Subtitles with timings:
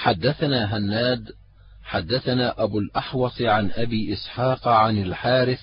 [0.00, 1.32] حدثنا هناد
[1.82, 5.60] حدثنا أبو الأحوص عن أبي إسحاق عن الحارث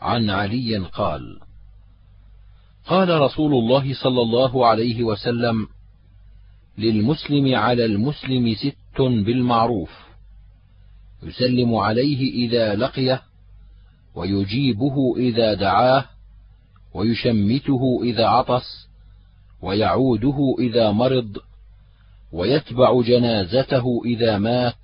[0.00, 1.40] عن علي قال
[2.86, 5.68] قال رسول الله صلى الله عليه وسلم
[6.78, 9.90] للمسلم على المسلم ست بالمعروف
[11.22, 13.22] يسلم عليه إذا لقيه
[14.14, 16.04] ويجيبه إذا دعاه
[16.94, 18.88] ويشمته إذا عطس
[19.62, 21.38] ويعوده إذا مرض
[22.32, 24.74] ويتبع جنازته إذا مات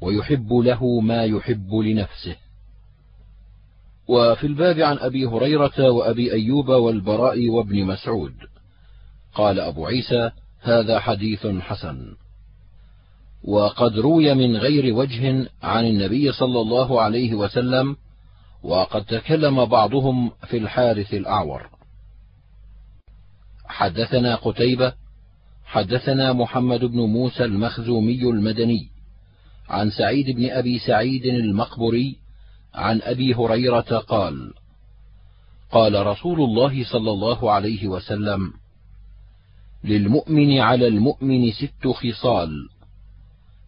[0.00, 2.36] ويحب له ما يحب لنفسه.
[4.08, 8.34] وفي الباب عن أبي هريرة وأبي أيوب والبراء وابن مسعود.
[9.34, 10.30] قال أبو عيسى
[10.60, 12.14] هذا حديث حسن.
[13.44, 17.96] وقد روي من غير وجه عن النبي صلى الله عليه وسلم
[18.62, 21.70] وقد تكلم بعضهم في الحارث الأعور.
[23.66, 24.92] حدثنا قتيبة
[25.70, 28.88] حدثنا محمد بن موسى المخزومي المدني
[29.68, 32.16] عن سعيد بن أبي سعيد المقبري
[32.74, 34.52] عن أبي هريرة قال
[35.72, 38.52] قال رسول الله صلى الله عليه وسلم
[39.84, 42.68] للمؤمن على المؤمن ست خصال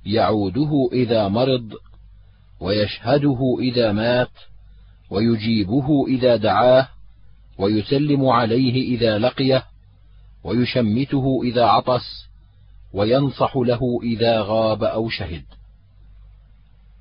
[0.06, 1.72] يعوده إذا مرض
[2.60, 4.32] ويشهده إذا مات
[5.10, 6.88] ويجيبه إذا دعاه
[7.58, 9.71] ويسلم عليه إذا لقيه
[10.44, 12.28] ويشمته إذا عطس
[12.92, 15.44] وينصح له إذا غاب أو شهد.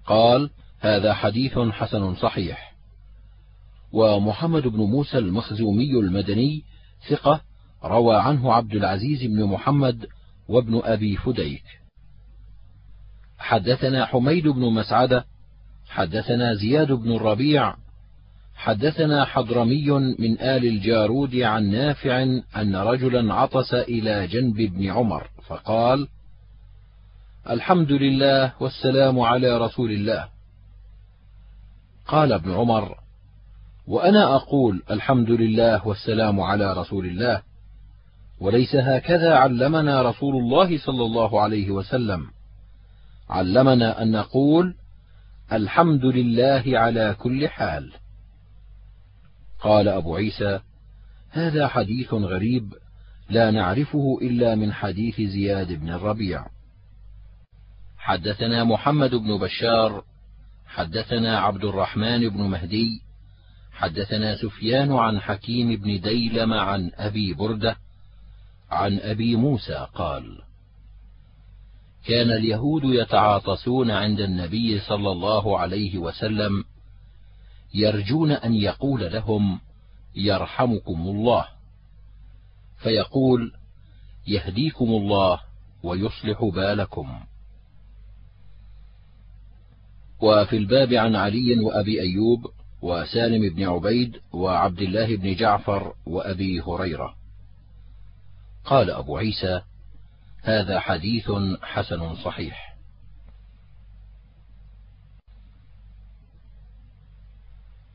[0.05, 2.75] قال هذا حديث حسن صحيح.
[3.91, 6.63] ومحمد بن موسى المخزومي المدني
[7.09, 7.41] ثقة
[7.83, 10.07] روى عنه عبد العزيز بن محمد
[10.47, 11.63] وابن أبي فديك.
[13.37, 15.25] حدثنا حميد بن مسعدة
[15.89, 17.75] حدثنا زياد بن الربيع
[18.61, 22.23] حدثنا حضرمي من آل الجارود عن نافع
[22.55, 26.07] أن رجلا عطس إلى جنب ابن عمر فقال
[27.49, 30.27] الحمد لله والسلام على رسول الله.
[32.07, 32.97] قال ابن عمر
[33.87, 37.41] وأنا أقول الحمد لله والسلام على رسول الله
[38.39, 42.27] وليس هكذا علمنا رسول الله صلى الله عليه وسلم.
[43.29, 44.75] علمنا أن نقول
[45.51, 47.91] الحمد لله على كل حال.
[49.61, 50.59] قال أبو عيسى
[51.29, 52.73] هذا حديث غريب
[53.29, 56.45] لا نعرفه إلا من حديث زياد بن الربيع.
[57.97, 60.03] حدثنا محمد بن بشار
[60.65, 63.01] حدثنا عبد الرحمن بن مهدي
[63.71, 67.75] حدثنا سفيان عن حكيم بن ديلم عن أبي بردة
[68.71, 70.41] عن أبي موسى قال
[72.05, 76.63] كان اليهود يتعاطسون عند النبي صلى الله عليه وسلم
[77.73, 79.59] يرجون أن يقول لهم
[80.15, 81.45] يرحمكم الله.
[82.77, 83.53] فيقول
[84.27, 85.39] يهديكم الله
[85.83, 87.19] ويصلح بالكم.
[90.21, 92.51] وفي الباب عن علي وأبي أيوب
[92.81, 97.15] وسالم بن عبيد وعبد الله بن جعفر وأبي هريرة.
[98.65, 99.61] قال أبو عيسى
[100.43, 102.70] هذا حديث حسن صحيح.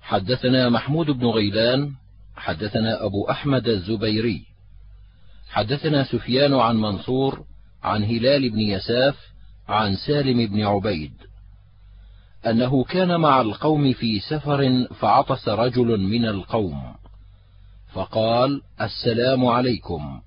[0.07, 1.93] حدثنا محمود بن غيلان
[2.37, 4.43] حدثنا أبو أحمد الزبيري.
[5.51, 7.45] حدثنا سفيان عن منصور
[7.83, 9.17] عن هلال بن يساف
[9.69, 11.13] عن سالم بن عبيد.
[12.47, 16.95] أنه كان مع القوم في سفر فعطس رجل من القوم.
[17.93, 20.21] فقال السلام عليكم.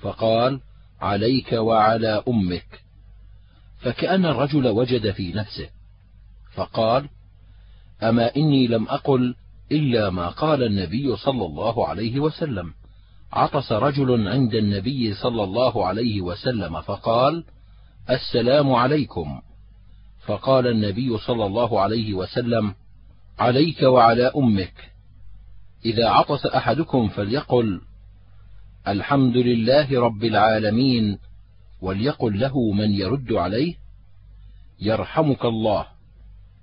[0.00, 0.60] فقال
[1.00, 2.80] عليك وعلى أمك.
[3.78, 5.68] فكأن الرجل وجد في نفسه.
[6.54, 7.08] فقال
[8.02, 9.34] أما إني لم أقل
[9.72, 12.72] إلا ما قال النبي صلى الله عليه وسلم.
[13.32, 17.44] عطس رجل عند النبي صلى الله عليه وسلم فقال
[18.10, 19.40] السلام عليكم.
[20.26, 22.74] فقال النبي صلى الله عليه وسلم
[23.38, 24.74] عليك وعلى أمك.
[25.84, 27.80] إذا عطس أحدكم فليقل
[28.88, 31.18] الحمد لله رب العالمين
[31.80, 33.74] وليقل له من يرد عليه
[34.80, 35.86] يرحمك الله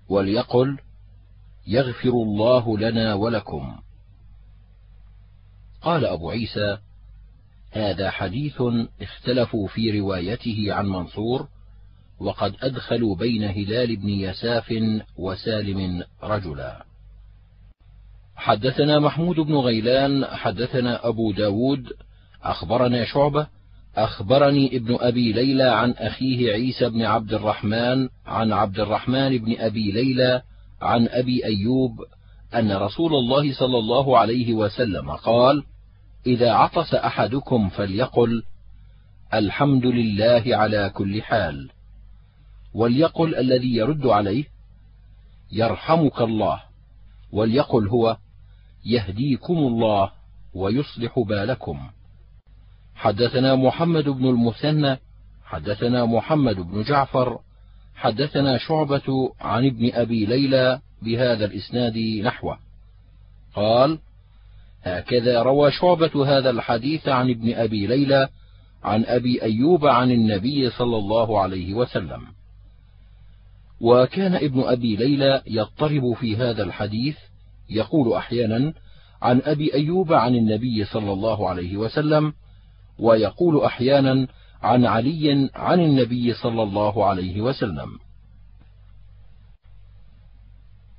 [0.10, 0.78] وليقل
[1.68, 3.76] يغفر الله لنا ولكم.
[5.82, 6.78] قال أبو عيسى
[7.72, 8.62] هذا حديث
[9.02, 11.48] اختلفوا في روايته عن منصور
[12.20, 14.74] وقد أدخلوا بين هلال بن يساف
[15.18, 16.86] وسالم رجلا.
[18.36, 21.88] حدثنا محمود بن غيلان حدثنا أبو داود
[22.44, 23.48] أخبرنا شعبة
[23.96, 29.92] أخبرني ابن أبي ليلى عن أخيه عيسى بن عبد الرحمن عن عبد الرحمن بن أبي
[29.92, 30.42] ليلى
[30.84, 32.06] عن أبي أيوب
[32.56, 35.64] أن رسول الله صلى الله عليه وسلم قال
[36.28, 38.44] إذا عطس أحدكم فليقل
[39.34, 41.70] الحمد لله على كل حال.
[42.74, 44.44] وليقل الذي يرد عليه
[45.52, 46.62] يرحمك الله.
[47.32, 48.18] وليقل هو
[48.86, 50.12] يهديكم الله
[50.54, 51.80] ويصلح بالكم.
[52.96, 54.98] حدثنا محمد بن المثنى
[55.46, 57.40] حدثنا محمد بن جعفر
[57.96, 62.58] حدثنا شعبة عن ابن أبي ليلى بهذا الإسناد نحوه.
[63.56, 64.00] قال
[64.84, 68.28] هكذا روى شعبة هذا الحديث عن ابن أبي ليلى
[68.84, 72.22] عن أبي أيوب عن النبي صلى الله عليه وسلم.
[73.82, 77.18] وكان ابن أبي ليلى يضطرب في هذا الحديث
[77.70, 78.74] يقول أحيانا
[79.22, 82.34] عن أبي أيوب عن النبي صلى الله عليه وسلم
[83.00, 84.28] ويقول أحيانا
[84.64, 87.90] عن علي عن النبي صلى الله عليه وسلم.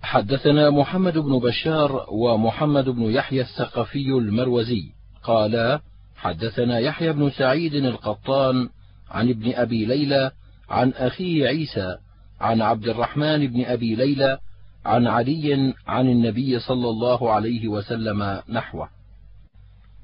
[0.03, 4.93] حدثنا محمد بن بشار ومحمد بن يحيى الثقفي المروزي.
[5.23, 5.81] قالا
[6.17, 8.69] حدثنا يحيى بن سعيد القطان
[9.11, 10.31] عن ابن أبي ليلى
[10.69, 11.97] عن اخيه عيسى
[12.41, 14.39] عن عبد الرحمن بن أبي ليلى
[14.85, 18.89] عن علي عن النبي صلى الله عليه وسلم نحوه.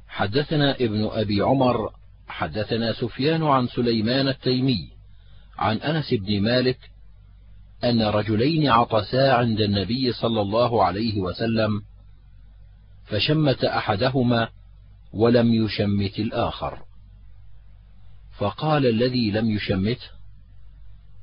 [0.09, 2.00] حدثنا ابن أبي عمر
[2.31, 4.89] حدثنا سفيان عن سليمان التيمي
[5.59, 6.79] عن أنس بن مالك
[7.85, 11.83] أن رجلين عطسا عند النبي صلى الله عليه وسلم
[13.05, 14.49] فشمت أحدهما
[15.13, 16.79] ولم يشمت الآخر.
[18.39, 20.11] فقال الذي لم يشمته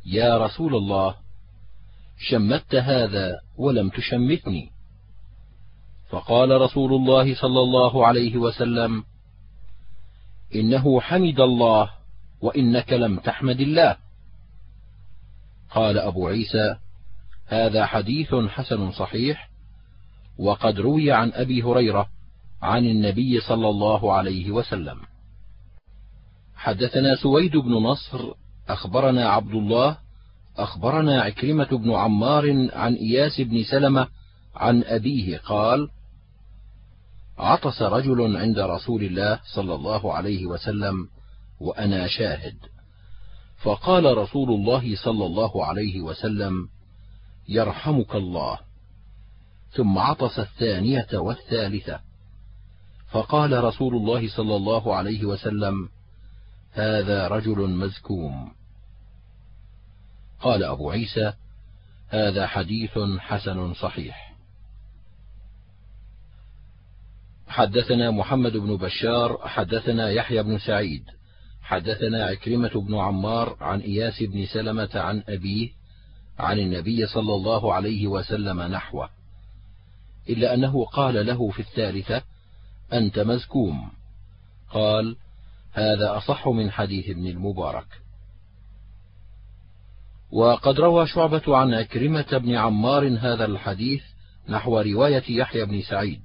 [0.05, 1.15] يا رسول الله
[2.29, 4.69] شمت هذا ولم تشمتني.
[6.09, 9.03] فقال رسول الله صلى الله عليه وسلم
[10.55, 11.89] إنه حمد الله
[12.41, 13.97] وإنك لم تحمد الله.
[15.71, 16.75] قال أبو عيسى
[17.47, 19.49] هذا حديث حسن صحيح
[20.37, 22.09] وقد روي عن أبي هريرة
[22.61, 24.97] عن النبي صلى الله عليه وسلم.
[26.55, 28.33] حدثنا سويد بن نصر
[28.69, 29.97] أخبرنا عبد الله
[30.57, 34.07] أخبرنا عكرمة بن عمار عن إياس بن سلمة
[34.55, 35.89] عن أبيه قال
[37.37, 41.09] عطس رجل عند رسول الله صلى الله عليه وسلم
[41.59, 42.57] وأنا شاهد.
[43.57, 46.69] فقال رسول الله صلى الله عليه وسلم
[47.49, 48.59] يرحمك الله.
[49.71, 51.99] ثم عطس الثانية والثالثة.
[53.11, 55.89] فقال رسول الله صلى الله عليه وسلم
[56.73, 58.51] هذا رجل مزكوم.
[60.41, 61.33] قال أبو عيسى
[62.09, 64.26] هذا حديث حسن صحيح.
[67.47, 71.03] حدثنا محمد بن بشار حدثنا يحيى بن سعيد
[71.61, 75.69] حدثنا عكرمة بن عمار عن إياس بن سلمة عن أبيه
[76.39, 79.09] عن النبي صلى الله عليه وسلم نحوه
[80.29, 82.21] إلا أنه قال له في الثالثة
[82.93, 83.91] أنت مزكوم.
[84.69, 85.15] قال
[85.73, 87.87] هذا أصح من حديث ابن المبارك.
[90.31, 94.03] وقد روى شعبة عن عكرمة بن عمار هذا الحديث
[94.49, 96.21] نحو رواية يحيى بن سعيد.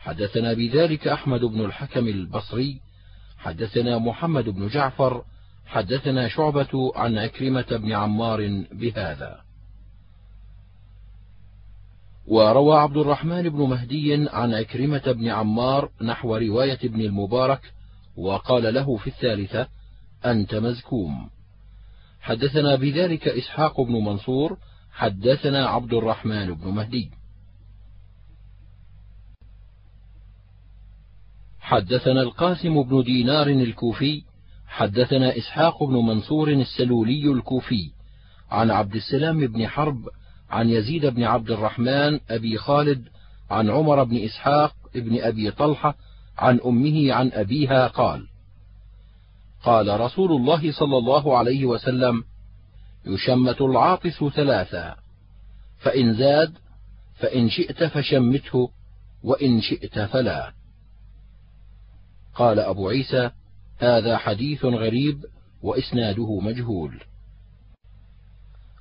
[0.00, 2.80] حدثنا بذلك أحمد بن الحكم البصري
[3.38, 5.24] حدثنا محمد بن جعفر
[5.66, 9.40] حدثنا شعبة عن عكرمة بن عمار بهذا.
[12.26, 17.72] وروى عبد الرحمن بن مهدي عن عكرمة بن عمار نحو رواية ابن المبارك
[18.16, 19.68] وقال له في الثالثة
[20.26, 21.30] أنت مزكوم
[22.20, 24.58] حدثنا بذلك إسحاق بن منصور
[24.92, 27.10] حدثنا عبد الرحمن بن مهدي.
[31.70, 34.22] حدثنا القاسم بن دينار الكوفي
[34.66, 37.90] حدثنا إسحاق بن منصور السلولي الكوفي
[38.50, 40.08] عن عبد السلام بن حرب
[40.50, 43.08] عن يزيد بن عبد الرحمن أبي خالد
[43.50, 45.96] عن عمر بن إسحاق بن أبي طلحة
[46.38, 48.26] عن أمه عن أبيها قال
[49.62, 52.24] قال رسول الله صلى الله عليه وسلم
[53.06, 54.96] يشمت العاطس ثلاثا
[55.78, 56.52] فإن زاد
[57.14, 58.70] فإن شئت فشمته
[59.24, 60.59] وإن شئت فلا.
[62.40, 63.30] قال أبو عيسى
[63.78, 65.24] هذا حديث غريب
[65.62, 67.00] وإسناده مجهول.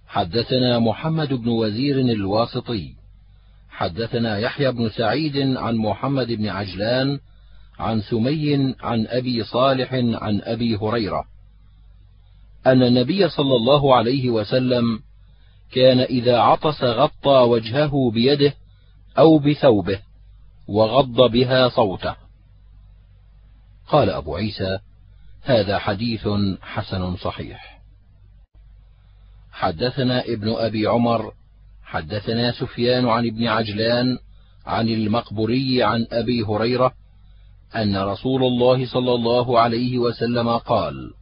[0.07, 2.95] حدثنا محمد بن وزير الواسطي.
[3.69, 7.19] حدثنا يحيى بن سعيد عن محمد بن عجلان
[7.79, 11.25] عن سمي عن أبي صالح عن أبي هريرة.
[12.67, 14.99] أن النبي صلى الله عليه وسلم
[15.71, 18.53] كان إذا عطس غطى وجهه بيده
[19.17, 19.99] أو بثوبه
[20.67, 22.28] وغض بها صوته.
[23.89, 24.79] قال أبو عيسى
[25.41, 26.27] هذا حديث
[26.61, 27.79] حسن صحيح.
[29.51, 31.33] حدثنا ابن أبي عمر
[31.83, 34.17] حدثنا سفيان عن ابن عجلان
[34.65, 36.93] عن المقبري عن أبي هريرة
[37.75, 41.13] أن رسول الله صلى الله عليه وسلم قال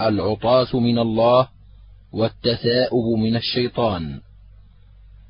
[0.00, 1.48] العطاس من الله
[2.12, 4.20] والتثاؤب من الشيطان.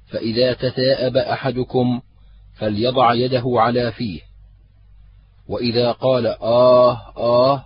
[0.06, 2.00] فإذا تثاءب أحدكم
[2.54, 4.31] فليضع يده على فيه.
[5.52, 7.64] وإذا قال آه آه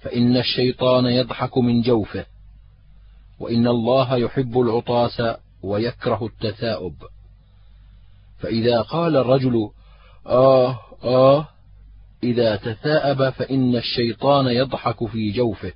[0.00, 2.26] فإن الشيطان يضحك من جوفه
[3.40, 5.22] وإن الله يحب العطاس
[5.62, 6.94] ويكره التثاؤب.
[8.38, 9.70] فإذا قال الرجل
[10.26, 11.48] آه آه
[12.22, 15.72] إذا تثاءب فإن الشيطان يضحك في جوفه.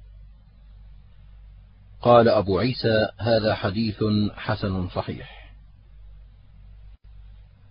[2.02, 4.04] قال أبو عيسى هذا حديث
[4.36, 5.37] حسن صحيح.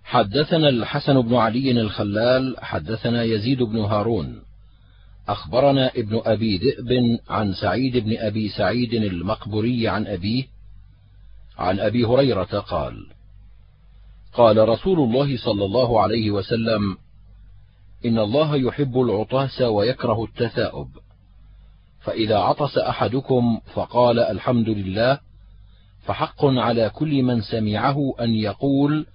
[0.07, 4.41] حدثنا الحسن بن علي الخلال حدثنا يزيد بن هارون.
[5.27, 10.43] أخبرنا ابن أبي ذئب عن سعيد بن أبي سعيد المقبري عن أبيه
[11.57, 13.05] عن أبي هريرة قال
[14.33, 16.97] قال رسول الله صلى الله عليه وسلم
[18.05, 20.89] إن الله يحب العطاس ويكره التثاؤب.
[21.99, 25.19] فإذا عطس أحدكم فقال الحمد لله
[26.05, 29.05] فحق على كل من سمعه أن يقول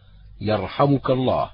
[0.43, 1.51] يرحمك الله.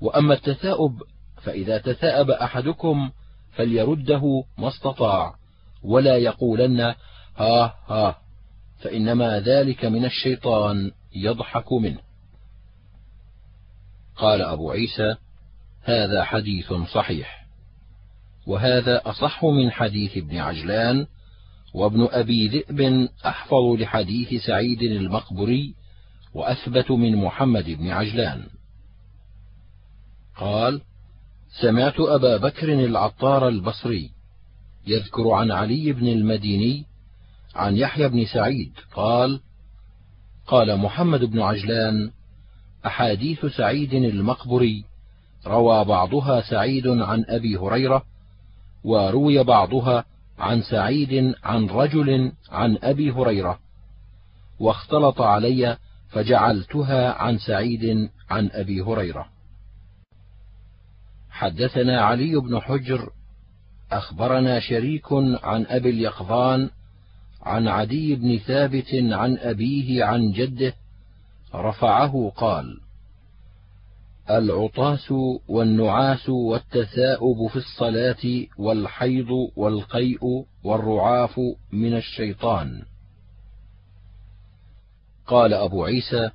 [0.00, 1.02] وأما التثاؤب
[1.42, 3.10] فإذا تثاءب أحدكم
[3.52, 5.34] فليرده ما استطاع
[5.82, 6.80] ولا يقولن
[7.36, 8.18] ها ها
[8.80, 12.00] فإنما ذلك من الشيطان يضحك منه.
[14.16, 15.16] قال أبو عيسى
[15.82, 17.46] هذا حديث صحيح
[18.46, 21.06] وهذا أصح من حديث ابن عجلان
[21.74, 25.74] وابن أبي ذئب أحفظ لحديث سعيد المقبري
[26.34, 28.46] وأثبت من محمد بن عجلان.
[30.36, 30.80] قال
[31.60, 34.10] سمعت أبا بكر العطار البصري
[34.86, 36.84] يذكر عن علي بن المديني
[37.54, 39.40] عن يحيى بن سعيد قال
[40.46, 42.10] قال محمد بن عجلان
[42.86, 44.84] أحاديث سعيد المقبري
[45.46, 48.04] روى بعضها سعيد عن أبي هريرة
[48.84, 50.04] وروي بعضها
[50.38, 53.58] عن سعيد عن رجل عن أبي هريرة
[54.60, 55.78] واختلط علي
[56.12, 59.26] فجعلتها عن سعيد عن أبي هريرة.
[61.30, 63.10] حدثنا علي بن حجر
[63.92, 66.70] أخبرنا شريك عن أبي اليقظان
[67.42, 70.74] عن عدي بن ثابت عن أبيه عن جده
[71.54, 72.80] رفعه قال
[74.30, 75.12] العطاس
[75.48, 81.40] والنعاس والتثاؤب في الصلاة والحيض والقيء والرعاف
[81.72, 82.82] من الشيطان.
[85.32, 86.30] قال أبو عيسى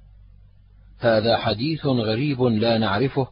[1.00, 3.28] هذا حديث غريب لا نعرفه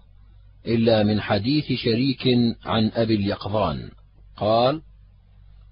[0.67, 2.27] إلا من حديث شريك
[2.65, 3.91] عن أبي اليقظان.
[4.37, 4.81] قال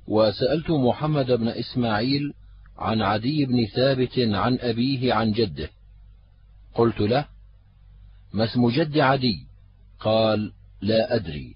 [0.07, 2.33] وسألت محمد بن إسماعيل
[2.77, 5.69] عن عدي بن ثابت عن أبيه عن جده.
[6.73, 7.25] قلت له
[8.33, 9.47] ما اسم جد عدي؟
[9.99, 11.55] قال لا أدري.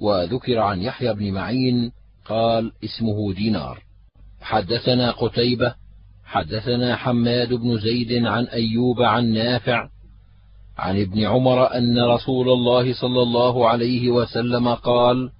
[0.00, 1.92] وذكر عن يحيى بن معين
[2.24, 3.82] قال اسمه دينار.
[4.40, 5.74] حدثنا قتيبة
[6.28, 9.88] حدثنا حماد بن زيد عن أيوب عن نافع
[10.78, 15.30] عن ابن عمر أن رسول الله صلى الله عليه وسلم قال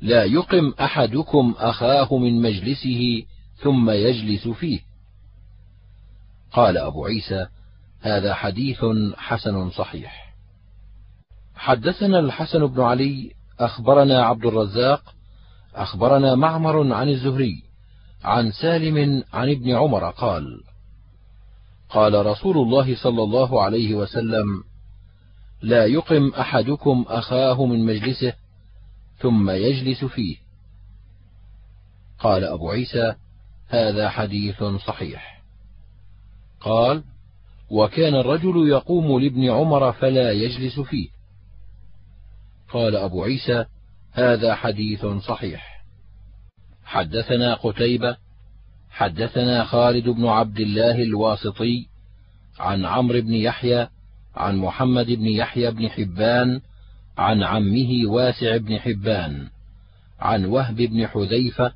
[0.00, 3.22] لا يقم أحدكم أخاه من مجلسه
[3.56, 4.80] ثم يجلس فيه.
[6.52, 7.46] قال أبو عيسى
[8.00, 8.84] هذا حديث
[9.16, 10.34] حسن صحيح.
[11.54, 15.14] حدثنا الحسن بن علي أخبرنا عبد الرزاق
[15.74, 17.73] أخبرنا معمر عن الزهري
[18.24, 20.60] عن سالم عن ابن عمر قال
[21.88, 24.64] قال رسول الله صلى الله عليه وسلم
[25.62, 28.32] لا يقم أحدكم أخاه من مجلسه
[29.18, 30.36] ثم يجلس فيه.
[32.18, 33.14] قال أبو عيسى
[33.68, 35.42] هذا حديث صحيح.
[36.60, 37.04] قال
[37.70, 41.08] وكان الرجل يقوم لابن عمر فلا يجلس فيه.
[42.68, 43.64] قال أبو عيسى
[44.12, 45.73] هذا حديث صحيح.
[46.84, 48.16] حدثنا قتيبة
[48.90, 51.86] حدثنا خالد بن عبد الله الواسطي
[52.58, 53.88] عن عمرو بن يحيى
[54.36, 56.60] عن محمد بن يحيى بن حبان
[57.18, 59.48] عن عمه واسع بن حبان
[60.20, 61.72] عن وهب بن حذيفة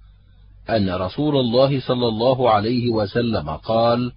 [0.71, 4.13] أن رسول الله صلى الله عليه وسلم قال: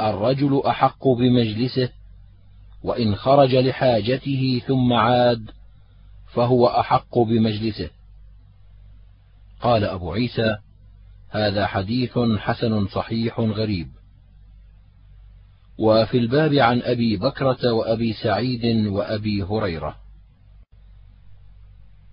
[0.00, 1.88] الرجل أحق بمجلسه
[2.82, 5.50] وإن خرج لحاجته ثم عاد
[6.34, 7.90] فهو أحق بمجلسه.
[9.60, 10.56] قال أبو عيسى
[11.30, 13.88] هذا حديث حسن صحيح غريب.
[15.78, 19.96] وفي الباب عن أبي بكرة وأبي سعيد وأبي هريرة.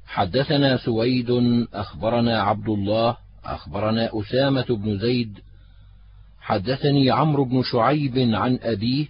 [0.05, 1.29] حدثنا سويد
[1.73, 5.39] أخبرنا عبد الله أخبرنا أسامة بن زيد.
[6.39, 9.07] حدثني عمرو بن شعيب عن أبيه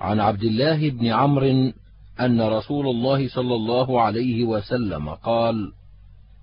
[0.00, 1.72] عن عبد الله بن عمرو
[2.20, 5.72] أن رسول الله صلى الله عليه وسلم قال: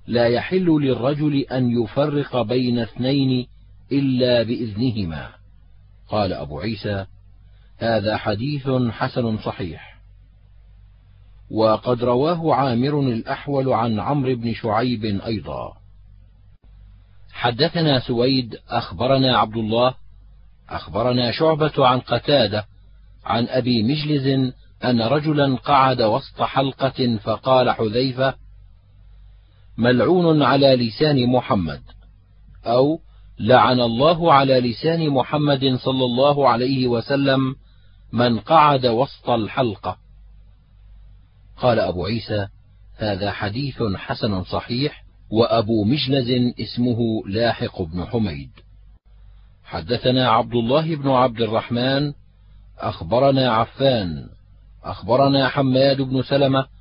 [0.09, 3.47] لا يحل للرجل أن يفرق بين اثنين
[3.91, 5.29] إلا بإذنهما.
[6.09, 7.05] قال أبو عيسى
[7.77, 9.99] هذا حديث حسن صحيح.
[11.51, 15.73] وقد رواه عامر الأحول عن عمرو بن شعيب أيضا.
[17.31, 19.93] حدثنا سويد أخبرنا عبد الله
[20.69, 22.65] أخبرنا شعبة عن قتادة
[23.25, 28.33] عن أبي مجلز أن رجلا قعد وسط حلقة فقال حذيفة
[29.79, 31.81] ملعون على لسان محمد
[32.65, 32.99] أو
[33.39, 37.55] لعن الله على لسان محمد صلى الله عليه وسلم
[38.13, 39.97] من قعد وسط الحلقة.
[41.57, 42.47] قال أبو عيسى
[42.97, 48.51] هذا حديث حسن صحيح وأبو مجلز اسمه لاحق بن حميد.
[49.63, 52.13] حدثنا عبد الله بن عبد الرحمن
[52.79, 54.29] أخبرنا عفان
[54.83, 56.78] أخبرنا حماد بن سلمة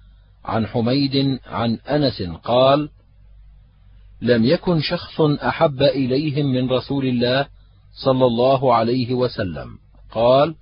[0.48, 2.88] عن حميد عن أنس قال
[4.22, 7.46] لم يكن شخص أحب إليهم من رسول الله
[8.04, 9.78] صلى الله عليه وسلم.
[10.10, 10.54] قال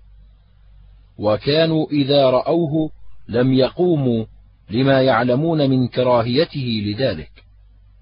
[1.18, 2.90] وكانوا إذا رأوه
[3.28, 4.24] لم يقوموا
[4.70, 7.30] لما يعلمون من كراهيته لذلك.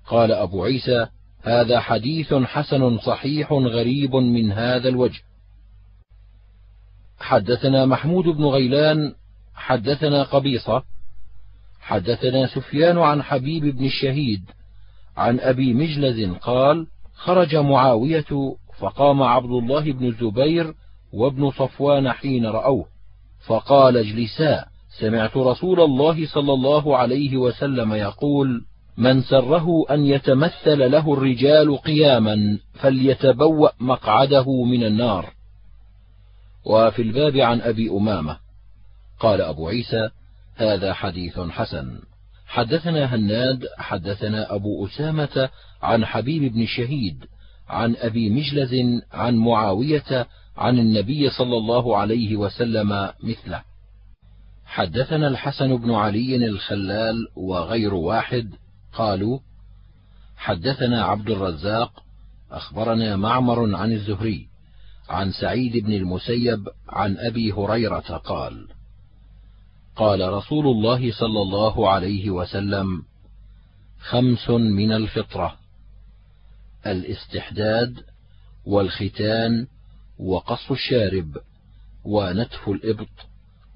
[0.06, 1.06] قال أبو عيسى
[1.42, 5.20] هذا حديث حسن صحيح غريب من هذا الوجه.
[7.18, 9.14] حدثنا محمود بن غيلان
[9.54, 10.82] حدثنا قبيصة
[11.84, 14.42] حدثنا سفيان عن حبيب بن الشهيد
[15.16, 20.74] عن أبي مجلز قال خرج معاوية فقام عبد الله بن الزبير
[21.12, 22.86] وابن صفوان حين رأوه
[23.46, 24.64] فقال اجلسا
[24.98, 28.64] سمعت رسول الله صلى الله عليه وسلم يقول
[28.96, 35.30] من سره أن يتمثل له الرجال قياما فليتبوأ مقعده من النار.
[36.64, 38.38] وفي الباب عن أبي أمامة
[39.20, 40.10] قال أبو عيسى
[40.54, 41.98] هذا حديث حسن.
[42.46, 45.48] حدثنا هناد حدثنا أبو أسامة
[45.82, 47.24] عن حبيب بن شهيد
[47.68, 48.74] عن أبي مجلز
[49.12, 50.26] عن معاوية
[50.56, 53.62] عن النبي صلى الله عليه وسلم مثله.
[54.64, 58.50] حدثنا الحسن بن علي الخلال وغير واحد
[58.92, 59.38] قالوا
[60.36, 62.02] حدثنا عبد الرزاق
[62.50, 64.48] أخبرنا معمر عن الزهري
[65.08, 68.68] عن سعيد بن المسيب عن أبي هريرة قال
[69.96, 73.02] قال رسول الله صلى الله عليه وسلم
[73.98, 75.58] خمس من الفطرة
[76.86, 78.04] الاستحداد
[78.66, 79.66] والختان
[80.18, 81.36] وقص الشارب
[82.04, 83.08] ونتف الإبط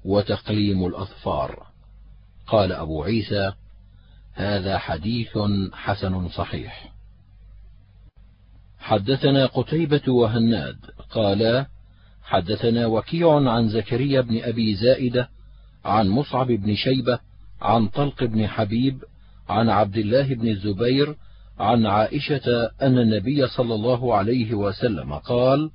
[0.05, 1.67] وتقليم الأظفار.
[2.47, 3.53] قال أبو عيسى
[4.33, 5.37] هذا حديث
[5.73, 6.93] حسن صحيح.
[8.79, 10.77] حدثنا قتيبة وهناد
[11.09, 11.65] قالا
[12.23, 15.29] حدثنا وكيع عن زكريا بن أبي زائدة
[15.89, 17.19] عن مصعب بن شيبة
[17.61, 19.03] عن طلق بن حبيب
[19.49, 21.15] عن عبد الله بن الزبير
[21.59, 25.71] عن عائشة أن النبي صلى الله عليه وسلم قال: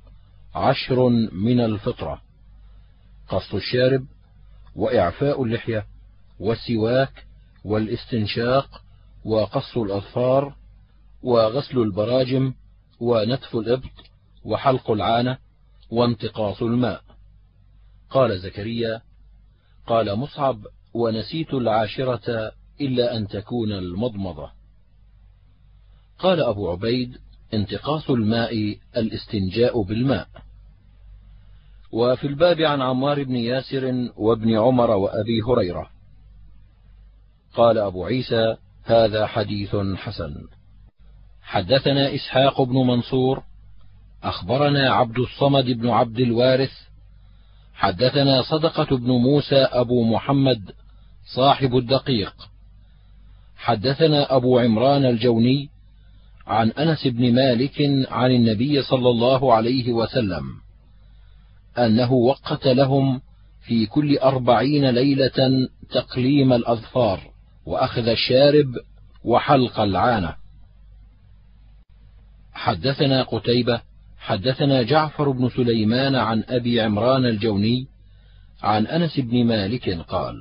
[0.55, 2.21] عشر من الفطرة:
[3.29, 4.05] قص الشارب،
[4.75, 5.85] وإعفاء اللحية،
[6.39, 7.25] والسواك،
[7.65, 8.81] والاستنشاق
[9.25, 10.55] وقص الأظفار
[11.23, 12.53] وغسل البراجم
[12.99, 13.91] ونتف الإبط
[14.45, 15.37] وحلق العانة
[15.89, 17.01] وانتقاص الماء.
[18.09, 19.01] قال زكريا
[19.87, 20.59] قال مصعب
[20.93, 24.51] ونسيت العاشرة إلا أن تكون المضمضة.
[26.19, 27.17] قال أبو عبيد
[27.53, 30.27] انتقاص الماء الاستنجاء بالماء.
[31.91, 35.89] وفي الباب عن عمار بن ياسر وابن عمر وأبي هريرة.
[37.53, 40.35] قال أبو عيسى هذا حديث حسن.
[41.41, 43.43] حدثنا إسحاق بن منصور
[44.23, 46.71] أخبرنا عبد الصمد بن عبد الوارث
[47.75, 50.71] حدثنا صدقة بن موسى أبو محمد
[51.35, 52.33] صاحب الدقيق.
[53.57, 55.69] حدثنا أبو عمران الجوني
[56.47, 60.43] عن أنس بن مالك عن النبي صلى الله عليه وسلم
[61.77, 63.21] أنه وقت لهم
[63.61, 67.19] في كل أربعين ليلة تقليم الأظفار
[67.65, 68.67] وأخذ الشارب
[69.23, 70.35] وحلق العانة.
[72.53, 73.81] حدثنا قتيبة
[74.25, 77.87] حدثنا جعفر بن سليمان عن أبي عمران الجوني
[78.63, 80.35] عن أنس بن مالك قال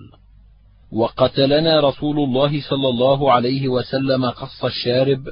[0.93, 5.29] وقتلنا رسول الله صلى الله عليه وسلم قص الشارب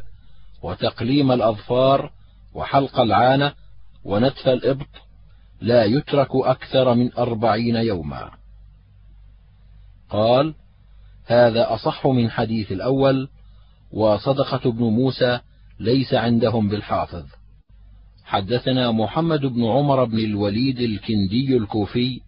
[0.62, 2.10] وتقليم الأظفار
[2.54, 3.54] وحلق العانة
[4.04, 4.90] ونتف الإبط
[5.60, 8.30] لا يترك أكثر من أربعين يوما.
[10.10, 10.54] قال
[11.26, 13.28] هذا أصح من حديث الأول
[13.92, 15.40] وصدقة بن موسى
[15.80, 17.24] ليس عندهم بالحافظ.
[18.32, 22.20] حدثنا محمد بن عمر بن الوليد الكندي الكوفي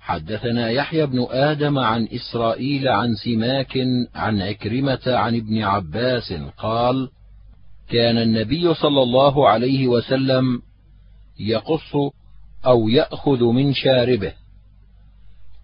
[0.00, 3.78] حدثنا يحيى بن آدم عن إسرائيل عن سماك
[4.14, 7.10] عن عكرمة عن ابن عباس قال
[7.88, 10.62] كان النبي صلى الله عليه وسلم
[11.38, 11.94] يقص
[12.66, 14.32] أو يأخذ من شاربه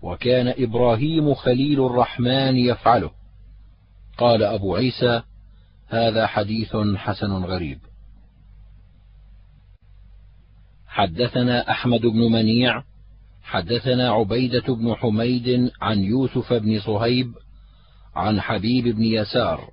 [0.02, 3.10] وكان إبراهيم خليل الرحمن يفعله.
[4.18, 5.22] قال أبو عيسى
[5.88, 7.78] هذا حديث حسن غريب.
[10.96, 12.82] حدثنا أحمد بن منيع
[13.42, 17.32] حدثنا عبيدة بن حميد عن يوسف بن صهيب
[18.14, 19.70] عن حبيب بن يسار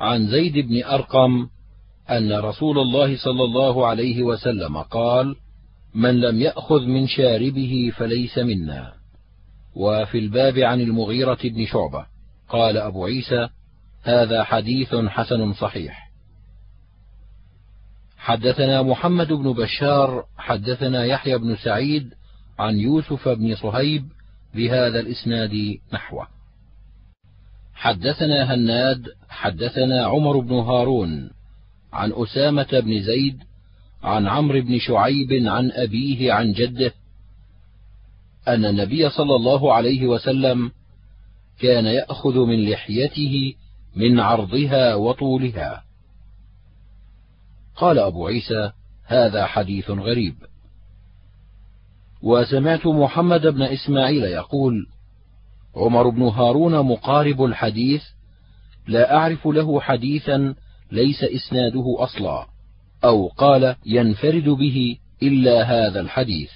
[0.00, 1.48] عن زيد بن أرقم
[2.10, 5.36] أن رسول الله صلى الله عليه وسلم قال
[5.94, 8.92] من لم يأخذ من شاربه فليس منا.
[9.74, 12.06] وفي الباب عن المغيرة بن شعبة
[12.48, 13.48] قال أبو عيسى
[14.02, 16.07] هذا حديث حسن صحيح.
[18.18, 22.14] حدثنا محمد بن بشار حدثنا يحيى بن سعيد
[22.58, 24.04] عن يوسف بن صهيب
[24.54, 26.26] بهذا الإسناد نحوه.
[27.74, 31.30] حدثنا هناد حدثنا عمر بن هارون
[31.92, 33.42] عن أسامة بن زيد
[34.02, 36.92] عن عمرو بن شعيب عن أبيه عن جده
[38.48, 40.70] أن النبي صلى الله عليه وسلم
[41.60, 43.54] كان يأخذ من لحيته
[43.96, 45.87] من عرضها وطولها.
[47.78, 48.72] قال أبو عيسى
[49.04, 50.34] هذا حديث غريب.
[52.22, 54.86] وسمعت محمد بن إسماعيل يقول
[55.76, 58.02] عمر بن هارون مقارب الحديث
[58.88, 60.54] لا أعرف له حديثا
[60.92, 62.46] ليس إسناده أصلا
[63.04, 66.50] أو قال ينفرد به إلا هذا الحديث.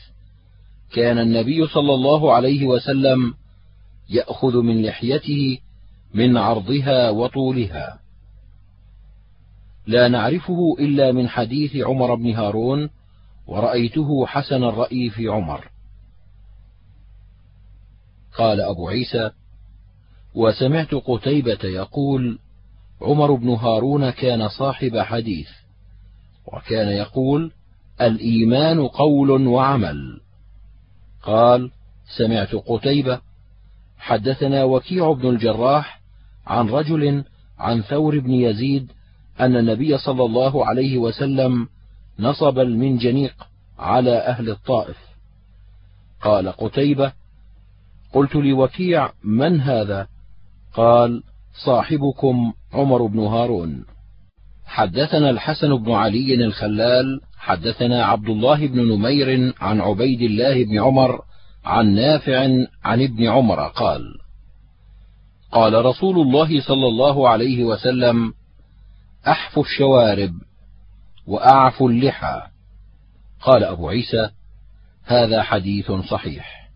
[0.93, 3.35] كان النبي صلى الله عليه وسلم
[4.11, 5.59] يأخذ من لحيته
[6.15, 8.02] من عرضها وطولها.
[9.87, 12.91] لا نعرفه إلا من حديث عمر بن هارون
[13.47, 15.69] ورأيته حسن الرأي في عمر.
[18.39, 19.31] قال أبو عيسى
[20.35, 22.39] وسمعت قتيبة يقول
[23.03, 25.49] عمر بن هارون كان صاحب حديث
[26.47, 27.53] وكان يقول
[28.01, 30.21] الإيمان قول وعمل.
[31.23, 31.71] قال
[32.17, 33.21] سمعت قتيبة
[33.99, 36.01] حدثنا وكيع بن الجراح
[36.47, 37.25] عن رجل
[37.59, 38.93] عن ثور بن يزيد
[39.41, 41.69] أن النبي صلى الله عليه وسلم
[42.19, 43.35] نصب المنجنيق
[43.79, 44.97] على أهل الطائف.
[46.23, 47.13] قال قتيبة
[48.13, 50.07] قلت لوكيع من هذا؟
[50.75, 51.23] قال
[51.65, 53.85] صاحبكم عمر بن هارون.
[54.65, 61.21] حدثنا الحسن بن علي الخلال حدثنا عبد الله بن نمير عن عبيد الله بن عمر
[61.65, 62.39] عن نافع
[62.85, 64.03] عن ابن عمر قال
[65.53, 68.33] قال رسول الله صلى الله عليه وسلم
[69.29, 70.33] احفوا الشوارب
[71.27, 72.43] واعفوا اللحى.
[73.41, 74.31] قال أبو عيسى
[75.05, 76.71] هذا حديث صحيح.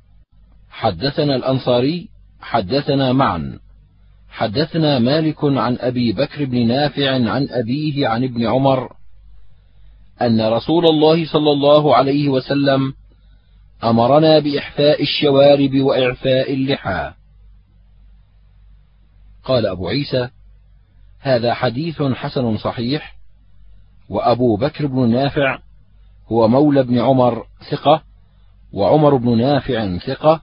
[0.70, 2.08] حدثنا الأنصاري
[2.40, 3.58] حدثنا معا
[4.28, 8.92] حدثنا مالك عن أبي بكر بن نافع عن أبيه عن ابن عمر
[10.22, 12.94] أن رسول الله صلى الله عليه وسلم
[13.84, 17.12] أمرنا بإحفاء الشوارب وإعفاء اللحى.
[19.44, 20.28] قال أبو عيسى
[21.26, 23.16] هذا حديث حسن صحيح
[24.08, 25.58] وأبو بكر بن نافع
[26.28, 28.02] هو مولى بن عمر ثقة
[28.72, 30.42] وعمر بن نافع ثقة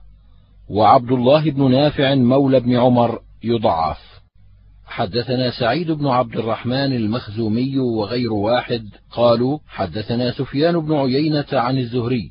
[0.70, 3.98] وعبد الله بن نافع مولى بن عمر يضعف.
[4.86, 12.30] حدثنا سعيد بن عبد الرحمن المخزومي وغير واحد قالوا حدثنا سفيان بن عيينة عن الزهري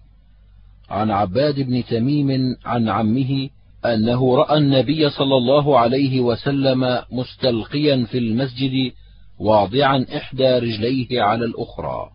[0.89, 3.49] عن عباد بن تميم عن عمه
[3.85, 8.91] أنه رأى النبي صلى الله عليه وسلم مستلقيا في المسجد
[9.39, 12.09] واضعا إحدى رجليه على الأخرى.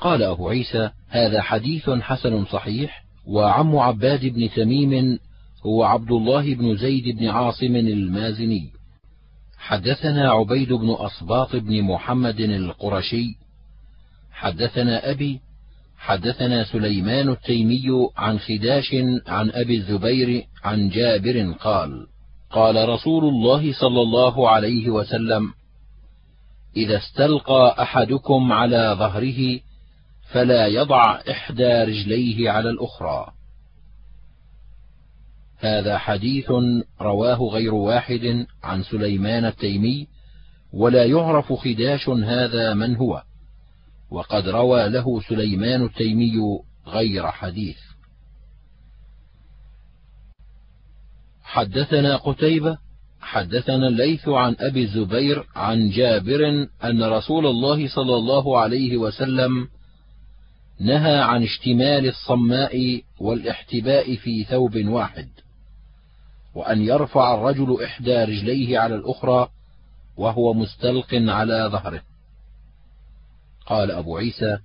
[0.00, 5.18] قال أبو عيسى هذا حديث حسن صحيح وعم عباد بن تميم
[5.66, 8.70] هو عبد الله بن زيد بن عاصم المازني.
[9.58, 13.26] حدثنا عبيد بن أصباط بن محمد القرشي.
[14.32, 15.40] حدثنا أبي
[16.02, 17.84] حدثنا سليمان التيمي
[18.16, 18.94] عن خداش
[19.26, 22.06] عن أبي الزبير عن جابر قال
[22.50, 25.52] قال رسول الله صلى الله عليه وسلم
[26.76, 29.60] إذا استلقى أحدكم على ظهره
[30.32, 33.26] فلا يضع إحدى رجليه على الأخرى.
[35.58, 36.50] هذا حديث
[37.00, 40.06] رواه غير واحد عن سليمان التيمي
[40.72, 43.22] ولا يعرف خداش هذا من هو.
[44.12, 47.78] وقد روى له سليمان التيمي غير حديث.
[51.42, 52.78] حدثنا قتيبة
[53.20, 59.68] حدثنا الليث عن أبي الزبير عن جابر أن رسول الله صلى الله عليه وسلم
[60.80, 65.28] نهى عن اشتمال الصماء والاحتباء في ثوب واحد
[66.54, 69.48] وأن يرفع الرجل إحدى رجليه على الأخرى
[70.16, 72.11] وهو مستلق على ظهره.
[73.72, 74.58] قال أبو عيسى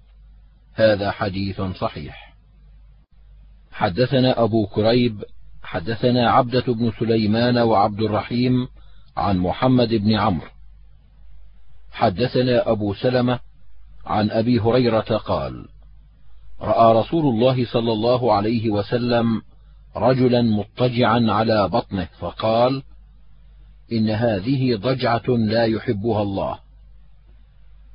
[0.73, 2.35] هذا حديث صحيح.
[3.71, 5.23] حدثنا أبو كريب
[5.63, 8.67] حدثنا عبدة بن سليمان وعبد الرحيم
[9.17, 10.47] عن محمد بن عمرو.
[11.91, 13.39] حدثنا أبو سلمة
[14.05, 15.67] عن أبي هريرة قال
[16.61, 19.41] رأى رسول الله صلى الله عليه وسلم
[19.95, 22.83] رجلا مضطجعا على بطنه فقال
[23.91, 26.66] إن هذه ضجعة لا يحبها الله.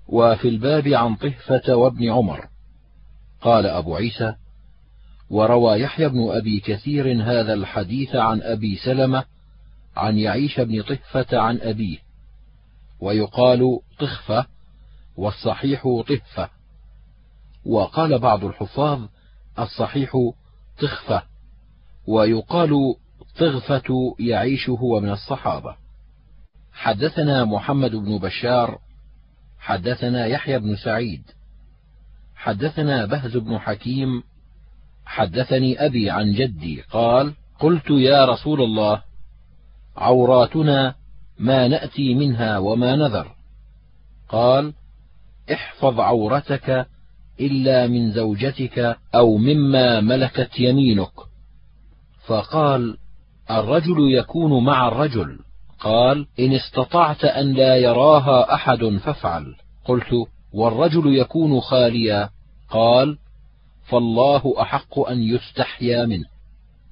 [0.08, 2.48] وفي الباب عن طهفة وابن عمر.
[3.40, 4.34] قال أبو عيسى
[5.30, 9.24] وروى يحيى بن أبي كثير هذا الحديث عن أبي سلمة
[9.96, 11.98] عن يعيش بن طهفة عن أبيه
[13.00, 14.46] ويقال طخفة
[15.16, 16.50] والصحيح طهفة
[17.66, 19.00] وقال بعض الحفاظ
[19.58, 20.16] الصحيح
[20.80, 21.22] طخفة
[22.06, 22.94] ويقال
[23.38, 25.76] طغفة يعيش هو من الصحابة.
[26.72, 28.78] حدثنا محمد بن بشار
[29.62, 31.22] حدثنا يحيى بن سعيد.
[32.35, 34.22] حدثنا بهز بن حكيم.
[35.05, 39.03] حدثني أبي عن جدي قال قلت يا رسول الله
[39.96, 40.94] عوراتنا
[41.38, 43.35] ما نأتي منها وما نذر.
[44.29, 44.72] قال
[45.53, 46.87] احفظ عورتك
[47.40, 51.12] إلا من زوجتك أو مما ملكت يمينك.
[52.27, 52.96] فقال
[53.51, 55.38] الرجل يكون مع الرجل.
[55.83, 59.55] قال إن استطعت أن لا يراها أحد فافعل.
[59.85, 62.31] قلت والرجل يكون خاليا؟
[62.71, 63.18] قال
[63.88, 66.25] فالله أحق أن يستحيا منه.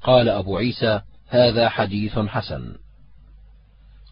[0.02, 2.74] قال أبو عيسى هذا حديث حسن.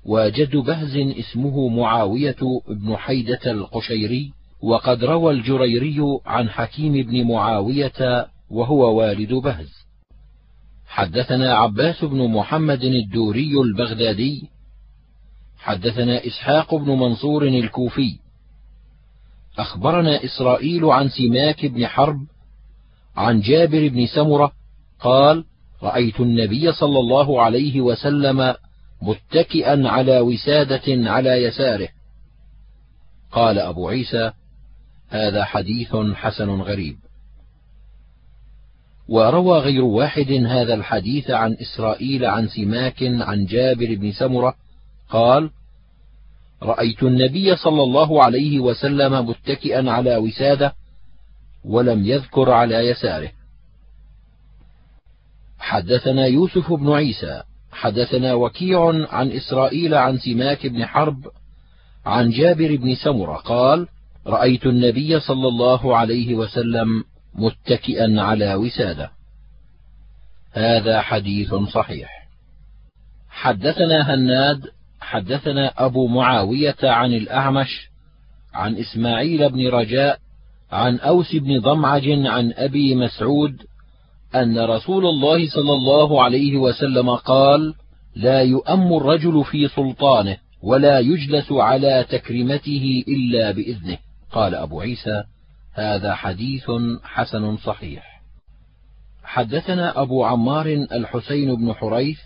[0.04, 2.36] وجد بهز اسمه معاوية
[2.68, 9.70] بن حيدة القشيري وقد روى الجريري عن حكيم بن معاوية وهو والد بهز.
[10.86, 14.57] حدثنا عباس بن محمد الدوري البغدادي
[15.58, 18.18] حدثنا إسحاق بن منصور الكوفي.
[19.58, 22.26] أخبرنا إسرائيل عن سماك بن حرب
[23.16, 24.52] عن جابر بن سمرة
[25.00, 25.44] قال
[25.82, 28.54] رأيت النبي صلى الله عليه وسلم
[29.02, 31.88] متكئا على وسادة على يساره.
[33.32, 34.32] قال أبو عيسى
[35.08, 36.96] هذا حديث حسن غريب.
[39.08, 44.54] وروى غير واحد هذا الحديث عن إسرائيل عن سماك عن جابر بن سمرة
[45.10, 45.50] قال
[46.62, 50.74] رأيت النبي صلى الله عليه وسلم متكئا على وسادة
[51.64, 53.30] ولم يذكر على يساره.
[55.58, 57.42] حدثنا يوسف بن عيسى
[57.72, 61.26] حدثنا وكيع عن إسرائيل عن سماك بن حرب
[62.06, 63.88] عن جابر بن سمرة قال
[64.26, 69.10] رأيت النبي صلى الله عليه وسلم متكئا على وسادة.
[70.52, 72.28] هذا حديث صحيح.
[73.30, 74.70] حدثنا هناد
[75.08, 77.88] حدثنا أبو معاوية عن الأعمش
[78.54, 80.18] عن إسماعيل بن رجاء
[80.72, 83.62] عن أوس بن ضمعج عن أبي مسعود
[84.34, 87.74] أن رسول الله صلى الله عليه وسلم قال:
[88.16, 93.98] لا يؤم الرجل في سلطانه، ولا يجلس على تكريمته إلا بإذنه.
[94.32, 95.24] قال أبو عيسى:
[95.74, 96.70] هذا حديث
[97.04, 98.22] حسن صحيح.
[99.24, 102.18] حدثنا أبو عمار الحسين بن حريث،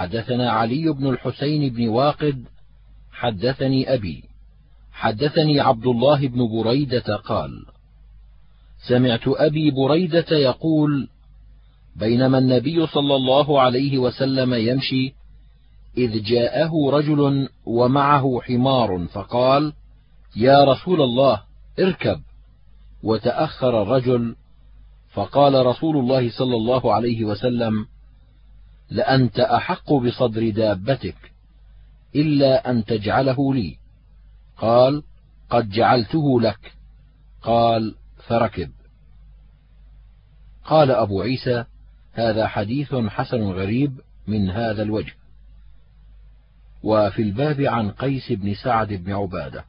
[0.00, 2.44] حدثنا علي بن الحسين بن واقد،
[3.12, 4.24] حدثني أبي،
[4.92, 7.50] حدثني عبد الله بن بريدة قال:
[8.88, 11.08] سمعت أبي بريدة يقول:
[11.96, 15.14] بينما النبي صلى الله عليه وسلم يمشي
[15.96, 19.72] إذ جاءه رجل ومعه حمار فقال:
[20.36, 21.42] يا رسول الله
[21.80, 22.20] اركب،
[23.02, 24.36] وتأخر الرجل
[25.12, 27.86] فقال رسول الله صلى الله عليه وسلم:
[28.90, 31.32] لأنت أحق بصدر دابتك،
[32.14, 33.76] إلا أن تجعله لي.
[34.58, 35.02] قال:
[35.50, 36.72] قد جعلته لك.
[37.42, 37.94] قال:
[38.30, 38.70] فركب
[40.64, 41.64] قال أبو عيسى
[42.12, 45.12] هذا حديث حسن غريب من هذا الوجه
[46.82, 49.64] وفي الباب عن قيس بن سعد بن عبادة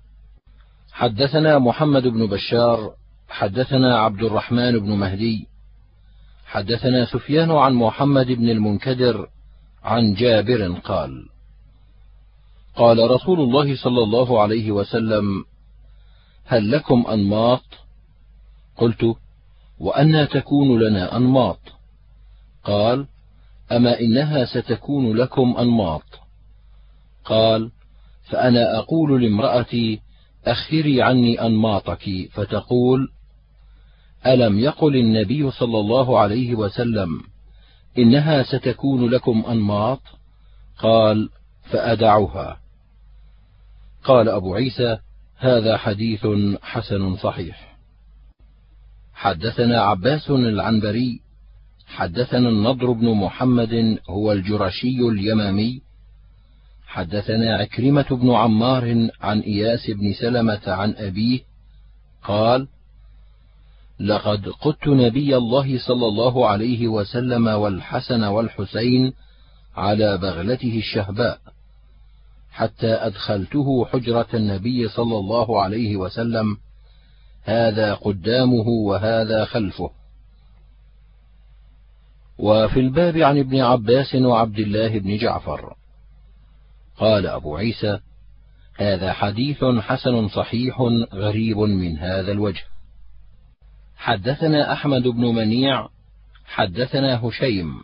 [0.92, 2.94] حدثنا محمد بن بشار
[3.30, 5.48] حدثنا عبد الرحمن بن مهدي
[6.52, 9.28] حدثنا سفيان عن محمد بن المنكدر
[9.84, 11.26] عن جابر قال
[12.76, 15.46] قال رسول الله صلى الله عليه وسلم
[16.46, 17.62] هل لكم أنماط؟
[18.78, 19.16] قلت
[19.80, 21.60] وأنى تكون لنا أنماط.
[22.64, 23.08] قال
[23.72, 26.04] أما إنها ستكون لكم أنماط.
[27.26, 27.72] قال
[28.24, 30.02] فأنا أقول لامرأتي
[30.46, 33.12] أخري عني أنماطك فتقول
[34.26, 37.22] ألم يقل النبي صلى الله عليه وسلم
[37.98, 40.02] إنها ستكون لكم أنماط؟
[40.80, 41.30] قال
[41.64, 42.58] فادعها
[44.04, 44.98] قال أبو عيسى
[45.38, 46.28] هذا حديث
[46.62, 47.78] حسن صحيح.
[49.14, 51.22] حدثنا عباس العنبري
[51.88, 55.82] حدثنا النضر بن محمد هو الجرشي اليمامي
[56.88, 61.40] حدثنا عكرمة بن عمار عن إياس بن سلمة عن أبيه
[62.24, 62.68] قال:
[64.02, 69.14] لقد قدت نبي الله صلى الله عليه وسلم والحسن والحسين
[69.76, 71.40] على بغلته الشهباء،
[72.52, 76.58] حتى أدخلته حجرة النبي صلى الله عليه وسلم،
[77.44, 79.90] هذا قدامه وهذا خلفه.
[82.40, 85.76] وفي الباب عن ابن عباس وعبد الله بن جعفر
[86.98, 88.00] قال أبو عيسى
[88.76, 90.82] هذا حديث حسن صحيح
[91.14, 92.64] غريب من هذا الوجه
[94.02, 95.88] حدثنا أحمد بن منيع
[96.46, 97.84] حدثنا هشيم.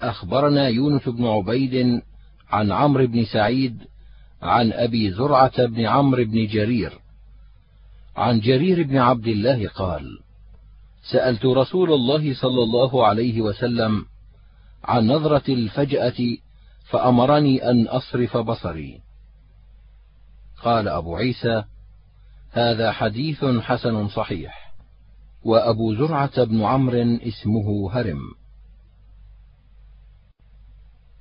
[0.00, 2.02] أخبرنا يونس بن عبيد
[2.50, 3.78] عن عمرو بن سعيد
[4.42, 6.92] عن أبي زرعة بن عمرو بن جرير.
[8.16, 10.18] عن جرير بن عبد الله قال
[11.02, 14.06] سألت رسول الله صلى الله عليه وسلم
[14.84, 16.36] عن نظرة الفجأة
[16.90, 19.00] فأمرني أن أصرف بصري.
[20.62, 21.64] قال أبو عيسى:
[22.52, 24.63] هذا حديث حسن صحيح،
[25.44, 28.20] وأبو زرعة بن عمرو اسمه هرم.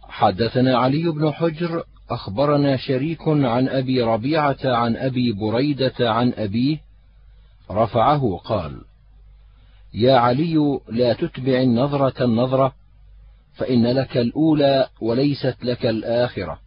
[0.02, 6.78] حدثنا علي بن حجر أخبرنا شريك عن أبي ربيعة عن أبي بريدة عن أبيه
[7.72, 8.82] رفعه قال:
[9.94, 12.74] يا علي لا تتبع النظرة النظرة
[13.54, 16.60] فإن لك الأولى وليست لك الآخرة.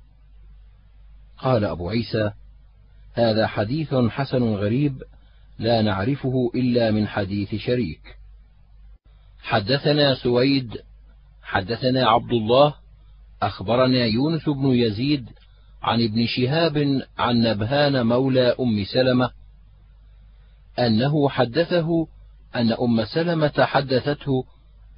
[1.38, 2.30] قال أبو عيسى:
[3.14, 5.02] هذا حديث حسن غريب
[5.58, 8.16] لا نعرفه إلا من حديث شريك.
[9.40, 10.76] حدثنا سويد
[11.42, 12.74] حدثنا عبد الله
[13.42, 15.30] أخبرنا يونس بن يزيد
[15.82, 19.30] عن ابن شهاب عن نبهان مولى أم سلمة
[20.78, 22.06] أنه حدثه
[22.56, 24.44] أن أم سلمة حدثته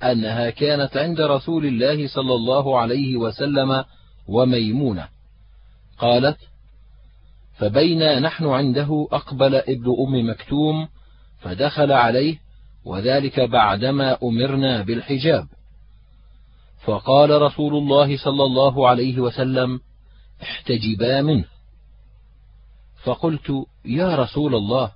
[0.02, 3.84] أنها كانت عند رسول الله صلى الله عليه وسلم
[4.28, 5.08] وميمونة
[5.98, 6.38] قالت
[7.58, 10.88] فبينا نحن عنده أقبل ابن أم مكتوم
[11.38, 12.38] فدخل عليه
[12.84, 15.46] وذلك بعدما أمرنا بالحجاب.
[16.84, 19.80] فقال رسول الله صلى الله عليه وسلم
[20.42, 21.44] احتجبا منه.
[23.04, 23.52] فقلت
[23.84, 24.92] يا رسول الله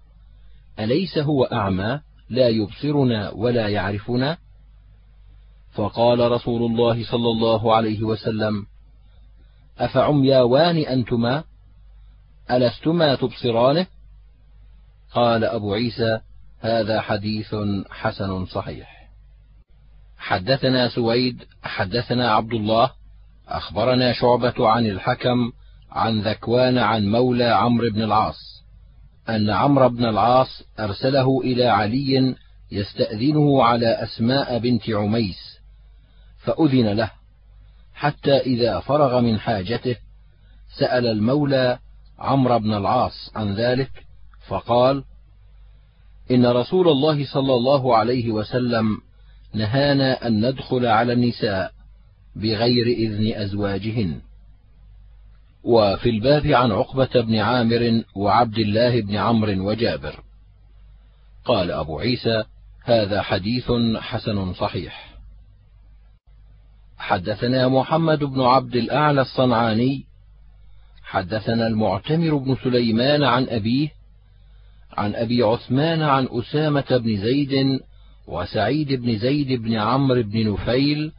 [0.79, 4.38] أليس هو أعمى لا يبصرنا ولا يعرفنا؟
[5.75, 8.66] فقال رسول الله صلى الله عليه وسلم
[9.79, 11.44] أفعمياوان أنتما؟
[12.51, 13.87] الستما تبصرانه؟
[15.15, 16.21] قال أبو عيسى
[16.61, 17.55] هذا حديث
[17.91, 19.03] حسن صحيح.
[20.19, 22.91] حدثنا سويد حدثنا عبد الله
[23.49, 25.53] أخبرنا شعبة عن الحكم
[25.91, 28.63] عن ذكوان عن مولى عمرو بن العاص
[29.29, 32.35] أن عمرو بن العاص أرسله إلى علي
[32.73, 35.59] يستأذنه على أسماء بنت عميس
[36.39, 37.11] فأذن له
[37.95, 39.97] حتى إذا فرغ من حاجته
[40.79, 41.79] سأل المولى
[42.23, 43.91] عمرو بن العاص عن ذلك
[44.49, 45.05] فقال
[46.31, 48.99] إن رسول الله صلى الله عليه وسلم
[49.55, 51.73] نهانا أن ندخل على النساء
[52.37, 54.21] بغير إذن أزواجهن.
[55.65, 60.21] وفي الباب عن عقبة بن عامر وعبد الله بن عمرو وجابر.
[61.45, 62.45] قال أبو عيسى
[62.85, 65.13] هذا حديث حسن صحيح.
[66.99, 70.12] حدثنا محمد بن عبد الأعلى الصنعاني
[71.12, 73.88] حدثنا المعتمر بن سليمان عن أبيه
[74.92, 77.81] عن أبي عثمان عن أسامة بن زيد
[78.27, 81.12] وسعيد بن زيد بن عمرو بن نفيل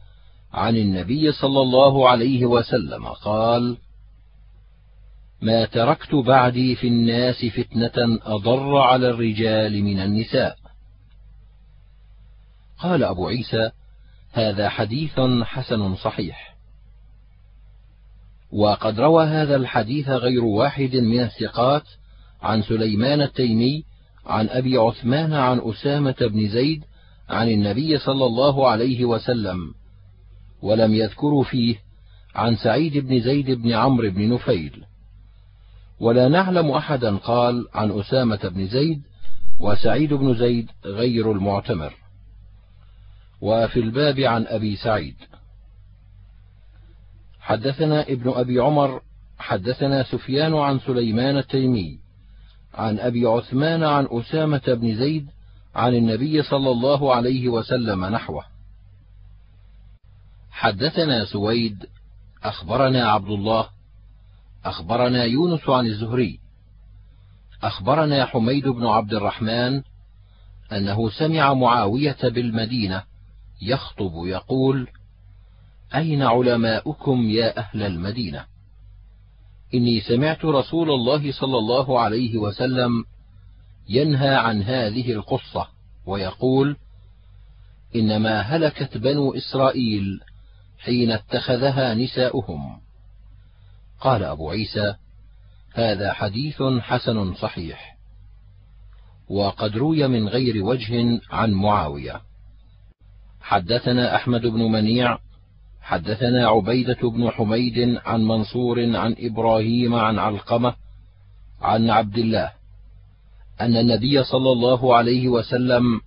[0.52, 3.76] عن النبي صلى الله عليه وسلم قال
[5.42, 10.56] ما تركت بعدي في الناس فتنة أضر على الرجال من النساء.
[12.78, 13.70] قال أبو عيسى
[14.32, 16.53] هذا حديث حسن صحيح.
[18.54, 21.82] وقد روى هذا الحديث غير واحد من الثقات
[22.42, 23.84] عن سليمان التيمي
[24.26, 26.84] عن أبي عثمان عن أسامة بن زيد
[27.28, 29.74] عن النبي صلى الله عليه وسلم
[30.62, 31.76] ولم يذكروا فيه
[32.34, 34.84] عن سعيد بن زيد بن عمرو بن نفيل.
[36.00, 39.02] ولا نعلم أحدا قال عن أسامة بن زيد
[39.60, 41.94] وسعيد بن زيد غير المعتمر.
[43.40, 45.14] وفي الباب عن أبي سعيد.
[47.44, 49.00] حدثنا ابن أبي عمر
[49.38, 51.98] حدثنا سفيان عن سليمان التيمي
[52.74, 55.26] عن أبي عثمان عن أسامة بن زيد
[55.74, 58.44] عن النبي صلى الله عليه وسلم نحوه.
[60.50, 61.86] حدثنا سويد
[62.44, 63.68] أخبرنا عبد الله
[64.64, 66.40] أخبرنا يونس عن الزهري
[67.62, 69.82] أخبرنا حميد بن عبد الرحمن
[70.72, 73.02] أنه سمع معاوية بالمدينة
[73.62, 74.88] يخطب يقول
[75.94, 78.44] أين علماؤكم يا أهل المدينة؟
[79.74, 83.04] إني سمعت رسول الله صلى الله عليه وسلم
[83.88, 85.68] ينهى عن هذه القصة
[86.06, 86.76] ويقول
[87.96, 90.20] إنما هلكت بنو إسرائيل
[90.78, 92.80] حين اتخذها نساؤهم.
[94.00, 94.94] قال أبو عيسى
[95.74, 97.96] هذا حديث حسن صحيح.
[99.28, 102.20] وقد روي من غير وجه عن معاوية.
[103.40, 105.18] حدثنا أحمد بن منيع
[105.84, 110.74] حدثنا عبيدة بن حميد عن منصور عن إبراهيم عن علقمة
[111.62, 112.52] عن عبد الله
[113.60, 116.00] أن النبي صلى الله عليه وسلم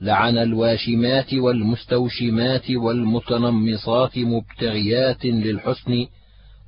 [0.00, 6.06] لعن الواشمات والمستوشمات والمتنمصات مبتغيات للحسن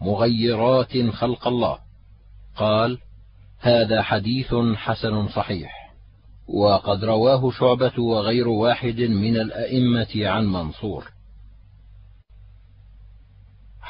[0.01, 1.79] مغيرات خلق الله.
[2.57, 2.99] قال
[3.61, 5.95] هذا حديث حسن صحيح.
[6.49, 11.14] وقد رواه شعبة وغير واحد من الأئمة عن منصور.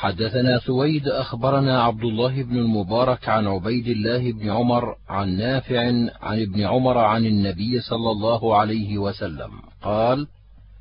[0.04, 5.80] حدثنا سويد أخبرنا عبد الله بن المبارك عن عبيد الله بن عمر عن نافع
[6.20, 9.50] عن ابن عمر عن النبي صلى الله عليه وسلم
[9.82, 10.26] قال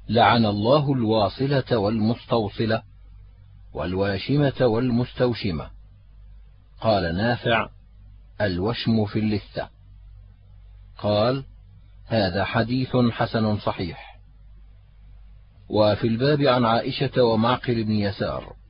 [0.10, 2.82] لعن الله الواصلة والمستوصلة
[3.74, 5.70] والواشمة والمستوشمة.
[6.82, 7.70] قال نافع
[8.42, 9.70] الوشم في اللثة.
[10.98, 11.44] قال
[12.08, 14.20] هذا حديث حسن صحيح.
[15.70, 18.63] وفي الباب عن عائشة ومعقل بن يسار.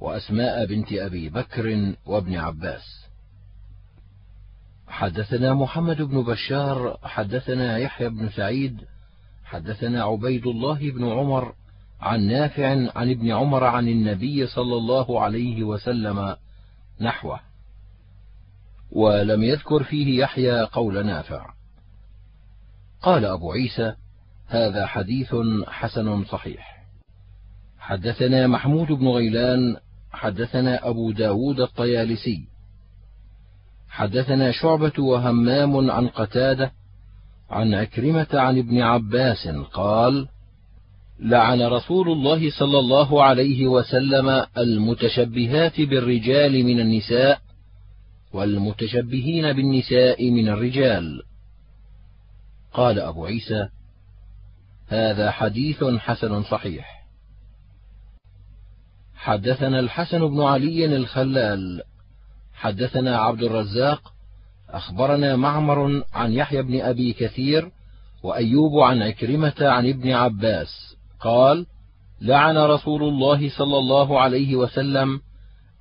[0.00, 3.08] وأسماء بنت أبي بكر وابن عباس.
[4.88, 8.80] حدثنا محمد بن بشار حدثنا يحيى بن سعيد
[9.44, 11.54] حدثنا عبيد الله بن عمر
[12.00, 12.66] عن نافع
[12.98, 16.36] عن ابن عمر عن النبي صلى الله عليه وسلم
[17.00, 17.40] نحوه.
[18.90, 21.50] ولم يذكر فيه يحيى قول نافع.
[23.02, 23.94] قال أبو عيسى
[24.48, 25.34] هذا حديث
[25.68, 26.84] حسن صحيح.
[27.78, 29.76] حدثنا محمود بن غيلان
[30.12, 32.48] حدثنا أبو داود الطيالسي.
[33.88, 36.72] حدثنا شعبة وهمام عن قتادة
[37.50, 40.28] عن عكرمة عن ابن عباس قال
[41.20, 47.40] لعن رسول الله صلى الله عليه وسلم المتشبهات بالرجال من النساء
[48.32, 51.22] والمتشبهين بالنساء من الرجال.
[52.72, 53.68] قال أبو عيسى
[54.88, 56.97] هذا حديث حسن صحيح.
[59.18, 61.82] حدثنا الحسن بن علي الخلال.
[62.54, 64.12] حدثنا عبد الرزاق.
[64.70, 67.70] أخبرنا معمر عن يحيى بن أبي كثير
[68.22, 70.96] وأيوب عن عكرمة عن ابن عباس.
[71.20, 71.66] قال
[72.20, 75.20] لعن رسول الله صلى الله عليه وسلم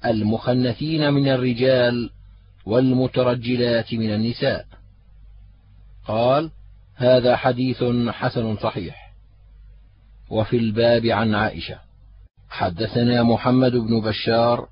[0.06, 2.10] المخنثين من الرجال
[2.66, 4.66] والمترجلات من النساء.
[6.08, 6.52] قال
[6.96, 9.14] هذا حديث حسن صحيح.
[10.30, 11.87] وفي الباب عن عائشة.
[12.50, 14.68] حدثنا محمد بن بشار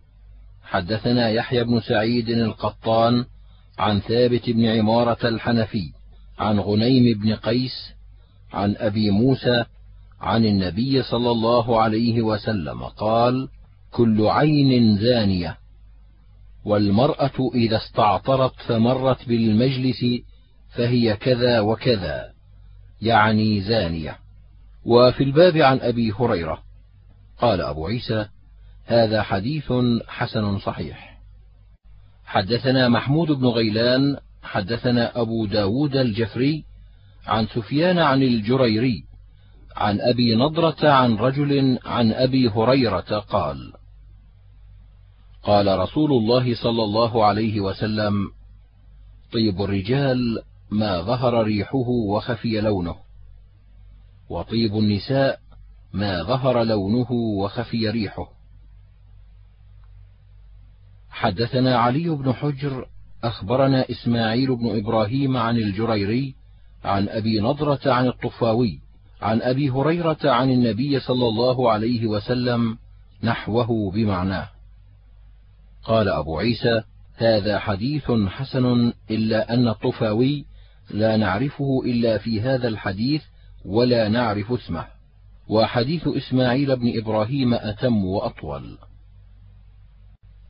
[0.64, 3.26] حدثنا يحيى بن سعيد القطان
[3.78, 5.92] عن ثابت بن عمارة الحنفي
[6.40, 7.94] عن غنيم بن قيس
[8.54, 9.66] عن أبي موسى
[10.22, 13.50] عن النبي صلى الله عليه وسلم قال
[13.92, 15.58] كل عين زانية
[16.66, 20.06] والمرأة إذا استعطرت فمرت بالمجلس
[20.70, 22.32] فهي كذا وكذا
[23.02, 24.18] يعني زانية.
[24.86, 26.65] وفي الباب عن أبي هريرة
[27.42, 28.26] قال أبو عيسى
[28.86, 29.74] هذا حديث
[30.08, 31.20] حسن صحيح.
[32.26, 36.64] حدثنا محمود بن غيلان حدثنا أبو داود الجفري
[37.28, 39.04] عن سفيان عن الجريري
[39.76, 43.74] عن أبي نضرة عن رجل عن أبي هريرة قال
[45.44, 48.32] قال رسول الله صلى الله عليه وسلم
[49.34, 52.96] طيب الرجال ما ظهر ريحه وخفي لونه
[54.30, 55.40] وطيب النساء
[55.96, 58.28] ما ظهر لونه وخفي ريحه.
[61.10, 62.86] حدثنا علي بن حجر
[63.24, 66.36] أخبرنا إسماعيل بن إبراهيم عن الجريري
[66.84, 68.80] عن أبي نضرة عن الطفاوي
[69.22, 72.78] عن أبي هريرة عن النبي صلى الله عليه وسلم
[73.24, 74.50] نحوه بمعناه.
[75.84, 76.82] قال أبو عيسى
[77.16, 80.46] هذا حديث حسن إلا أن الطفاوي
[80.90, 83.24] لا نعرفه إلا في هذا الحديث
[83.66, 84.95] ولا نعرف اسمه.
[85.50, 88.78] وحديث إسماعيل بن إبراهيم أتم وأطول.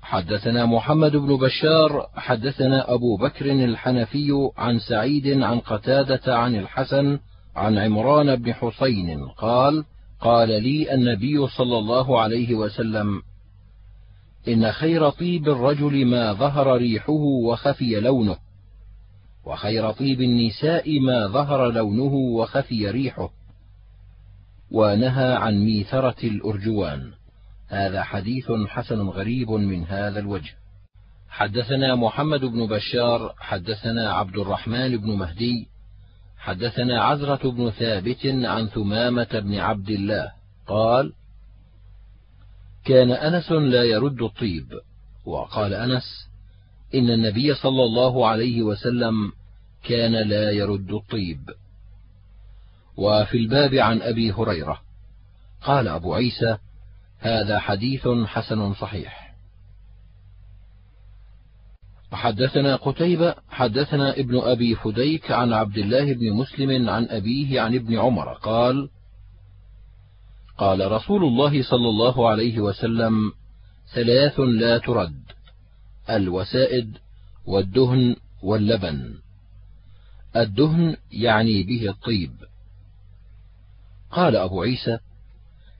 [0.01, 7.19] حدثنا محمد بن بشار حدثنا أبو بكر الحنفي عن سعيد عن قتادة عن الحسن
[7.55, 9.83] عن عمران بن حسين قال
[10.21, 13.21] قال لي النبي صلى الله عليه وسلم
[14.47, 17.13] إن خير طيب الرجل ما ظهر ريحه
[17.47, 18.37] وخفي لونه
[19.45, 23.29] وخير طيب النساء ما ظهر لونه وخفي ريحه.
[24.71, 27.11] ونهى عن ميثرة الأرجوان.
[27.67, 30.53] هذا حديث حسن غريب من هذا الوجه.
[31.29, 35.67] حدثنا محمد بن بشار حدثنا عبد الرحمن بن مهدي
[36.37, 40.31] حدثنا عزرة بن ثابت عن ثمامة بن عبد الله.
[40.67, 41.13] قال
[42.85, 44.67] كان أنس لا يرد الطيب.
[45.25, 46.29] وقال أنس
[46.95, 49.31] إن النبي صلى الله عليه وسلم
[49.83, 51.39] كان لا يرد الطيب.
[52.97, 54.81] وفي الباب عن أبي هريرة.
[55.61, 56.57] قال أبو عيسى
[57.19, 59.25] هذا حديث حسن صحيح.
[62.11, 67.97] حدثنا قتيبة حدثنا ابن أبي فديك عن عبد الله بن مسلم عن أبيه عن ابن
[67.97, 68.89] عمر قال
[70.57, 73.31] قال رسول الله صلى الله عليه وسلم
[73.93, 75.21] ثلاث لا ترد
[76.09, 76.97] الوسائد
[77.45, 79.13] والدهن واللبن.
[80.35, 82.31] الدهن يعني به الطيب.
[84.15, 84.97] قال أبو عيسى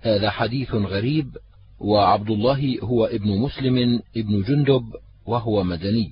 [0.02, 1.38] هذا حديث غريب
[1.80, 4.84] وعبد الله هو ابن مسلم ابن جندب
[5.26, 6.12] وهو مدني.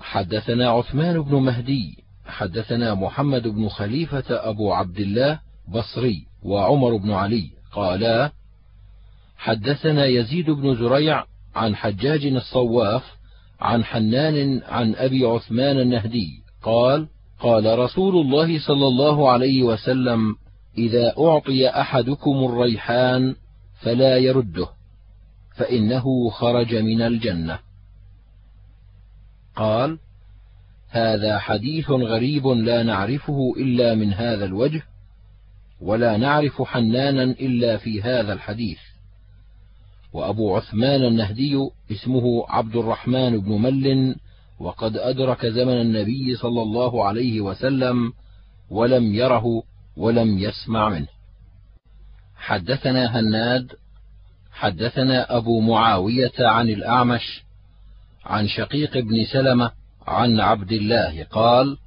[0.00, 7.50] حدثنا عثمان بن مهدي حدثنا محمد بن خليفة أبو عبد الله بصري وعمر بن علي
[7.72, 8.32] قالا
[9.36, 13.02] حدثنا يزيد بن زريع عن حجاج الصواف
[13.60, 17.08] عن حنان عن أبي عثمان النهدي قال
[17.40, 20.36] قال رسول الله صلى الله عليه وسلم
[20.78, 23.36] إذا أعطي أحدكم الريحان
[23.80, 24.68] فلا يرده
[25.56, 27.58] فإنه خرج من الجنة.
[29.56, 29.98] قال
[30.88, 34.82] هذا حديث غريب لا نعرفه إلا من هذا الوجه
[35.80, 38.78] ولا نعرف حنانا إلا في هذا الحديث.
[40.12, 44.16] وأبو عثمان النهدي اسمه عبد الرحمن بن مل
[44.60, 48.12] وقد أدرك زمن النبي صلى الله عليه وسلم
[48.70, 49.62] ولم يره
[49.96, 51.08] ولم يسمع منه.
[52.36, 53.72] حدثنا هناد
[54.52, 57.44] حدثنا أبو معاوية عن الأعمش
[58.24, 59.72] عن شقيق بن سلمة
[60.06, 61.78] عن عبد الله قال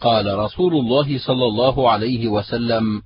[0.00, 3.02] قال رسول الله صلى الله عليه وسلم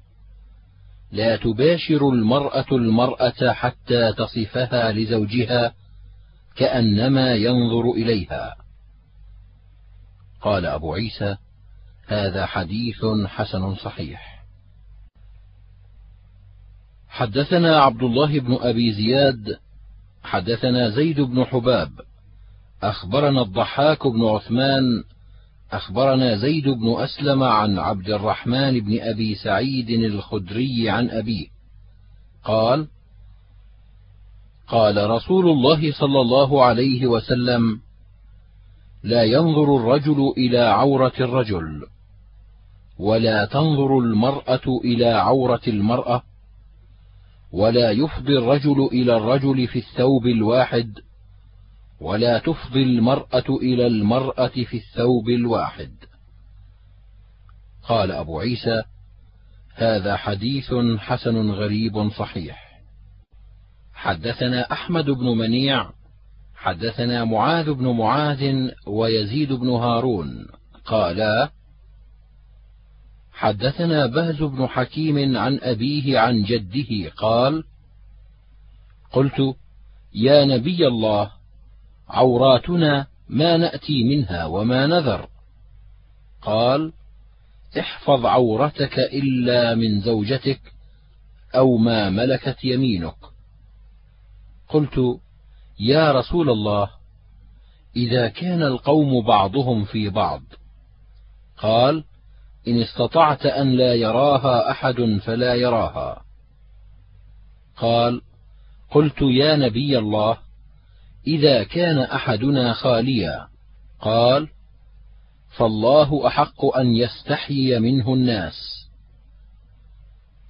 [1.12, 5.74] لا تباشر المرأة المرأة حتى تصفها لزوجها
[6.56, 8.56] كأنما ينظر إليها.
[10.40, 11.36] قال أبو عيسى
[12.06, 14.44] هذا حديث حسن صحيح.
[17.08, 19.58] حدثنا عبد الله بن أبي زياد
[20.22, 21.90] حدثنا زيد بن حباب
[22.82, 25.04] أخبرنا الضحاك بن عثمان
[25.72, 31.46] أخبرنا زيد بن أسلم عن عبد الرحمن بن أبي سعيد الخدري عن أبيه.
[32.44, 32.88] قال
[34.68, 37.80] قال رسول الله صلى الله عليه وسلم
[39.02, 41.86] لا ينظر الرجل إلى عورة الرجل.
[42.98, 46.22] ولا تنظر المرأة إلى عورة المرأة
[47.52, 50.98] ولا يفضي الرجل إلى الرجل في الثوب الواحد
[52.00, 55.90] ولا تفضي المرأة إلى المرأة في الثوب الواحد.
[57.88, 58.82] قال أبو عيسى
[59.74, 62.80] هذا حديث حسن غريب صحيح.
[63.94, 65.90] حدثنا أحمد بن منيع
[66.54, 70.46] حدثنا معاذ بن معاذ ويزيد بن هارون
[70.84, 71.50] قالا
[73.34, 77.64] حدثنا بهز بن حكيم عن أبيه عن جده قال
[79.12, 79.56] قلت
[80.14, 81.30] يا نبي الله
[82.08, 85.28] عوراتنا ما نأتي منها وما نذر.
[86.42, 86.92] قال
[87.78, 90.60] احفظ عورتك إلا من زوجتك
[91.54, 93.16] أو ما ملكت يمينك.
[94.68, 95.20] قلت
[95.80, 96.90] يا رسول الله
[97.96, 100.42] إذا كان القوم بعضهم في بعض.
[101.58, 102.04] قال
[102.68, 106.24] إن استطعت أن لا يراها أحد فلا يراها.
[107.76, 108.20] قال
[108.90, 110.38] قلت يا نبي الله
[111.26, 113.48] إذا كان أحدنا خاليا.
[114.00, 114.48] قال
[115.56, 118.88] فالله أحق أن يستحيي منه الناس.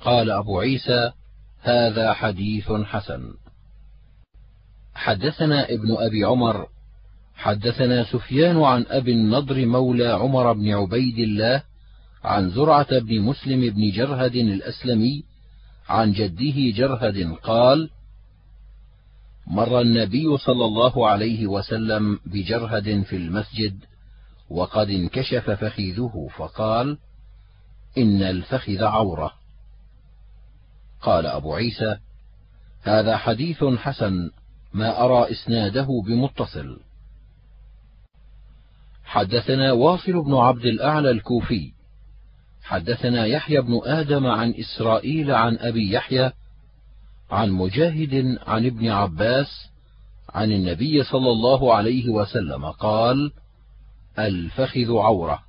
[0.01, 1.13] قال أبو عيسى
[1.61, 3.35] هذا حديث حسن.
[4.95, 6.69] حدثنا ابن أبي عمر
[7.35, 11.63] حدثنا سفيان عن أبي النضر مولى عمر بن عبيد الله
[12.25, 15.25] عن زرعة بن مسلم بن جرهد الأسلمي
[15.89, 17.91] عن جده جرهد قال
[19.47, 23.85] مر النبي صلى الله عليه وسلم بجرهد في المسجد
[24.51, 26.99] وقد انكشف فخذه فقال
[27.99, 29.33] إن الفخذ عورة.
[31.03, 31.97] قال أبو عيسى
[32.83, 34.31] هذا حديث حسن
[34.73, 36.81] ما أرى إسناده بمتصل.
[39.05, 41.74] حدثنا واصل بن عبد الأعلى الكوفي
[42.65, 46.33] حدثنا يحيى بن آدم عن إسرائيل عن أبي يحيى
[47.31, 49.71] عن مجاهد عن ابن عباس
[50.29, 53.33] عن النبي صلى الله عليه وسلم قال
[54.19, 55.43] الفخذ عورة.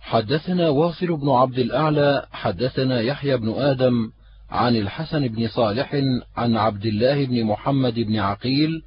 [0.00, 4.10] حدثنا واصل بن عبد الأعلى حدثنا يحيى بن آدم
[4.50, 5.94] عن الحسن بن صالح
[6.36, 8.82] عن عبد الله بن محمد بن عقيل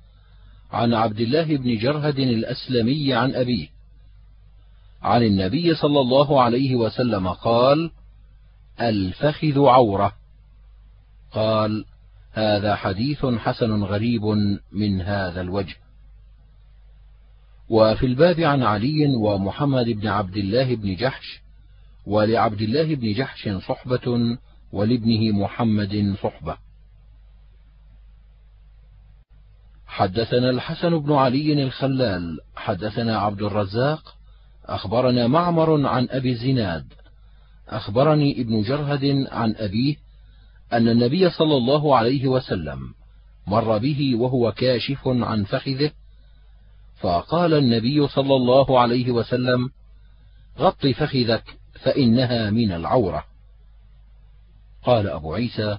[0.72, 3.68] عن عبد الله بن جرهد الأسلمي عن أبيه.
[5.02, 7.92] عن النبي صلى الله عليه وسلم قال
[8.82, 10.14] ألفخذ عورة.
[11.32, 11.86] قال
[12.32, 14.22] هذا حديث حسن غريب
[14.72, 15.76] من هذا الوجه.
[17.70, 21.42] وفي الباب عن علي ومحمد بن عبد الله بن جحش
[22.06, 24.38] ولعبد الله بن جحش صحبة
[24.72, 26.58] ولابنه محمد صحبة.
[29.88, 34.16] حدثنا الحسن بن علي الخلال حدثنا عبد الرزاق
[34.76, 36.94] أخبرنا معمر عن أبي الزناد
[37.70, 39.96] أخبرني ابن جرهد عن أبيه
[40.74, 42.80] أن النبي صلى الله عليه وسلم
[43.48, 45.92] مر به وهو كاشف عن فخذه
[47.00, 49.70] فقال النبي صلى الله عليه وسلم
[50.60, 51.44] غط فخذك
[51.84, 53.26] فإنها من العورة.
[54.84, 55.78] قال أبو عيسى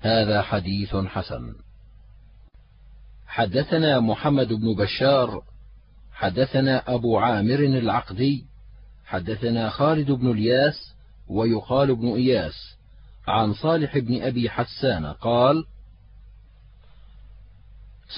[0.00, 1.54] هذا حديث حسن.
[3.26, 5.42] حدثنا محمد بن بشار
[6.18, 8.44] حدثنا أبو عامر العقدي
[9.06, 10.94] حدثنا خالد بن الياس
[11.28, 12.76] ويقال ابن إياس
[13.28, 15.64] عن صالح بن أبي حسان قال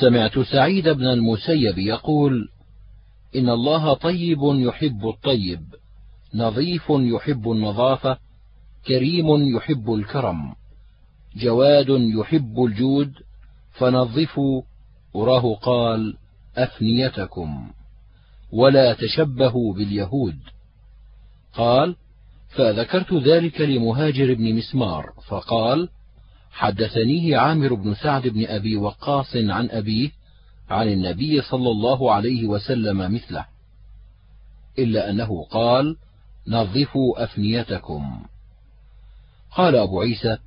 [0.00, 2.48] سمعت سعيد بن المسيب يقول
[3.36, 5.62] إن الله طيب يحب الطيب
[6.34, 8.18] نظيف يحب النظافة
[8.86, 10.54] كريم يحب الكرم
[11.36, 13.12] جواد يحب الجود
[13.72, 14.62] فنظفوا
[15.14, 16.16] وراه قال
[16.56, 17.70] أفنيتكم.
[18.52, 20.38] ولا تشبهوا باليهود.
[21.54, 21.96] قال
[22.50, 25.88] فذكرت ذلك لمهاجر بن مسمار فقال
[26.50, 30.10] حدثنيه عامر بن سعد بن أبي وقاص عن أبيه
[30.70, 33.46] عن النبي صلى الله عليه وسلم مثله
[34.78, 35.96] إلا أنه قال
[36.46, 38.22] نظفوا أفنيتكم.
[39.50, 40.38] قال أبو عيسى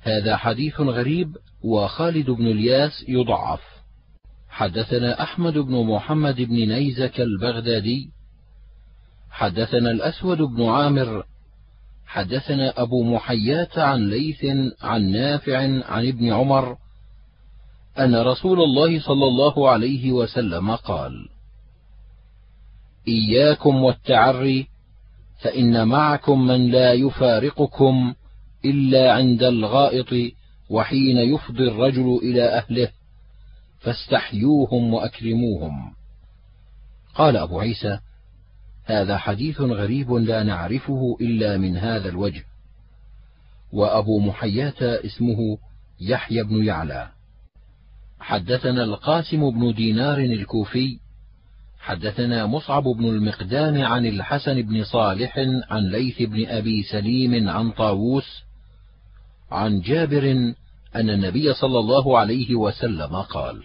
[0.00, 3.75] هذا حديث غريب وخالد بن الياس يضعف.
[4.56, 8.10] حدثنا أحمد بن محمد بن نيزك البغدادي
[9.30, 11.24] حدثنا الأسود بن عامر
[12.06, 14.44] حدثنا أبو محيات عن ليث
[14.82, 16.76] عن نافع عن ابن عمر
[17.98, 21.28] أن رسول الله صلى الله عليه وسلم قال:
[23.08, 24.66] إياكم والتعري
[25.42, 28.14] فإن معكم من لا يفارقكم
[28.64, 30.32] إلا عند الغائط
[30.70, 32.95] وحين يفضي الرجل إلى أهله
[33.78, 35.94] فاستحيوهم وأكرموهم.
[37.14, 37.98] قال أبو عيسى:
[38.84, 42.44] هذا حديث غريب لا نعرفه إلا من هذا الوجه
[43.72, 45.58] وأبو محياة اسمه
[46.00, 47.08] يحيى بن يعلى
[48.20, 50.98] حدثنا القاسم بن دينار الكوفي
[51.78, 55.38] حدثنا مصعب بن المقدام عن الحسن بن صالح
[55.70, 58.42] عن ليث بن أبي سليم عن طاووس
[59.50, 60.54] عن جابر
[60.94, 63.62] أن النبي صلى الله عليه وسلم قال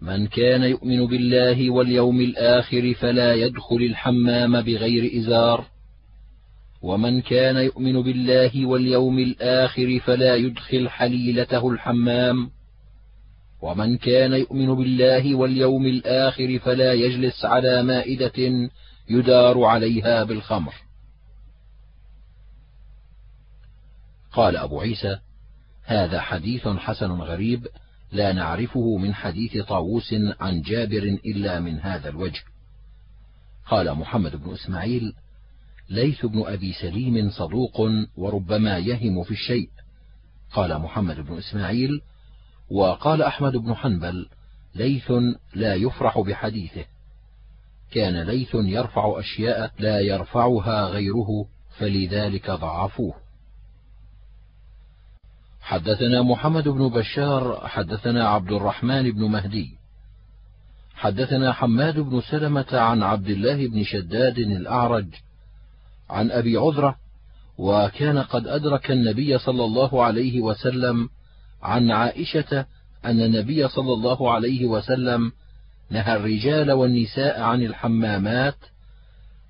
[0.00, 5.64] من كان يؤمن بالله واليوم الآخر فلا يدخل الحمام بغير إزار
[6.82, 12.50] ومن كان يؤمن بالله واليوم الآخر فلا يدخل حليلته الحمام
[13.62, 18.70] ومن كان يؤمن بالله واليوم الآخر فلا يجلس على مائدة
[19.10, 20.74] يدار عليها بالخمر.
[24.32, 25.18] قال أبو عيسى
[25.84, 27.66] هذا حديث حسن غريب
[28.12, 32.42] لا نعرفه من حديث طاووس عن جابر إلا من هذا الوجه.
[33.66, 35.12] قال محمد بن إسماعيل
[35.90, 37.80] ليث بن أبي سليم صدوق
[38.16, 39.70] وربما يهم في الشيء.
[40.52, 42.00] قال محمد بن إسماعيل
[42.70, 44.28] وقال أحمد بن حنبل
[44.74, 45.12] ليث
[45.54, 46.84] لا يفرح بحديثه.
[47.90, 51.46] كان ليث يرفع أشياء لا يرفعها غيره
[51.78, 53.21] فلذلك ضعفوه.
[55.62, 59.70] حدثنا محمد بن بشار حدثنا عبد الرحمن بن مهدي.
[60.94, 65.06] حدثنا حماد بن سلمة عن عبد الله بن شداد الأعرج
[66.10, 66.96] عن أبي عذرة
[67.58, 71.08] وكان قد أدرك النبي صلى الله عليه وسلم
[71.62, 72.66] عن عائشة
[73.04, 75.32] أن النبي صلى الله عليه وسلم
[75.90, 78.58] نهى الرجال والنساء عن الحمامات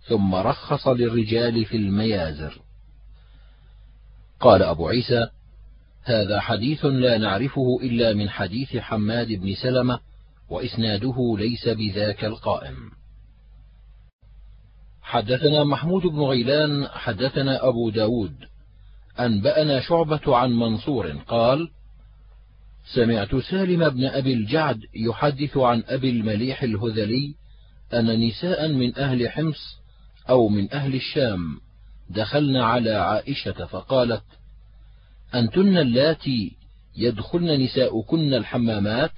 [0.08, 2.60] ثم رخص للرجال في الميازر.
[4.40, 5.28] قال أبو عيسى
[6.04, 10.00] هذا حديث لا نعرفه إلا من حديث حماد بن سلمة
[10.50, 12.76] وإسناده ليس بذاك القائم.
[15.02, 18.34] حدثنا محمود بن غيلان حدثنا أبو داود.
[19.20, 21.70] أنبأنا شعبة عن منصور قال
[22.94, 27.34] سمعت سالم بن أبي الجعد يحدث عن أبي المليح الهذلي
[27.94, 29.78] أن نساء من أهل حمص
[30.30, 31.60] أو من أهل الشام
[32.10, 34.22] دخلن على عائشة فقالت
[35.34, 36.56] أنتن اللاتي
[36.96, 39.12] يدخلن نساؤكن الحمامات.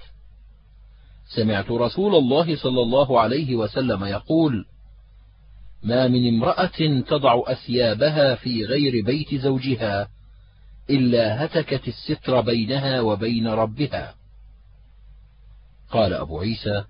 [1.35, 4.65] سمعت رسول الله صلى الله عليه وسلم يقول
[5.83, 10.07] ما من امرأة تضع أثيابها في غير بيت زوجها
[10.89, 14.15] إلا هتكت الستر بينها وبين ربها.
[15.91, 16.83] قال أبو عيسى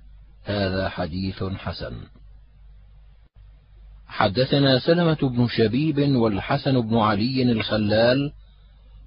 [0.43, 1.93] هذا حديث حسن.
[4.07, 8.31] حدثنا سلمة بن شبيب والحسن بن علي الخلال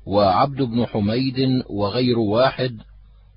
[0.09, 2.79] وعبد بن حميد وغير واحد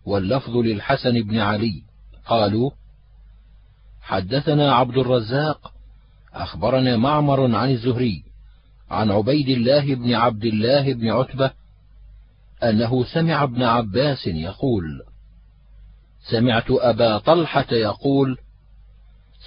[0.05, 1.83] واللفظ للحسن بن علي.
[2.25, 2.71] قالوا
[4.01, 5.73] حدثنا عبد الرزاق
[6.33, 8.23] أخبرنا معمر عن الزهري
[8.89, 11.51] عن عبيد الله بن عبد الله بن عتبة
[12.63, 14.83] أنه سمع ابن عباس يقول
[16.31, 18.37] سمعت أبا طلحة يقول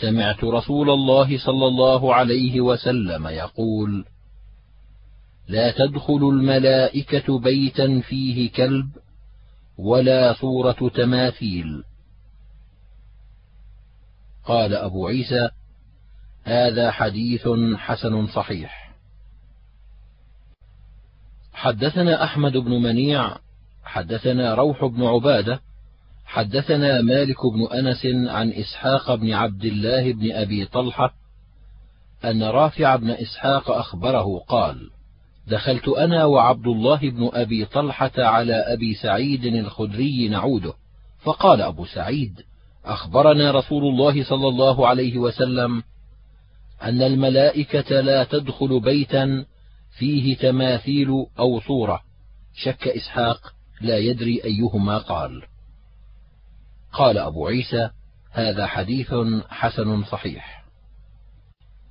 [0.01, 4.05] سمعت رسول الله صلى الله عليه وسلم يقول
[5.49, 8.90] لا تدخل الملائكة بيتا فيه كلب
[9.78, 11.84] ولا صورة تماثيل.
[14.45, 15.51] قال أبو عيسى
[16.45, 18.84] هذا حديث حسن صحيح.
[21.53, 23.36] حدثنا أحمد بن منيع
[23.84, 25.61] حدثنا روح بن عبادة
[26.24, 31.14] حدثنا مالك بن أنس عن إسحاق بن عبد الله بن أبي طلحة
[32.24, 34.90] أن رافع بن إسحاق أخبره قال
[35.49, 40.72] دخلت أنا وعبد الله بن أبي طلحة على أبي سعيد الخدري نعوده.
[41.22, 42.40] فقال أبو سعيد
[42.84, 45.82] أخبرنا رسول الله صلى الله عليه وسلم
[46.82, 49.45] أن الملائكة لا تدخل بيتا
[49.99, 52.01] فيه تماثيل أو صورة.
[52.55, 55.42] شك إسحاق لا يدري أيهما قال.
[56.92, 57.90] قال أبو عيسى
[58.30, 59.14] هذا حديث
[59.49, 60.63] حسن صحيح.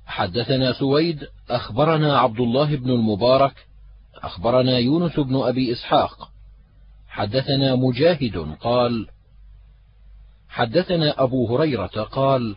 [0.06, 3.66] حدثنا سويد أخبرنا عبد الله بن المبارك
[4.14, 6.30] أخبرنا يونس بن أبي إسحاق.
[7.08, 9.06] حدثنا مجاهد قال
[10.48, 12.56] حدثنا أبو هريرة قال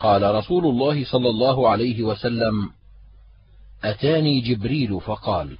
[0.00, 2.70] قال رسول الله صلى الله عليه وسلم
[3.84, 5.58] أتاني جبريل فقال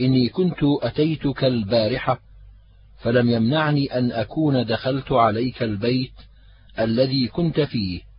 [0.00, 2.20] إني كنت أتيتك البارحة
[2.98, 6.14] فلم يمنعني أن أكون دخلت عليك البيت
[6.78, 8.09] الذي كنت فيه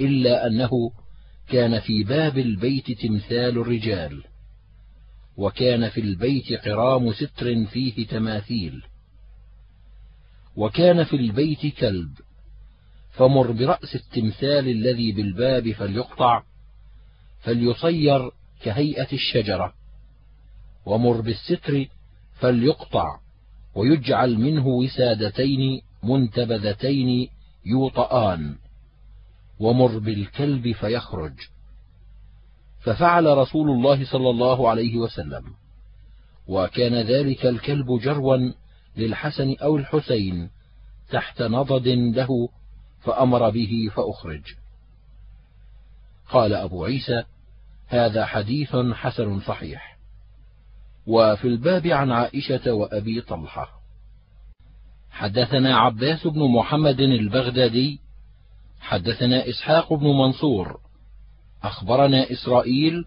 [0.00, 0.90] إلا أنه
[1.48, 4.24] كان في باب البيت تمثال الرجال
[5.36, 8.82] وكان في البيت قرام ستر فيه تماثيل
[10.56, 12.10] وكان في البيت كلب
[13.10, 16.42] فمر برأس التمثال الذي بالباب فليقطع
[17.40, 18.30] فليصير
[18.62, 19.74] كهيئة الشجرة
[20.86, 21.86] ومر بالستر
[22.40, 23.20] فليقطع
[23.74, 27.28] ويجعل منه وسادتين منتبذتين
[27.66, 28.56] يوطآن
[29.60, 31.34] ومر بالكلب فيخرج.
[32.80, 35.44] ففعل رسول الله صلى الله عليه وسلم.
[36.48, 38.52] وكان ذلك الكلب جروا
[38.96, 40.50] للحسن أو الحسين
[41.10, 42.48] تحت نضد له
[43.00, 44.42] فأمر به فأخرج.
[46.30, 47.24] قال أبو عيسى
[47.86, 49.96] هذا حديث حسن صحيح.
[51.06, 53.68] وفي الباب عن عائشة وأبي طلحة.
[55.10, 58.00] حدثنا عباس بن محمد البغدادي
[58.86, 60.80] حدثنا إسحاق بن منصور
[61.62, 63.04] أخبرنا إسرائيل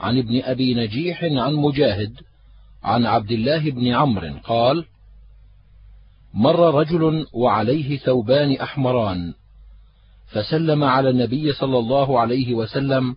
[0.00, 2.20] عن ابن أبي نجيح عن مجاهد
[2.82, 4.84] عن عبد الله بن عمرو قال
[6.34, 9.34] مر رجل وعليه ثوبان أحمران
[10.26, 13.16] فسلم على النبي صلى الله عليه وسلم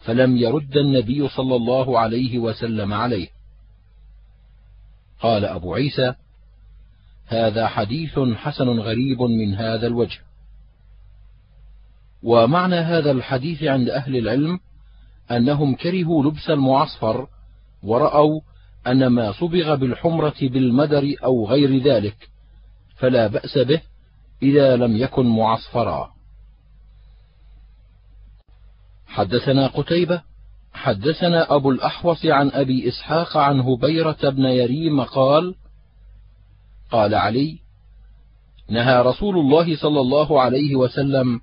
[0.00, 3.28] فلم يرد النبي صلى الله عليه وسلم عليه.
[5.20, 6.14] قال أبو عيسى
[7.26, 10.18] هذا حديث حسن غريب من هذا الوجه.
[12.24, 14.60] ومعنى هذا الحديث عند أهل العلم
[15.30, 17.26] أنهم كرهوا لبس المعصفر
[17.82, 18.40] ورأوا
[18.86, 22.28] أن ما صبغ بالحمرة بالمدر أو غير ذلك
[22.96, 23.80] فلا بأس به
[24.42, 26.14] إذا لم يكن معصفرا.
[29.06, 30.22] حدثنا قتيبة
[30.72, 35.54] حدثنا أبو الأحوص عن أبي إسحاق عن هبيرة بن يريم قال
[36.90, 37.58] قال علي
[38.70, 41.40] نهى رسول الله صلى الله عليه وسلم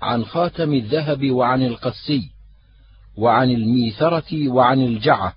[0.00, 2.30] عن خاتم الذهب وعن القسي
[3.16, 5.34] وعن الميثرة وعن الجعة.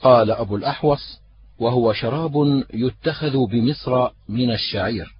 [0.00, 1.20] قال أبو الأحوص
[1.58, 5.14] وهو شراب يتخذ بمصر من الشعير.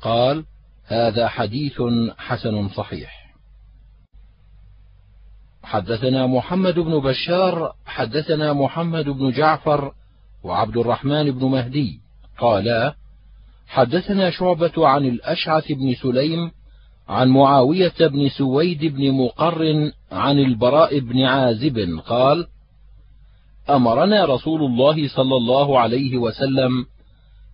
[0.00, 0.44] قال
[0.86, 1.82] هذا حديث
[2.18, 3.34] حسن صحيح.
[5.62, 9.92] حدثنا محمد بن بشار حدثنا محمد بن جعفر
[10.42, 12.00] وعبد الرحمن بن مهدي.
[12.38, 12.94] قالا
[13.70, 16.50] حدثنا شعبة عن الأشعث بن سليم
[17.08, 22.46] عن معاوية بن سويد بن مقر عن البراء بن عازب قال:
[23.70, 26.86] أمرنا رسول الله صلى الله عليه وسلم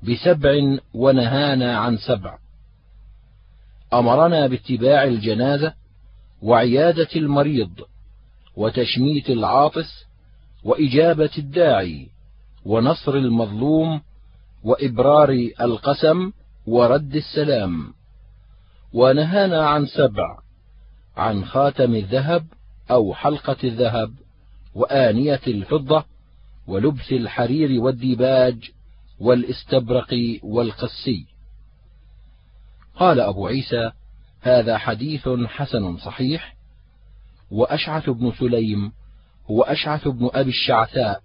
[0.03, 2.39] بسبع ونهانا عن سبع.
[3.95, 5.73] أمرنا باتباع الجنازة
[6.43, 7.71] وعيادة المريض
[8.57, 10.05] وتشميت العاطس
[10.65, 12.09] وإجابة الداعي
[12.65, 14.01] ونصر المظلوم
[14.63, 15.31] وإبرار
[15.61, 16.33] القسم
[16.67, 17.95] ورد السلام.
[18.93, 20.39] ونهانا عن سبع
[21.17, 22.47] عن خاتم الذهب
[22.91, 24.13] أو حلقة الذهب
[24.75, 26.05] وآنية الفضة
[26.67, 28.71] ولبس الحرير والديباج
[29.21, 31.27] والاستبرق والقسي.
[32.95, 33.91] قال أبو عيسى
[34.41, 36.57] هذا حديث حسن صحيح.
[37.51, 38.93] وأشعث بن سليم
[39.51, 41.23] هو أشعث بن أبي الشعثاء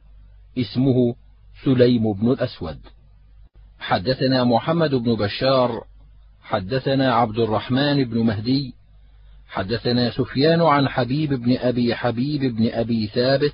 [0.58, 1.16] اسمه
[1.66, 2.80] سليم بن الأسود.
[3.82, 5.84] حدثنا محمد بن بشار
[6.42, 8.74] حدثنا عبد الرحمن بن مهدي
[9.50, 13.54] حدثنا سفيان عن حبيب بن أبي حبيب بن أبي ثابت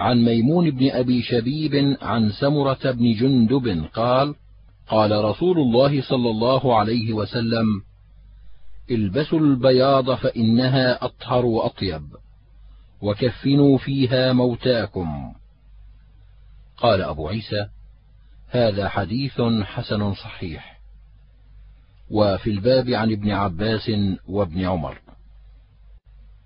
[0.00, 4.34] عن ميمون بن أبي شبيب عن سمرة بن جندب قال
[4.88, 7.82] قال رسول الله صلى الله عليه وسلم
[8.90, 12.02] البسوا البياض فإنها أطهر وأطيب
[13.02, 15.32] وكفنوا فيها موتاكم.
[16.76, 17.68] قال أبو عيسى
[18.48, 20.78] هذا حديث حسن صحيح.
[22.10, 23.90] وفي الباب عن ابن عباس
[24.28, 24.98] وابن عمر.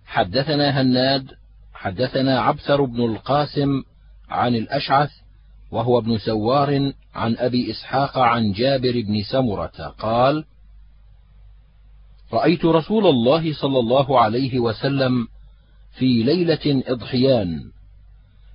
[0.06, 1.30] حدثنا هناد
[1.74, 3.82] حدثنا عبثر بن القاسم
[4.28, 5.10] عن الأشعث
[5.70, 10.44] وهو ابن سوار عن أبي إسحاق عن جابر بن سمرة قال
[12.32, 15.28] رأيت رسول الله صلى الله عليه وسلم
[15.98, 17.60] في ليلة إضحيان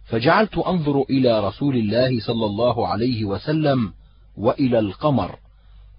[0.07, 3.93] فجعلت أنظر إلى رسول الله صلى الله عليه وسلم
[4.37, 5.39] وإلى القمر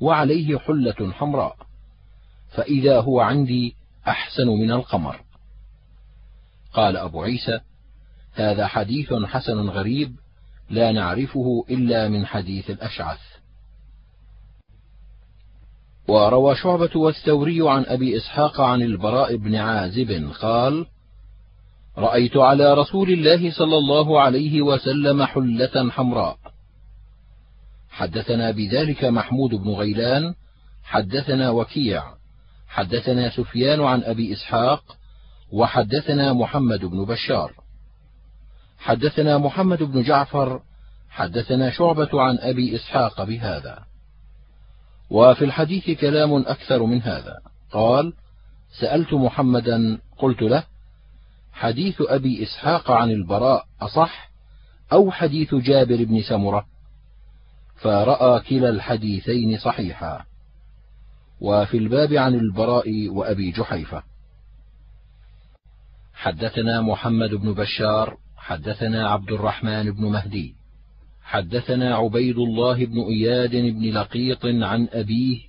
[0.01, 1.57] وعليه حلة حمراء
[2.49, 3.75] فإذا هو عندي
[4.09, 5.21] أحسن من القمر.
[6.73, 7.61] قال أبو عيسى
[8.33, 10.17] هذا حديث حسن غريب
[10.71, 13.21] لا نعرفه إلا من حديث الأشعث.
[16.09, 20.87] وروى شعبة والثوري عن أبي إسحاق عن البراء بن عازب قال:
[21.99, 26.39] رأيت على رسول الله صلى الله عليه وسلم حلة حمراء.
[27.91, 30.35] حدثنا بذلك محمود بن غيلان،
[30.85, 32.03] حدثنا وكيع،
[32.69, 34.97] حدثنا سفيان عن أبي إسحاق،
[35.53, 37.53] وحدثنا محمد بن بشار.
[38.79, 40.63] حدثنا محمد بن جعفر،
[41.11, 43.79] حدثنا شعبة عن أبي إسحاق بهذا.
[45.11, 47.39] وفي الحديث كلام أكثر من هذا
[47.73, 48.13] قال
[48.81, 50.65] سألت محمدا قلت له
[51.59, 54.31] حديث أبي إسحاق عن البراء أصح؟
[54.93, 56.67] أو حديث جابر بن سمرة؟
[57.77, 60.25] فرأى كلا الحديثين صحيحا.
[61.41, 64.03] وفي الباب عن البراء وأبي جحيفة.
[66.15, 70.55] حدثنا محمد بن بشار حدثنا عبد الرحمن بن مهدي.
[71.23, 75.41] حدثنا عبيد الله بن إياد بن لقيط عن أبيه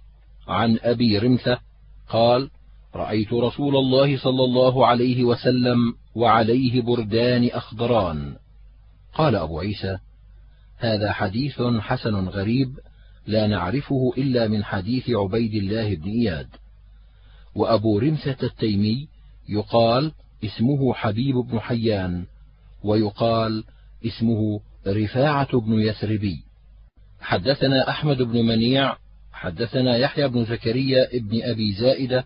[0.47, 1.59] عن أبي رمثة
[2.09, 2.49] قال
[2.95, 8.35] رأيت رسول الله صلى الله عليه وسلم وعليه بردان أخضران.
[9.13, 9.97] قال أبو عيسى
[10.77, 12.79] هذا حديث حسن غريب
[13.27, 16.47] لا نعرفه إلا من حديث عبيد الله بن إياد.
[17.55, 19.07] وأبو رمثة التيمي
[19.49, 20.11] يقال
[20.43, 22.25] اسمه حبيب بن حيان
[22.83, 23.63] ويقال
[24.05, 26.43] اسمه رفاعة بن يثربي.
[27.21, 28.95] حدثنا أحمد بن منيع
[29.31, 32.25] حدثنا يحيى بن زكريا ابن أبي زائدة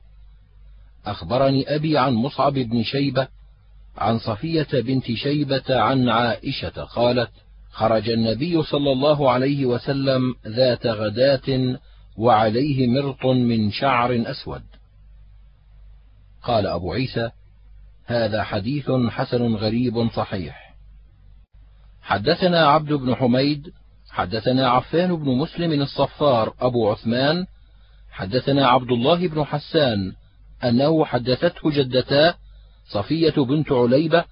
[1.06, 3.28] أخبرني أبي عن مصعب بن شيبة
[3.98, 7.30] عن صفية بنت شيبة عن عائشة قالت
[7.72, 11.80] خرج النبي صلى الله عليه وسلم ذات غداة
[12.18, 14.64] وعليه مرط من شعر أسود.
[16.44, 17.30] قال أبو عيسى
[18.06, 20.76] هذا حديث حسن غريب صحيح.
[22.02, 23.74] حدثنا عبد بن حميد
[24.10, 27.46] حدثنا عفان بن مسلم الصفار أبو عثمان
[28.12, 30.14] حدثنا عبد الله بن حسان
[30.64, 32.36] أنه حدثته جدتاه
[32.86, 34.26] صفية بنت عليبة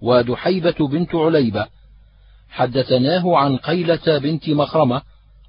[0.00, 1.66] ودحيبة بنت عليبة.
[2.50, 5.02] حدثناه عن قيلة بنت مخرمة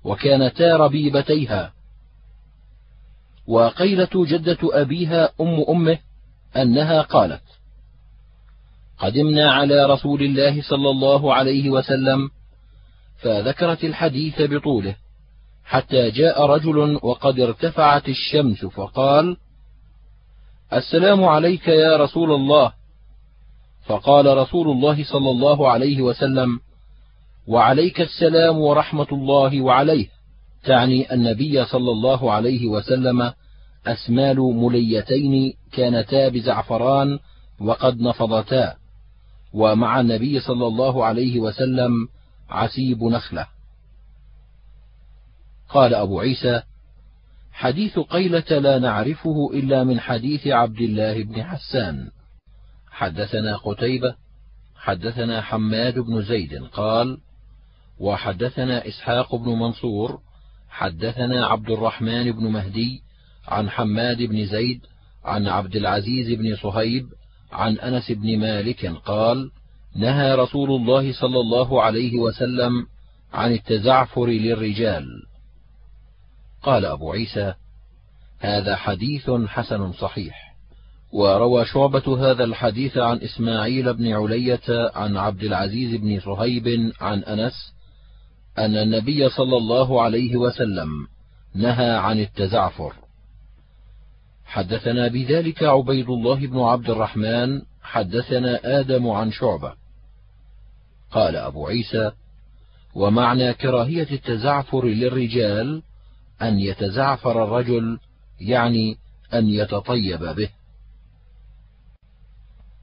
[0.03, 1.73] وكانتا ربيبتيها.
[3.47, 5.97] وقيلة جدة أبيها أم أمه
[6.55, 7.41] أنها قالت
[8.97, 12.29] قدمنا على رسول الله صلى الله عليه وسلم
[13.17, 14.95] فذكرت الحديث بطوله
[15.65, 19.37] حتى جاء رجل وقد ارتفعت الشمس فقال
[20.73, 22.71] السلام عليك يا رسول الله.
[23.85, 26.59] فقال رسول الله صلى الله عليه وسلم
[27.47, 30.07] وعليك السلام ورحمة الله وعليه.
[30.63, 33.33] تعني النبي صلى الله عليه وسلم
[33.87, 37.19] أسمال مليتين كانتا بزعفران
[37.59, 38.75] وقد نفضتا.
[39.53, 41.91] ومع النبي صلى الله عليه وسلم
[42.49, 43.47] عسيب نخلة.
[45.69, 46.61] قال أبو عيسى
[47.57, 52.09] حديث قيلة لا نعرفه إلا من حديث عبد الله بن حسان.
[52.91, 54.15] حدثنا قتيبة
[54.75, 57.17] حدثنا حماد بن زيد قال
[57.99, 60.19] وحدثنا إسحاق بن منصور
[60.69, 63.01] حدثنا عبد الرحمن بن مهدي
[63.47, 64.81] عن حماد بن زيد
[65.25, 67.05] عن عبد العزيز بن صهيب
[67.51, 69.51] عن أنس بن مالك قال
[69.95, 72.85] نهى رسول الله صلى الله عليه وسلم
[73.33, 75.05] عن التزعفر للرجال.
[76.63, 77.53] قال أبو عيسى
[78.39, 80.55] هذا حديث حسن صحيح.
[81.13, 87.73] وروى شعبة هذا الحديث عن إسماعيل بن علية عن عبد العزيز بن صهيب عن أنس
[88.57, 91.07] أن النبي صلى الله عليه وسلم
[91.55, 92.93] نهى عن التزعفر.
[94.45, 99.73] حدثنا بذلك عبيد الله بن عبد الرحمن حدثنا آدم عن شعبة.
[101.11, 102.11] قال أبو عيسى
[102.95, 105.81] ومعنى كراهية التزعفر للرجال
[106.41, 107.99] أن يتزعفر الرجل
[108.39, 108.97] يعني
[109.33, 110.49] أن يتطيب به.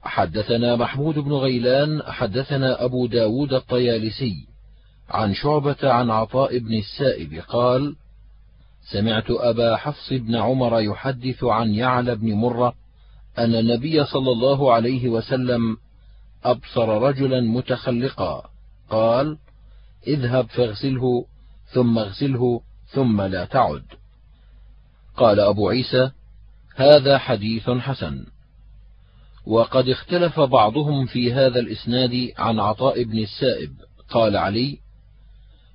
[0.03, 4.47] حدثنا محمود بن غيلان حدثنا أبو داود الطيالسي
[5.09, 7.95] عن شعبة عن عطاء بن السائب قال
[8.91, 12.73] سمعت أبا حفص بن عمر يحدث عن يعلى بن مرة
[13.37, 15.77] أن النبي صلى الله عليه وسلم
[16.43, 18.49] أبصر رجلا متخلقا
[18.89, 19.37] قال
[20.07, 21.25] اذهب فاغسله
[21.73, 22.61] ثم اغسله
[22.95, 23.83] ثم لا تعد.
[25.17, 26.11] قال أبو عيسى
[26.75, 28.25] هذا حديث حسن.
[29.45, 33.71] وقد اختلف بعضهم في هذا الإسناد عن عطاء بن السائب.
[34.09, 34.77] قال علي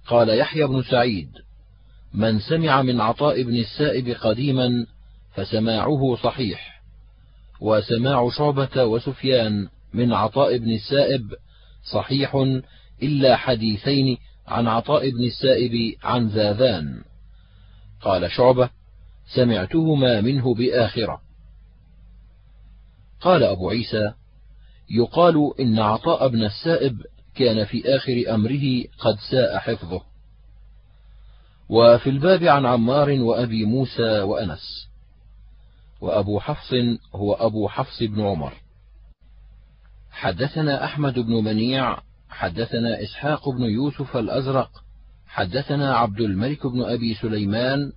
[0.06, 1.30] قال يحيى بن سعيد
[2.14, 4.86] من سمع من عطاء بن السائب قديما
[5.34, 6.82] فسماعه صحيح
[7.60, 11.34] وسماع شعبة وسفيان من عطاء بن السائب
[11.92, 12.34] صحيح
[13.02, 14.16] إلا حديثين
[14.48, 17.02] عن عطاء بن السائب عن زاذان.
[18.00, 18.70] قال شعبة
[19.34, 21.20] سمعتهما منه بآخرة.
[23.20, 24.12] قال أبو عيسى
[24.90, 27.02] يقال إن عطاء بن السائب
[27.34, 30.02] كان في آخر أمره قد ساء حفظه.
[31.68, 34.88] وفي الباب عن عمار وأبي موسى وأنس.
[36.00, 36.74] وأبو حفص
[37.14, 38.52] هو أبو حفص بن عمر.
[40.10, 41.98] حدثنا أحمد بن منيع
[42.28, 44.84] حدثنا إسحاق بن يوسف الأزرق
[45.30, 47.92] حدثنا عبد الملك بن أبي سليمان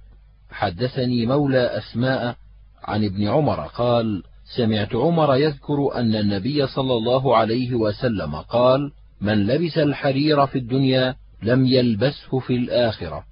[0.51, 2.35] حدثني مولى أسماء
[2.83, 4.23] عن ابن عمر قال
[4.55, 11.15] سمعت عمر يذكر أن النبي صلى الله عليه وسلم قال من لبس الحرير في الدنيا
[11.43, 13.25] لم يلبسه في الآخرة.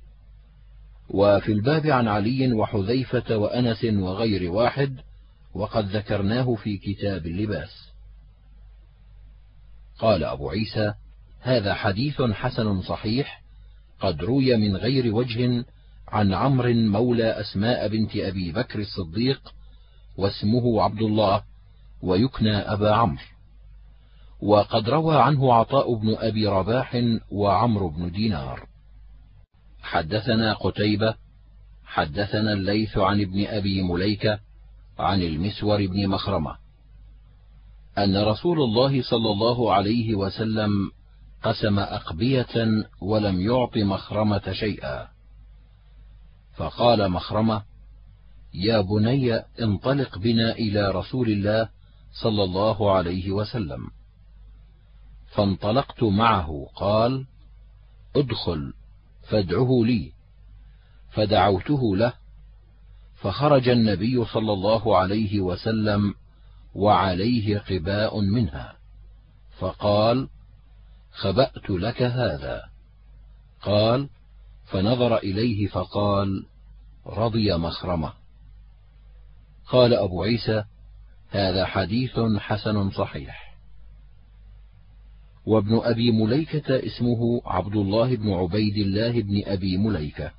[1.09, 4.95] وفي الباب عن علي وحذيفة وأنس وغير واحد
[5.53, 7.91] وقد ذكرناه في كتاب اللباس.
[9.99, 10.93] قال أبو عيسى
[11.41, 13.40] هذا حديث حسن صحيح
[14.01, 15.65] قد روي من غير وجه
[16.07, 19.53] عن عمرو مولى أسماء بنت أبي بكر الصديق
[20.17, 21.43] واسمه عبد الله
[22.01, 23.23] ويكنى أبا عمرو.
[24.41, 28.67] وقد روى عنه عطاء بن أبي رباح وعمرو بن دينار.
[29.81, 31.15] حدثنا قتيبة
[31.85, 34.39] حدثنا الليث عن ابن أبي مليكة
[34.99, 36.55] عن المسور بن مخرمة.
[37.97, 40.91] أن رسول الله صلى الله عليه وسلم
[41.43, 45.07] قسم أقبية ولم يعط مخرمة شيئا.
[46.55, 47.63] فقال مخرمة
[48.53, 51.69] يا بني انطلق بنا إلى رسول الله
[52.23, 53.87] صلى الله عليه وسلم.
[55.35, 57.25] فانطلقت معه قال
[58.15, 58.73] ادخل
[59.29, 60.11] فادعه لي.
[61.11, 62.13] فدعوته له
[63.15, 66.13] فخرج النبي صلى الله عليه وسلم
[66.75, 68.75] وعليه قباء منها
[69.59, 70.27] فقال
[71.11, 72.63] خبأت لك هذا.
[73.61, 74.09] قال
[74.65, 76.45] فنظر إليه فقال
[77.05, 78.13] رضي مخرمة.
[79.67, 80.63] قال أبو عيسى
[81.29, 83.55] هذا حديث حسن صحيح.
[85.45, 90.31] وابن أبي مليكة اسمه عبد الله بن عبيد الله بن أبي مليكة.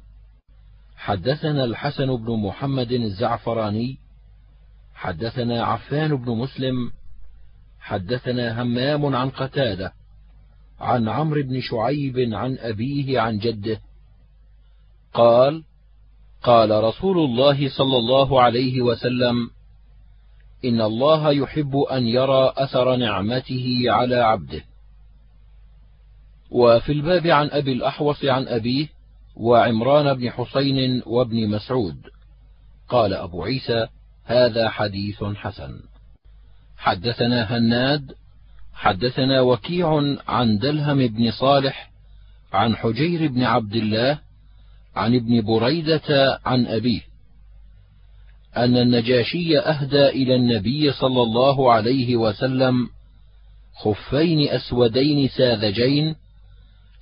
[0.96, 3.98] حدثنا الحسن بن محمد الزعفراني
[4.94, 6.92] حدثنا عفان بن مسلم
[7.80, 9.92] حدثنا همام عن قتادة
[10.82, 13.80] عن عمرو بن شعيب عن أبيه عن جده.
[15.14, 15.64] قال
[16.42, 19.50] قال رسول الله صلى الله عليه وسلم
[20.64, 24.64] إن الله يحب أن يرى أثر نعمته على عبده.
[26.50, 28.88] وفي الباب عن أبي الأحوص عن أبيه
[29.36, 31.96] وعمران بن حسين وابن مسعود.
[32.88, 33.86] قال أبو عيسى
[34.24, 35.80] هذا حديث حسن.
[36.76, 38.12] حدثنا هناد
[38.74, 41.90] حدثنا وكيع عن دلهم بن صالح
[42.52, 44.18] عن حجير بن عبد الله
[44.96, 47.00] عن ابن بريدة عن أبيه
[48.56, 52.88] أن النجاشي أهدى إلى النبي صلى الله عليه وسلم
[53.74, 56.14] خفين أسودين ساذجين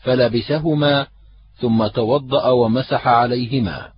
[0.02, 1.06] فلبسهما
[1.56, 3.92] ثم توضأ ومسح عليهما.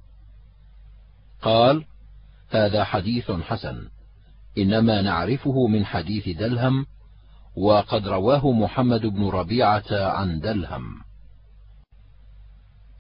[1.43, 1.85] قال
[2.51, 3.89] هذا حديث حسن
[4.59, 6.87] إنما نعرفه من حديث دلهم
[7.57, 11.03] وقد رواه محمد بن ربيعة عن دلهم.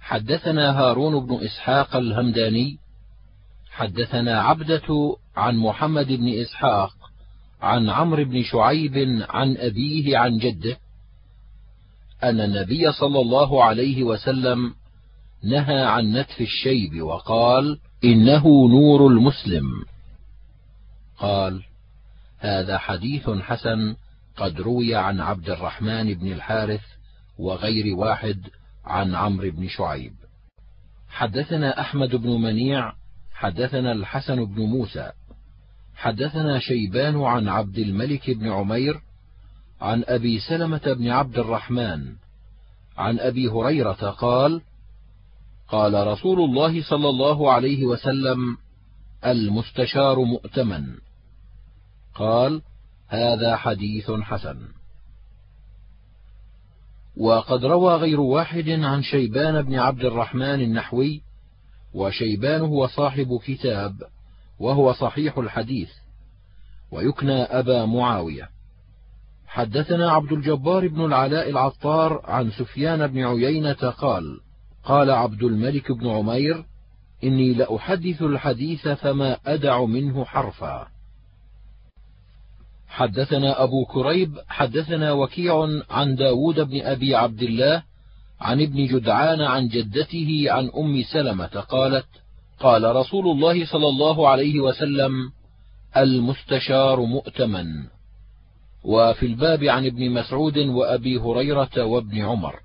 [0.00, 2.78] حدثنا هارون بن إسحاق الهمداني
[3.70, 6.92] حدثنا عبدة عن محمد بن إسحاق
[7.62, 10.76] عن عمرو بن شعيب عن أبيه عن جده
[12.22, 14.74] أن النبي صلى الله عليه وسلم
[15.44, 19.64] نهى عن نتف الشيب وقال إنه نور المسلم
[21.18, 21.62] قال
[22.38, 23.96] هذا حديث حسن
[24.36, 26.84] قد روي عن عبد الرحمن بن الحارث
[27.38, 28.40] وغير واحد
[28.84, 30.12] عن عمرو بن شعيب.
[31.08, 32.92] حدثنا أحمد بن منيع
[33.32, 35.12] حدثنا الحسن بن موسى
[35.96, 39.00] حدثنا شيبان عن عبد الملك بن عمير
[39.80, 42.12] عن أبي سلمة بن عبد الرحمن
[42.96, 44.62] عن أبي هريرة قال
[45.68, 48.56] قال رسول الله صلى الله عليه وسلم
[49.26, 50.84] المستشار مؤتمن.
[52.14, 52.62] قال
[53.12, 54.58] هذا حديث حسن.
[57.16, 61.22] وقد روى غير واحد عن شيبان بن عبد الرحمن النحوي
[61.94, 63.94] وشيبان هو صاحب كتاب
[64.58, 65.90] وهو صحيح الحديث
[66.90, 68.48] ويكنى أبا معاوية.
[69.46, 74.40] حدثنا عبد الجبار بن العلاء العطار عن سفيان بن عيينة قال
[74.84, 76.64] قال عبد الملك بن عمير
[77.24, 80.91] إني لأحدث الحديث فما أدع منه حرفا.
[82.92, 87.82] حدثنا أبو كريب حدثنا وكيع عن داود بن أبي عبد الله
[88.40, 92.06] عن ابن جدعان عن جدته عن أم سلمة قالت
[92.60, 95.12] قال رسول الله صلى الله عليه وسلم
[95.96, 97.66] المستشار مؤتمن.
[98.84, 102.60] وفي الباب عن ابن مسعود وأبي هريرة وابن عمر.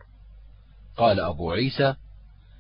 [0.97, 1.95] قال أبو عيسى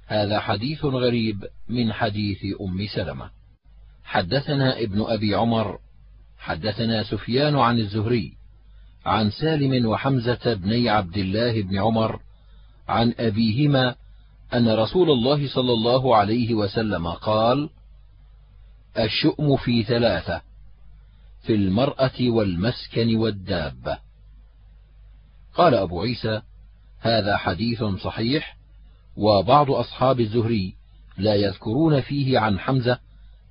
[0.07, 3.29] هذا حديث غريب من حديث أم سلمة.
[4.03, 5.79] حدثنا ابن أبي عمر
[6.39, 8.33] حدثنا سفيان عن الزهري
[9.05, 12.19] عن سالم وحمزة بني عبد الله بن عمر
[12.87, 13.95] عن أبيهما
[14.53, 17.69] أن رسول الله صلى الله عليه وسلم قال:
[18.97, 20.41] الشؤم في ثلاثة:
[21.41, 23.97] في المرأة والمسكن والدابة.
[25.53, 26.41] قال أبو عيسى:
[26.99, 28.57] هذا حديث صحيح،
[29.17, 30.73] وبعض أصحاب الزهري
[31.17, 32.99] لا يذكرون فيه عن حمزة،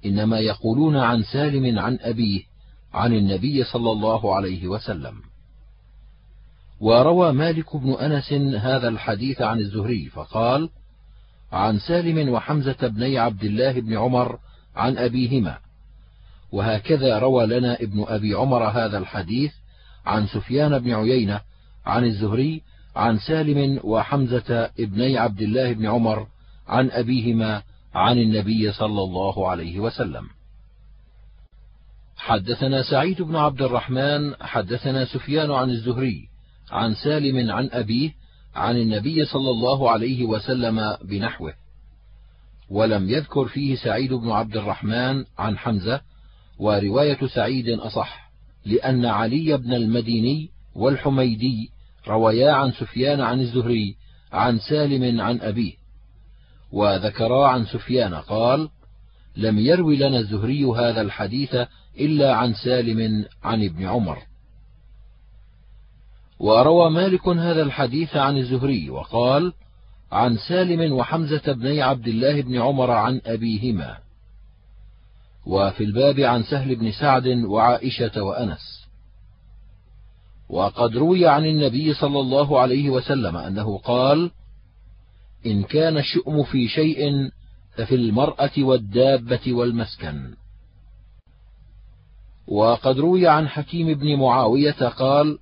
[0.05, 2.43] إنما يقولون عن سالم عن أبيه
[2.97, 5.15] عن النبي صلى الله عليه وسلم.
[6.81, 8.33] وروى مالك بن أنس
[8.63, 10.71] هذا الحديث عن الزهري فقال
[11.53, 14.39] عن سالم وحمزة بني عبد الله بن عمر
[14.77, 15.59] عن أبيهما.
[16.53, 19.53] وهكذا روى لنا ابن أبي عمر هذا الحديث
[20.07, 21.41] عن سفيان بن عيينة
[21.87, 22.63] عن الزهري
[22.97, 26.27] عن سالم وحمزة ابني عبد الله بن عمر
[26.69, 27.63] عن أبيهما
[27.95, 30.36] عن النبي صلى الله عليه وسلم.
[32.17, 36.29] حدثنا سعيد بن عبد الرحمن حدثنا سفيان عن الزهري
[36.71, 38.11] عن سالم عن أبيه
[38.55, 41.53] عن النبي صلى الله عليه وسلم بنحوه.
[42.71, 46.01] ولم يذكر فيه سعيد بن عبد الرحمن عن حمزة
[46.59, 48.31] ورواية سعيد أصح
[48.65, 51.71] لأن علي بن المديني والحميدي
[52.09, 53.97] رويا عن سفيان عن الزهري
[54.33, 55.73] عن سالم عن أبيه.
[56.73, 58.69] وذكرا عن سفيان قال
[59.37, 61.57] لم يروي لنا الزهري هذا الحديث
[62.01, 64.19] إلا عن سالم عن ابن عمر.
[66.39, 69.53] وروى مالك هذا الحديث عن الزهري وقال
[70.13, 73.99] عن سالم وحمزة بن عبد الله بن عمر عن أبيهما.
[75.47, 78.87] وفي الباب عن سهل بن سعد وعائشة وأنس.
[80.49, 84.31] وقد روي عن النبي صلى الله عليه وسلم أنه قال
[85.47, 87.31] إن كان الشؤم في شيء
[87.77, 90.35] ففي المرأة والدابة والمسكن.
[92.49, 95.39] وقد روي عن حكيم بن معاوية قال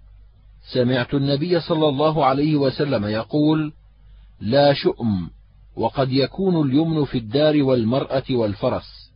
[0.72, 3.72] سمعت النبي صلى الله عليه وسلم يقول
[4.40, 5.30] لا شؤم
[5.76, 9.10] وقد يكون اليمن في الدار والمرأة والفرس.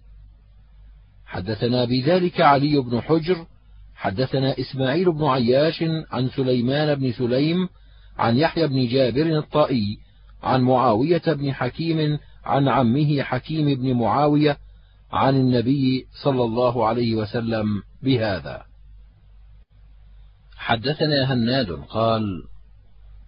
[1.27, 3.47] حدثنا بذلك علي بن حجر
[3.95, 7.69] حدثنا إسماعيل بن عياش عن سليمان بن سليم
[8.19, 9.99] عن يحيى بن جابر الطائي
[10.43, 14.57] عن معاوية بن حكيم عن عمه حكيم بن معاوية
[15.13, 18.63] عن النبي صلى الله عليه وسلم بهذا.
[20.57, 22.43] حدثنا هناد قال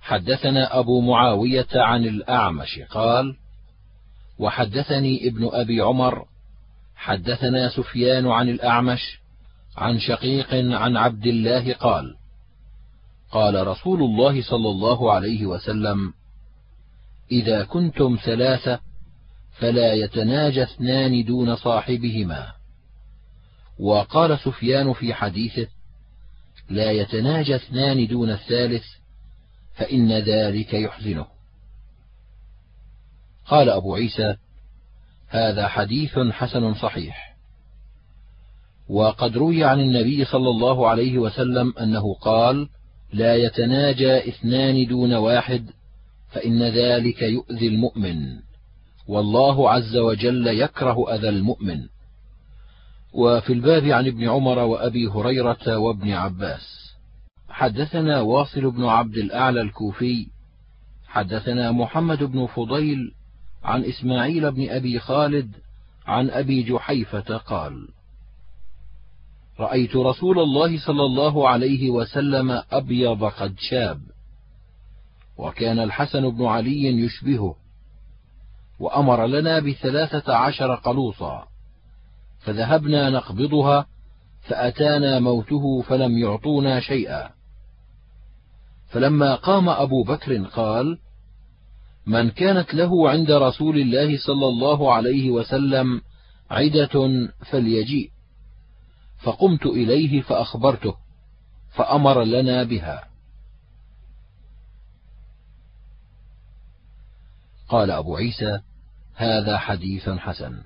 [0.01, 3.37] حدثنا أبو معاوية عن الأعمش قال
[4.39, 6.25] وحدثني ابن أبي عمر
[6.97, 9.21] حدثنا سفيان عن الأعمش
[9.77, 12.17] عن شقيق عن عبد الله قال
[13.31, 16.13] قال رسول الله صلى الله عليه وسلم
[17.33, 18.81] إذا كنتم ثلاثة
[19.61, 22.53] فلا يتناجى اثنان دون صاحبهما.
[23.79, 25.67] وقال سفيان في حديثه
[26.71, 28.85] لا يتناجى اثنان دون الثالث
[29.75, 31.27] فإن ذلك يحزنه.
[33.47, 34.37] قال أبو عيسى
[35.29, 37.37] هذا حديث حسن صحيح.
[38.89, 42.69] وقد روي عن النبي صلى الله عليه وسلم أنه قال
[43.13, 45.71] لا يتناجى اثنان دون واحد
[46.31, 48.50] فإن ذلك يؤذي المؤمن.
[49.11, 51.89] والله عز وجل يكره أذى المؤمن.
[53.13, 56.95] وفي الباب عن ابن عمر وأبي هريرة وابن عباس.
[57.49, 60.27] حدثنا واصل بن عبد الأعلى الكوفي.
[61.09, 63.15] حدثنا محمد بن فضيل
[63.65, 65.55] عن إسماعيل بن أبي خالد
[66.07, 67.89] عن أبي جحيفة قال
[69.61, 74.01] رأيت رسول الله صلى الله عليه وسلم أبيض قد شاب
[75.39, 77.57] وكان الحسن بن علي يشبهه.
[78.81, 81.47] وأمر لنا بثلاثة عشر قلوصا
[82.41, 83.87] فذهبنا نقبضها
[84.41, 87.31] فأتانا موته فلم يعطونا شيئا.
[88.89, 90.99] فلما قام أبو بكر قال
[92.07, 96.01] من كانت له عند رسول الله صلى الله عليه وسلم
[96.51, 97.09] عدة
[97.51, 98.11] فليجيء.
[99.23, 100.95] فقمت إليه فأخبرته
[101.77, 103.05] فأمر لنا بها.
[107.69, 108.61] قال أبو عيسى
[109.21, 110.63] هذا حديث حسن.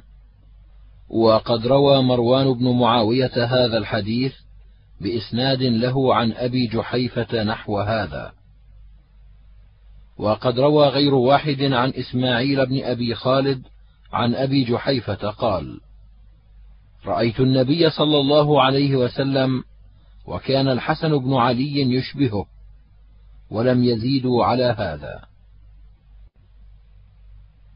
[1.08, 4.34] وقد روى مروان بن معاوية هذا الحديث
[5.00, 8.32] بإسناد له عن أبي جحيفة نحو هذا.
[10.18, 13.62] وقد روى غير واحد عن إسماعيل بن أبي خالد
[14.12, 15.80] عن أبي جحيفة قال
[17.06, 19.64] رأيت النبي صلى الله عليه وسلم
[20.26, 22.46] وكان الحسن بن علي يشبهه
[23.50, 25.33] ولم يزيدوا على هذا.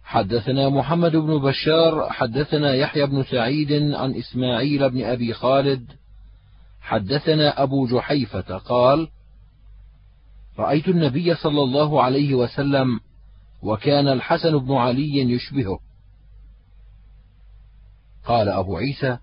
[0.08, 5.92] حدثنا محمد بن بشار حدثنا يحيى بن سعيد عن إسماعيل بن أبي خالد.
[6.80, 9.08] حدثنا أبو جحيفة قال
[10.58, 13.00] رأيت النبي صلى الله عليه وسلم
[13.62, 15.78] وكان الحسن بن علي يشبهه.
[18.24, 19.18] قال أبو عيسى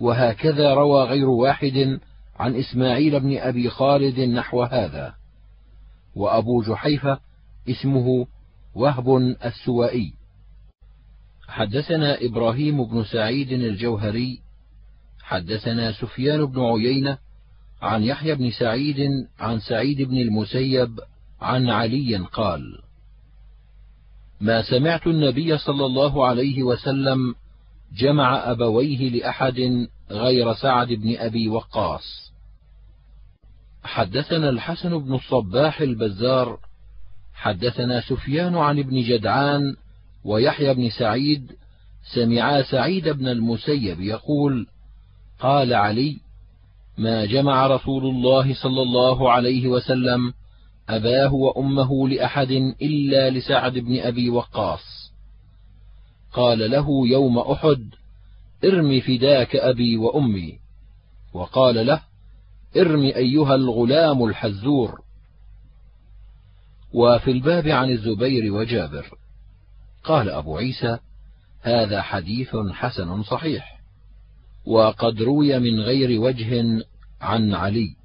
[0.00, 2.00] وهكذا روى غير واحد
[2.38, 5.14] عن إسماعيل بن أبي خالد نحو هذا.
[6.14, 7.18] وأبو جحيفة
[7.68, 8.26] اسمه
[8.74, 10.12] وهب السوائي.
[11.48, 14.40] حدثنا إبراهيم بن سعيد الجوهري
[15.22, 17.18] حدثنا سفيان بن عيينة
[17.82, 21.00] عن يحيى بن سعيد عن سعيد بن المسيب
[21.40, 22.78] عن علي قال
[24.40, 27.34] ما سمعت النبي صلى الله عليه وسلم
[27.92, 32.32] جمع أبويه لأحد غير سعد بن أبي وقاص.
[33.84, 36.58] حدثنا الحسن بن الصباح البزار
[37.40, 39.76] حدثنا سفيان عن ابن جدعان
[40.24, 41.52] ويحيى بن سعيد
[42.14, 44.66] سمعا سعيد بن المسيب يقول
[45.40, 46.16] قال علي
[46.98, 50.32] ما جمع رسول الله صلى الله عليه وسلم
[50.88, 52.50] أباه وأمه لأحد
[52.82, 55.12] إلا لسعد بن أبي وقاص.
[56.32, 57.88] قال له يوم أحد
[58.64, 60.58] ارم فداك أبي وأمي.
[61.34, 62.00] وقال له
[62.76, 65.09] ارم أيها الغلام الحزور.
[66.92, 69.06] وفي الباب عن الزبير وجابر.
[70.04, 70.98] قال أبو عيسى
[71.62, 73.80] هذا حديث حسن صحيح
[74.66, 76.82] وقد روي من غير وجه
[77.20, 78.00] عن علي.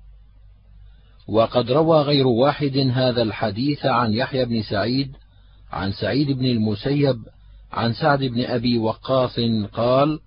[1.28, 5.16] وقد روى غير واحد هذا الحديث عن يحيى بن سعيد
[5.72, 7.18] عن سعيد بن المسيب
[7.72, 9.40] عن سعد بن أبي وقاص
[9.74, 10.20] قال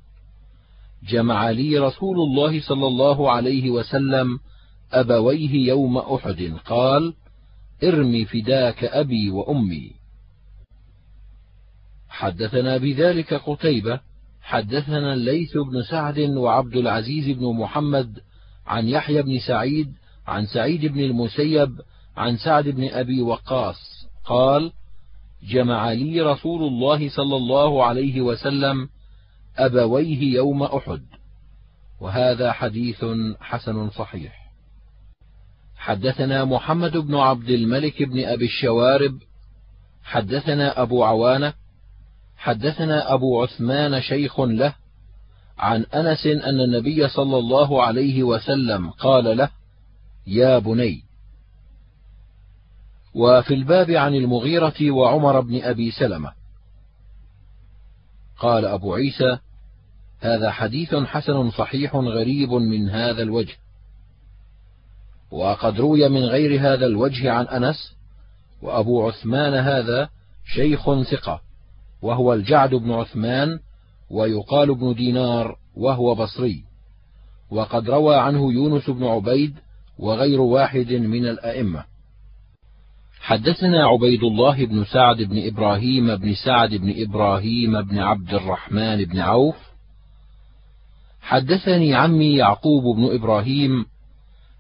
[1.09, 4.39] جمع لي رسول الله صلى الله عليه وسلم
[4.93, 6.52] أبويه يوم أحد.
[6.66, 7.14] قال
[7.85, 9.93] ارمي فداك أبي وأمي.
[12.09, 14.01] حدثنا بذلك قتيبة
[14.43, 18.19] حدثنا الليث بن سعد وعبد العزيز بن محمد
[18.67, 19.93] عن يحيى بن سعيد
[20.27, 21.81] عن سعيد بن المسيب
[22.17, 24.09] عن سعد بن أبي وقاص.
[24.25, 24.73] قال
[25.43, 28.89] جمع لي رسول الله صلى الله عليه وسلم
[29.57, 31.03] أبويه يوم أحد.
[32.01, 33.05] وهذا حديث
[33.41, 34.38] حسن صحيح.
[35.79, 39.19] حدثنا محمد بن عبد الملك بن أبي الشوارب
[40.03, 41.55] حدثنا أبو عوانة
[42.37, 44.75] حدثنا أبو عثمان شيخ له
[45.59, 49.51] عن أنس أن النبي صلى الله عليه وسلم قال له
[50.27, 51.03] يا بني.
[53.15, 56.33] وفي الباب عن المغيرة وعمر بن أبي سلمة.
[58.39, 59.39] قال أبو عيسى
[60.21, 63.57] هذا حديث حسن صحيح غريب من هذا الوجه.
[65.31, 67.97] وقد روي من غير هذا الوجه عن أنس
[68.63, 70.09] وأبو عثمان هذا
[70.55, 71.41] شيخ ثقة
[72.03, 73.59] وهو الجعد بن عثمان
[74.11, 76.65] ويقال ابن دينار وهو بصري.
[77.51, 79.55] وقد روى عنه يونس بن عبيد
[79.99, 81.85] وغير واحد من الأئمة.
[83.21, 89.19] حدثنا عبيد الله بن سعد بن إبراهيم بن سعد بن إبراهيم بن عبد الرحمن بن
[89.19, 89.57] عوف.
[91.21, 93.87] حدثني عمي يعقوب بن إبراهيم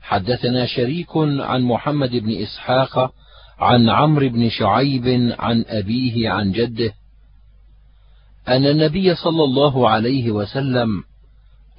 [0.08, 3.14] حدثنا شريك عن محمد بن إسحاق
[3.58, 6.92] عن عمرو بن شعيب عن أبيه عن جده
[8.48, 11.04] أن النبي صلى الله عليه وسلم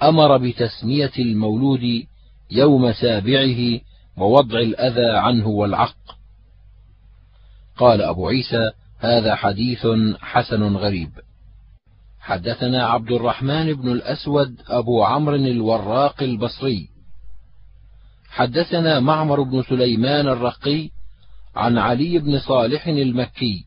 [0.03, 2.03] أمر بتسمية المولود
[2.51, 3.79] يوم سابعه
[4.17, 5.97] ووضع الأذى عنه والعق.
[7.77, 9.87] قال أبو عيسى هذا حديث
[10.19, 11.09] حسن غريب.
[12.19, 16.98] حدثنا عبد الرحمن بن الأسود أبو عمرو الوراق البصري.
[18.29, 20.89] حدثنا معمر بن سليمان الرقي
[21.55, 23.65] عن علي بن صالح المكي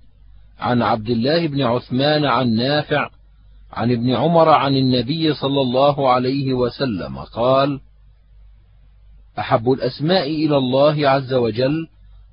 [0.61, 3.11] عن عبد الله بن عثمان عن نافع
[3.73, 7.81] عن ابن عمر عن النبي صلى الله عليه وسلم قال
[9.39, 11.89] أحب الأسماء إلى الله عز وجل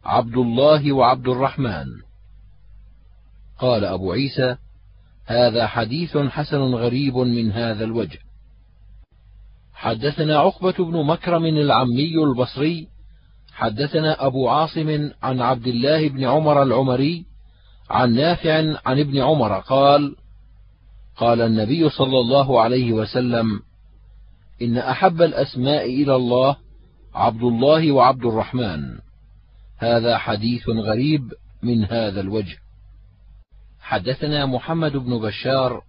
[0.05, 1.85] عبد الله وعبد الرحمن.
[3.59, 4.55] قال أبو عيسى
[5.25, 8.19] هذا حديث حسن غريب من هذا الوجه.
[9.79, 12.87] حدثنا عقبة بن مكرم العمي البصري
[13.53, 17.25] حدثنا أبو عاصم عن عبد الله بن عمر العمري
[17.89, 18.53] عن نافع
[18.85, 20.15] عن ابن عمر قال
[21.17, 23.59] قال النبي صلى الله عليه وسلم
[24.61, 26.55] إن أحب الأسماء إلى الله
[27.15, 28.99] عبد الله وعبد الرحمن.
[29.77, 31.33] هذا حديث غريب
[31.63, 32.57] من هذا الوجه.
[33.79, 35.81] حدثنا محمد بن بشار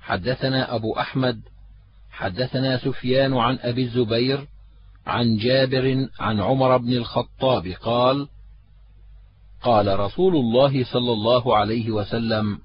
[0.00, 1.51] حدثنا أبو أحمد
[2.12, 4.46] حدثنا سفيان عن أبي الزبير
[5.06, 8.28] عن جابر عن عمر بن الخطاب قال
[9.62, 12.58] قال رسول الله صلى الله عليه وسلم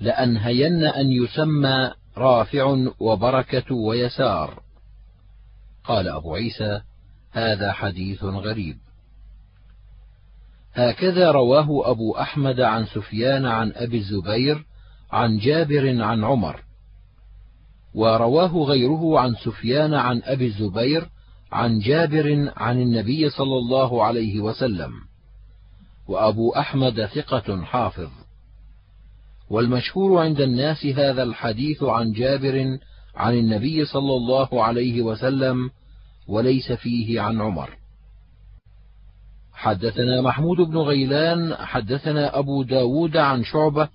[0.00, 4.62] لأنهين أن يسمى رافع وبركة ويسار.
[5.84, 6.80] قال أبو عيسى
[7.32, 8.76] هذا حديث غريب.
[10.74, 14.64] هكذا رواه أبو أحمد عن سفيان عن أبي الزبير
[15.12, 16.63] عن جابر عن عمر.
[17.94, 21.08] ورواه غيره عن سفيان عن أبي الزبير
[21.52, 24.92] عن جابر عن النبي صلى الله عليه وسلم.
[26.08, 28.10] وأبو أحمد ثقة حافظ.
[29.50, 32.78] والمشهور عند الناس هذا الحديث عن جابر
[33.16, 35.70] عن النبي صلى الله عليه وسلم
[36.28, 37.70] وليس فيه عن عمر.
[39.52, 43.88] حدثنا محمود بن غيلان حدثنا أبو داود عن شعبة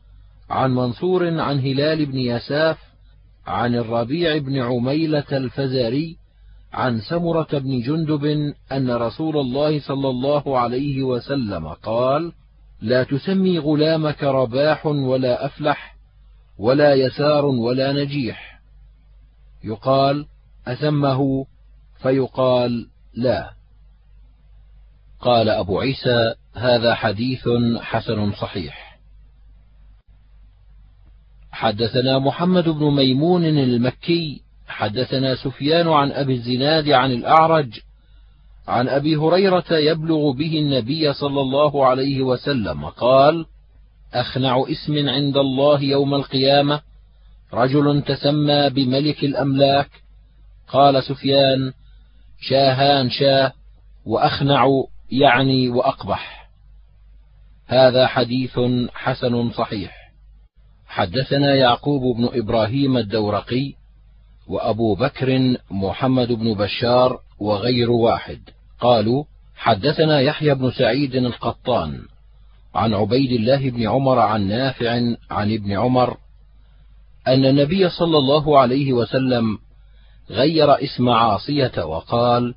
[0.49, 2.88] عن منصور عن هلال بن يساف
[3.49, 6.17] عن الربيع بن عميلة الفزاري
[6.73, 12.31] عن سمرة بن جندب أن رسول الله صلى الله عليه وسلم قال:
[12.81, 15.95] لا تسمي غلامك رباح ولا أفلح
[16.57, 18.59] ولا يسار ولا نجيح.
[19.63, 20.25] يقال:
[20.67, 21.45] أسمه
[22.01, 23.49] فيقال: لا.
[25.19, 27.49] قال أبو عيسى: هذا حديث
[27.81, 28.78] حسن صحيح.
[31.59, 37.79] حدثنا محمد بن ميمون المكي حدثنا سفيان عن أبي الزناد عن الأعرج
[38.67, 43.45] عن أبي هريرة يبلغ به النبي صلى الله عليه وسلم قال
[44.13, 46.81] أخنع اسم عند الله يوم القيامة
[47.53, 49.89] رجل تسمى بملك الأملاك.
[50.67, 51.73] قال سفيان
[52.41, 53.51] شاهان شاه
[54.05, 54.67] وأخنع
[55.11, 56.49] يعني وأقبح.
[57.67, 58.59] هذا حديث
[58.93, 59.98] حسن صحيح.
[60.89, 63.73] حدثنا يعقوب بن إبراهيم الدورقي
[64.47, 68.39] وأبو بكر محمد بن بشار وغير واحد
[68.79, 69.23] قالوا
[69.55, 72.01] حدثنا يحيى بن سعيد القطان
[72.75, 74.91] عن عبيد الله بن عمر عن نافع
[75.31, 76.17] عن ابن عمر
[77.27, 79.57] أن النبي صلى الله عليه وسلم
[80.29, 82.55] غير اسم عاصية وقال: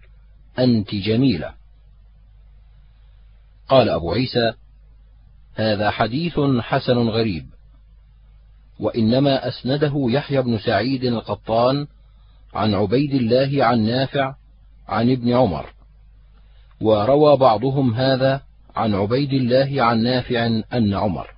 [0.59, 1.55] أنت جميلة.
[3.69, 4.53] قال أبو عيسى:
[5.55, 7.47] هذا حديث حسن غريب،
[8.83, 11.87] وإنما أسنده يحيى بن سعيد القطان
[12.55, 14.35] عن عبيد الله عن نافع
[14.89, 15.67] عن ابن عمر،
[16.81, 18.41] وروى بعضهم هذا
[18.77, 21.29] عن عبيد الله عن نافع أن عمر.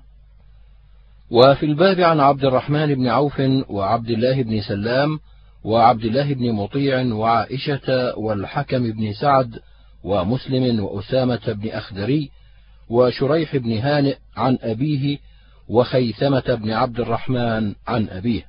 [1.30, 5.20] وفي الباب عن عبد الرحمن بن عوف وعبد الله بن سلام
[5.64, 9.58] وعبد الله بن مطيع وعائشة والحكم بن سعد
[10.04, 12.30] ومسلم وأسامة بن أخدري
[12.88, 15.18] وشريح بن هانئ عن أبيه
[15.68, 18.46] وخيثمة بن عبد الرحمن عن أبيه.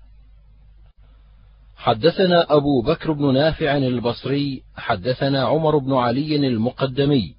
[1.77, 7.35] حدثنا أبو بكر بن نافع البصري حدثنا عمر بن علي المقدمي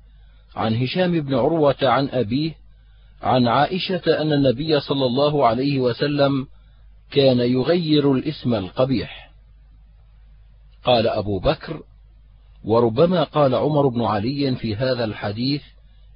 [0.56, 2.54] عن هشام بن عروة عن أبيه
[3.22, 6.46] عن عائشة أن النبي صلى الله عليه وسلم
[7.10, 9.30] كان يغير الاسم القبيح.
[10.84, 11.82] قال أبو بكر:
[12.64, 15.62] وربما قال عمر بن علي في هذا الحديث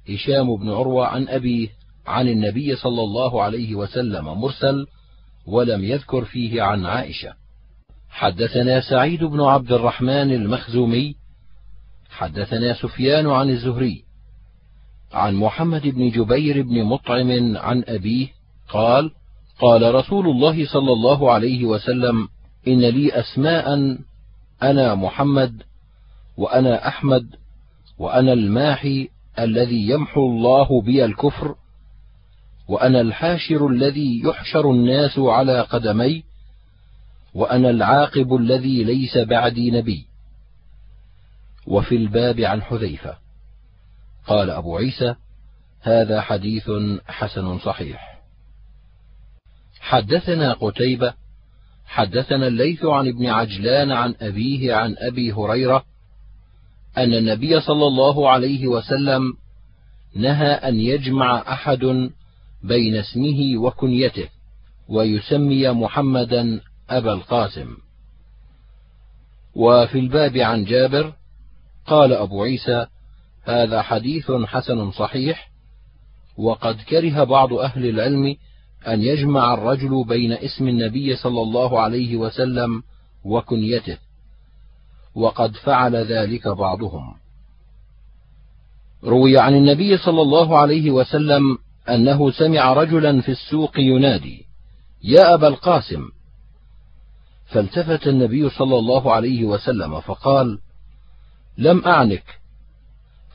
[0.09, 1.69] هشام بن عروة عن أبيه
[2.07, 4.87] عن النبي صلى الله عليه وسلم مرسل
[5.45, 7.33] ولم يذكر فيه عن عائشة.
[8.09, 11.15] حدثنا سعيد بن عبد الرحمن المخزومي
[12.09, 14.03] حدثنا سفيان عن الزهري
[15.13, 18.27] عن محمد بن جبير بن مطعم عن أبيه
[18.69, 19.11] قال
[19.59, 22.27] قال رسول الله صلى الله عليه وسلم
[22.67, 23.97] إن لي أسماء
[24.63, 25.63] أنا محمد
[26.37, 27.35] وأنا أحمد
[27.97, 29.07] وأنا الماحي
[29.39, 31.55] الذي يمحو الله بي الكفر
[32.71, 36.23] وأنا الحاشر الذي يحشر الناس على قدمي
[37.33, 40.05] وأنا العاقب الذي ليس بعدي نبي.
[41.67, 43.17] وفي الباب عن حذيفة.
[44.27, 45.15] قال أبو عيسى
[45.81, 46.71] هذا حديث
[47.07, 48.21] حسن صحيح.
[49.79, 51.13] حدثنا قتيبة
[51.85, 55.83] حدثنا الليث عن ابن عجلان عن أبيه عن أبي هريرة
[56.97, 59.21] أن النبي صلى الله عليه وسلم
[60.15, 62.11] نهى أن يجمع أحد
[62.63, 64.29] بين اسمه وكنيته
[64.89, 67.77] ويسمي محمدا أبا القاسم.
[69.55, 71.13] وفي الباب عن جابر
[71.87, 72.85] قال أبو عيسى
[73.43, 75.51] هذا حديث حسن صحيح
[76.37, 78.35] وقد كره بعض أهل العلم
[78.87, 82.83] أن يجمع الرجل بين اسم النبي صلى الله عليه وسلم
[83.25, 83.97] وكنيته
[85.15, 87.13] وقد فعل ذلك بعضهم.
[89.03, 91.57] روي عن النبي صلى الله عليه وسلم
[91.89, 94.45] أنه سمع رجلا في السوق ينادي
[95.03, 96.01] يا أبا القاسم.
[97.45, 100.59] فالتفت النبي صلى الله عليه وسلم فقال
[101.57, 102.23] لم أعنك.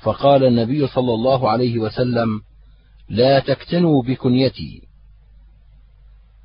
[0.02, 2.40] فقال النبي صلى الله عليه وسلم
[3.08, 4.82] لا تكتنوا بكنيتي.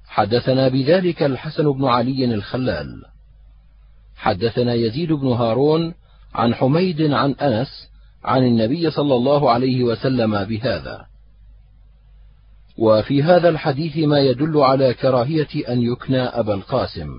[0.08, 3.06] حدثنا بذلك الحسن بن علي الخلال.
[4.16, 5.94] حدثنا يزيد بن هارون
[6.34, 7.68] عن حميد عن أنس
[8.24, 11.11] عن النبي صلى الله عليه وسلم بهذا.
[12.78, 17.10] وفي هذا الحديث ما يدل على كراهية أن يكنى أبا القاسم.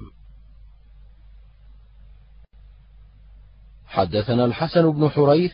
[3.86, 5.52] حدثنا الحسن بن حريث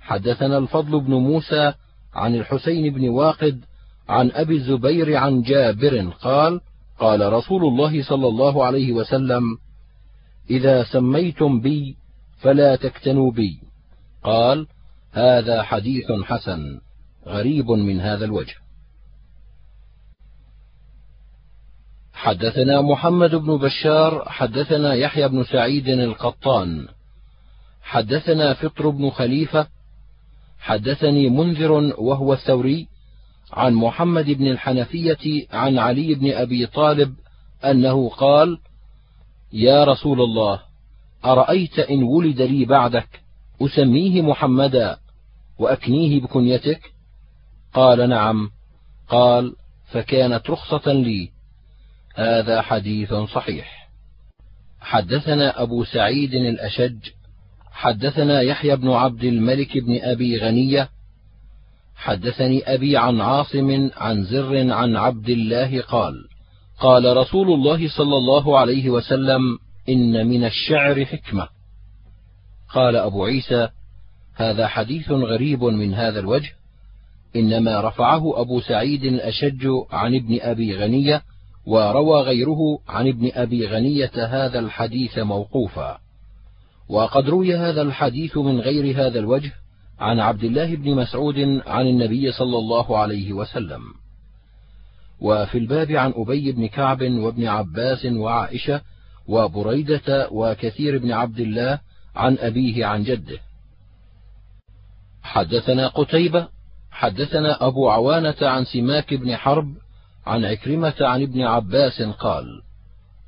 [0.00, 1.72] حدثنا الفضل بن موسى
[2.14, 3.64] عن الحسين بن واقد
[4.08, 6.60] عن أبي الزبير عن جابر قال
[6.98, 9.42] قال رسول الله صلى الله عليه وسلم
[10.50, 11.96] إذا سميتم بي
[12.38, 13.60] فلا تكتنوا بي
[14.22, 14.66] قال
[15.12, 16.80] هذا حديث حسن
[17.26, 18.63] غريب من هذا الوجه
[22.24, 26.88] حدثنا محمد بن بشار حدثنا يحيى بن سعيد القطان
[27.82, 29.66] حدثنا فطر بن خليفة
[30.58, 32.88] حدثني منذر وهو الثوري
[33.52, 37.14] عن محمد بن الحنفية عن علي بن أبي طالب
[37.64, 38.58] أنه قال:
[39.52, 40.60] يا رسول الله،
[41.24, 43.20] أرأيت إن ولد لي بعدك
[43.62, 44.98] أسميه محمدا
[45.58, 46.80] وأكنيه بكنيتك؟
[47.74, 48.50] قال: نعم.
[49.08, 49.56] قال:
[49.92, 51.33] فكانت رخصة لي.
[52.14, 53.84] هذا حديث صحيح.
[54.80, 56.98] حدثنا أبو سعيد الأشج
[57.72, 60.88] حدثنا يحيى بن عبد الملك بن أبي غنية
[61.96, 66.14] حدثني أبي عن عاصم عن زر عن عبد الله قال
[66.80, 69.58] قال رسول الله صلى الله عليه وسلم
[69.88, 71.48] إن من الشعر حكمة
[72.74, 73.68] قال أبو عيسى
[74.34, 76.52] هذا حديث غريب من هذا الوجه
[77.36, 81.22] إنما رفعه أبو سعيد الأشج عن ابن أبي غنية
[81.66, 85.98] وروى غيره عن ابن أبي غنية هذا الحديث موقوفا.
[86.88, 89.52] وقد روي هذا الحديث من غير هذا الوجه
[89.98, 93.82] عن عبد الله بن مسعود عن النبي صلى الله عليه وسلم.
[95.20, 98.80] وفي الباب عن أبي بن كعب وابن عباس وعائشة
[99.28, 101.78] وبريدة وكثير بن عبد الله
[102.16, 103.38] عن أبيه عن جده.
[105.22, 106.48] حدثنا قتيبة
[106.90, 109.74] حدثنا أبو عوانة عن سماك بن حرب
[110.26, 112.62] عن عكرمة عن ابن عباس قال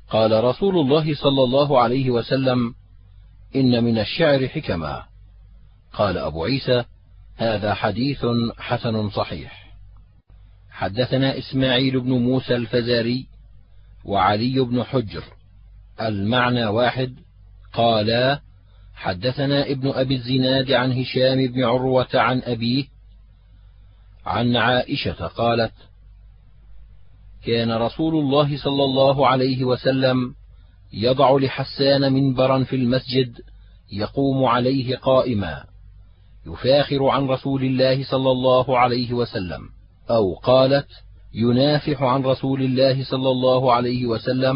[0.09, 2.75] قال رسول الله صلى الله عليه وسلم
[3.55, 5.03] إن من الشعر حكما
[5.93, 6.83] قال أبو عيسى
[7.35, 8.25] هذا حديث
[8.57, 9.67] حسن صحيح.
[10.69, 13.27] حدثنا إسماعيل بن موسى الفزاري
[14.05, 15.23] وعلي بن حجر
[16.01, 17.15] المعنى واحد
[17.73, 18.41] قالا
[18.95, 22.85] حدثنا ابن أبي الزناد عن هشام بن عروة عن أبيه
[24.25, 25.73] عن عائشة قالت
[27.45, 30.33] كان رسول الله صلى الله عليه وسلم
[30.93, 33.33] يضع لحسان منبرا في المسجد
[33.91, 35.63] يقوم عليه قائما
[36.47, 39.61] يفاخر عن رسول الله صلى الله عليه وسلم
[40.09, 40.87] أو قالت
[41.33, 44.55] ينافح عن رسول الله صلى الله عليه وسلم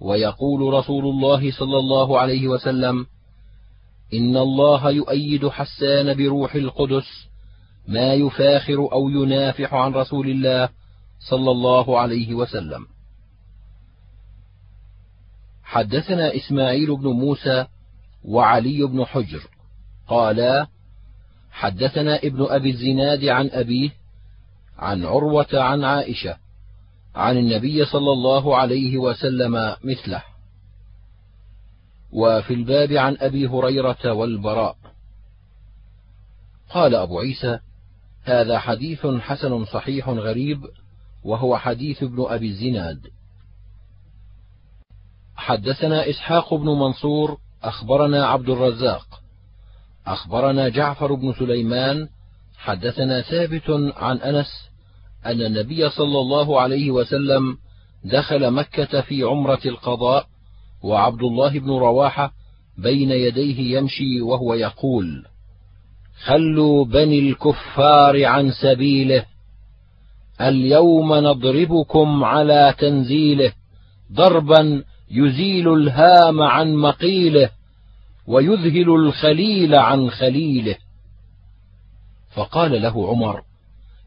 [0.00, 3.06] ويقول رسول الله صلى الله عليه وسلم
[4.14, 7.06] إن الله يؤيد حسان بروح القدس
[7.88, 10.68] ما يفاخر أو ينافح عن رسول الله
[11.30, 12.86] صلى الله عليه وسلم.
[15.62, 17.66] حدثنا إسماعيل بن موسى
[18.24, 19.42] وعلي بن حجر
[20.08, 20.66] قالا
[21.50, 23.90] حدثنا ابن أبي الزناد عن أبيه
[24.78, 26.36] عن عروة عن عائشة
[27.14, 30.22] عن النبي صلى الله عليه وسلم مثله.
[32.12, 34.76] وفي الباب عن أبي هريرة والبراء.
[36.70, 37.58] قال أبو عيسى
[38.24, 40.66] هذا حديث حسن صحيح غريب
[41.24, 43.00] وهو حديث ابن أبي الزناد.
[45.36, 49.06] حدثنا إسحاق بن منصور أخبرنا عبد الرزاق.
[50.06, 52.08] أخبرنا جعفر بن سليمان
[52.58, 54.70] حدثنا ثابت عن أنس
[55.26, 57.56] أن النبي صلى الله عليه وسلم
[58.04, 60.26] دخل مكة في عمرة القضاء
[60.82, 62.32] وعبد الله بن رواحة
[62.78, 65.26] بين يديه يمشي وهو يقول
[66.24, 69.24] خلوا بني الكفار عن سبيله
[70.40, 73.52] اليوم نضربكم على تنزيله
[74.12, 77.50] ضربا يزيل الهام عن مقيله
[78.26, 80.76] ويذهل الخليل عن خليله.
[82.34, 83.42] فقال له عمر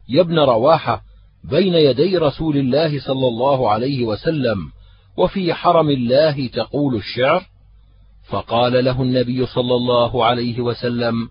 [0.08, 1.02] يا ابن رواحة
[1.44, 4.58] بين يدي رسول الله صلى الله عليه وسلم
[5.16, 7.46] وفي حرم الله تقول الشعر؟
[8.28, 11.28] فقال له النبي صلى الله عليه وسلم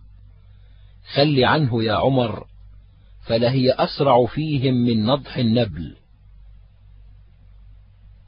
[1.13, 2.43] خل عنه يا عمر
[3.27, 5.95] فلهي أسرع فيهم من نضح النبل.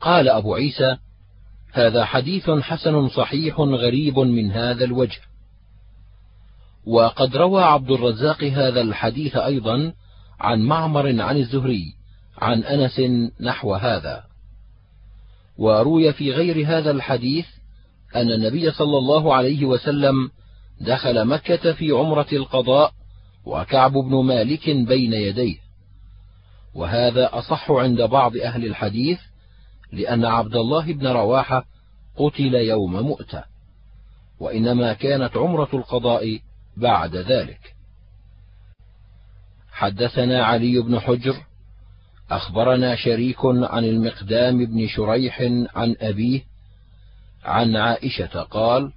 [0.01, 0.97] قال أبو عيسى
[1.73, 5.19] هذا حديث حسن صحيح غريب من هذا الوجه.
[6.85, 9.93] وقد روى عبد الرزاق هذا الحديث أيضا
[10.39, 11.93] عن معمر عن الزهري
[12.37, 13.01] عن أنس
[13.41, 14.23] نحو هذا.
[15.57, 17.45] وروي في غير هذا الحديث
[18.15, 20.31] أن النبي صلى الله عليه وسلم
[20.81, 22.93] دخل مكة في عمرة القضاء
[23.45, 25.57] وكعب بن مالك بين يديه.
[26.75, 29.19] وهذا أصح عند بعض أهل الحديث
[29.91, 31.65] لأن عبد الله بن رواحة
[32.15, 33.43] قتل يوم مؤتة
[34.39, 36.39] وإنما كانت عمرة القضاء
[36.77, 37.75] بعد ذلك.
[39.71, 41.35] حدثنا علي بن حجر
[42.31, 45.41] أخبرنا شريك عن المقدام بن شريح
[45.75, 46.41] عن أبيه
[47.43, 48.91] عن عائشة قال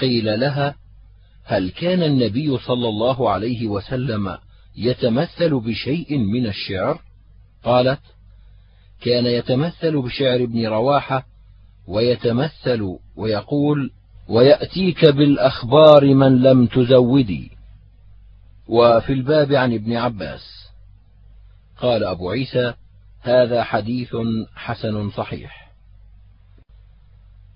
[0.00, 0.74] قيل لها
[1.48, 4.38] هل كان النبي صلى الله عليه وسلم
[4.76, 7.02] يتمثل بشيء من الشعر؟
[7.64, 8.00] قالت
[9.00, 11.26] كان يتمثل بشعر ابن رواحة
[11.86, 13.90] ويتمثل ويقول
[14.28, 17.50] ويأتيك بالأخبار من لم تزودي.
[18.68, 20.70] وفي الباب عن ابن عباس.
[21.78, 22.74] قال أبو عيسى
[23.20, 24.16] هذا حديث
[24.54, 25.72] حسن صحيح.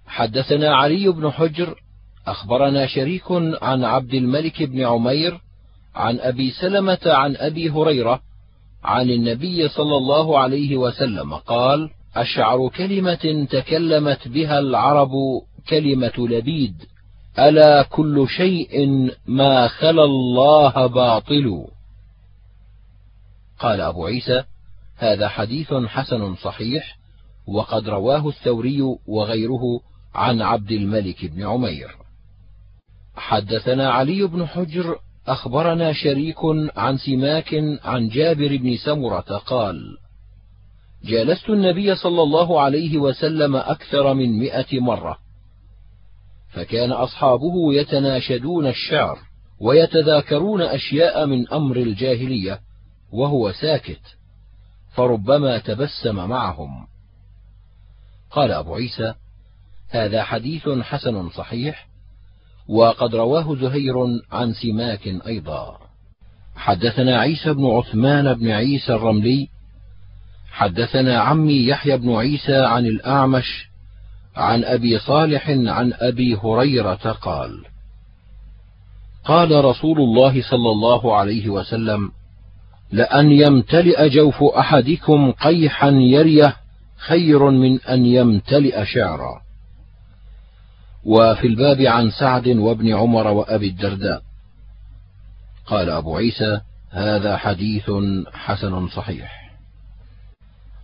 [0.06, 1.82] حدثنا علي بن حجر
[2.26, 3.24] أخبرنا شريك
[3.62, 5.40] عن عبد الملك بن عمير
[5.94, 8.20] عن أبي سلمة عن أبي هريرة
[8.84, 15.10] عن النبي صلى الله عليه وسلم قال أشعر كلمة تكلمت بها العرب
[15.68, 16.74] كلمة لبيد
[17.38, 18.86] ألا كل شيء
[19.26, 21.66] ما خلا الله باطل.
[23.58, 24.44] قال أبو عيسى
[24.96, 26.98] هذا حديث حسن صحيح
[27.46, 29.80] وقد رواه الثوري وغيره
[30.14, 32.01] عن عبد الملك بن عمير.
[33.16, 36.38] حدثنا علي بن حجر أخبرنا شريك
[36.76, 39.98] عن سماك عن جابر بن سمرة قال
[41.04, 45.18] جالست النبي صلى الله عليه وسلم أكثر من مئة مرة
[46.52, 49.18] فكان أصحابه يتناشدون الشعر
[49.60, 52.60] ويتذاكرون أشياء من أمر الجاهلية
[53.12, 54.00] وهو ساكت
[54.94, 56.86] فربما تبسم معهم.
[58.30, 59.14] قال أبو عيسى
[59.88, 61.91] هذا حديث حسن صحيح
[62.72, 63.94] وقد رواه زهير
[64.32, 65.78] عن سماك أيضا.
[66.56, 69.48] حدثنا عيسى بن عثمان بن عيسى الرملي
[70.52, 73.68] حدثنا عمي يحيى بن عيسى عن الأعمش
[74.36, 77.64] عن أبي صالح عن أبي هريرة قال
[79.24, 82.10] قال رسول الله صلى الله عليه وسلم
[82.92, 86.56] لأن يمتلئ جوف أحدكم قيحا يريه
[86.96, 89.40] خير من أن يمتلئ شعرا.
[91.04, 94.22] وفي الباب عن سعد وابن عمر وأبي الدرداء.
[95.66, 96.60] قال أبو عيسى
[96.90, 97.90] هذا حديث
[98.32, 99.42] حسن صحيح.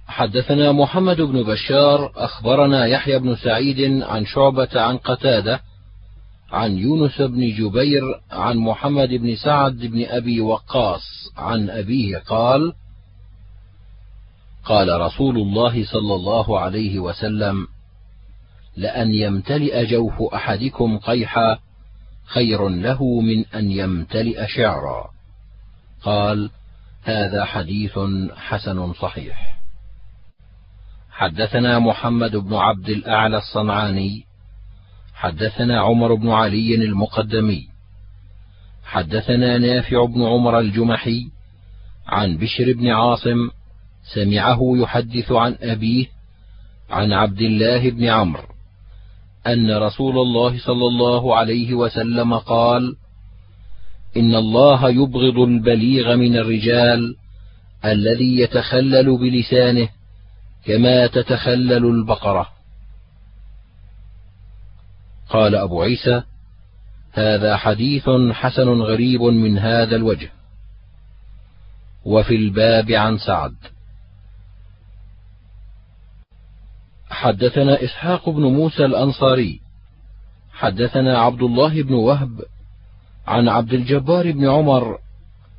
[0.06, 5.60] حدثنا محمد بن بشار أخبرنا يحيى بن سعيد عن شعبة عن قتادة
[6.52, 12.72] عن يونس بن جبير عن محمد بن سعد بن أبي وقاص عن أبيه قال
[14.64, 17.66] قال رسول الله صلى الله عليه وسلم
[18.78, 21.58] لأن يمتلئ جوف أحدكم قيحا
[22.24, 25.10] خير له من أن يمتلئ شعرا.
[26.02, 26.50] قال
[27.02, 27.98] هذا حديث
[28.36, 29.58] حسن صحيح.
[31.10, 34.24] حدثنا محمد بن عبد الأعلى الصنعاني.
[35.14, 37.68] حدثنا عمر بن علي المقدمي.
[38.84, 41.30] حدثنا نافع بن عمر الجمحي
[42.06, 43.50] عن بشر بن عاصم
[44.14, 46.06] سمعه يحدث عن أبيه
[46.90, 48.57] عن عبد الله بن عمرو.
[49.46, 52.96] أن رسول الله صلى الله عليه وسلم قال:
[54.16, 57.16] إن الله يبغض البليغ من الرجال
[57.84, 59.88] الذي يتخلل بلسانه
[60.64, 62.48] كما تتخلل البقرة.
[65.28, 66.22] قال أبو عيسى:
[67.12, 70.30] هذا حديث حسن غريب من هذا الوجه.
[72.04, 73.54] وفي الباب عن سعد
[77.18, 79.60] حدثنا إسحاق بن موسى الأنصاري
[80.52, 82.30] حدثنا عبد الله بن وهب
[83.26, 84.98] عن عبد الجبار بن عمر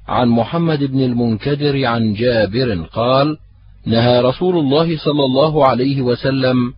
[0.07, 3.37] عن محمد بن المنكدر عن جابر قال
[3.85, 6.73] نهى رسول الله صلى الله عليه وسلم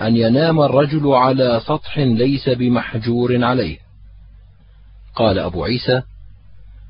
[0.00, 3.78] أن ينام الرجل على سطح ليس بمحجور عليه.
[5.14, 6.02] قال أبو عيسى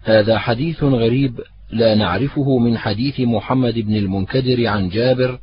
[0.05, 1.40] هذا حديث غريب
[1.70, 5.38] لا نعرفه من حديث محمد بن المنكدر عن جابر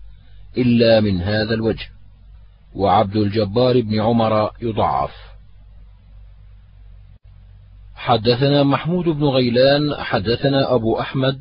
[0.58, 1.90] إلا من هذا الوجه
[2.76, 5.12] وعبد الجبار بن عمر يضعف.
[7.96, 11.40] حدثنا محمود بن غيلان حدثنا أبو أحمد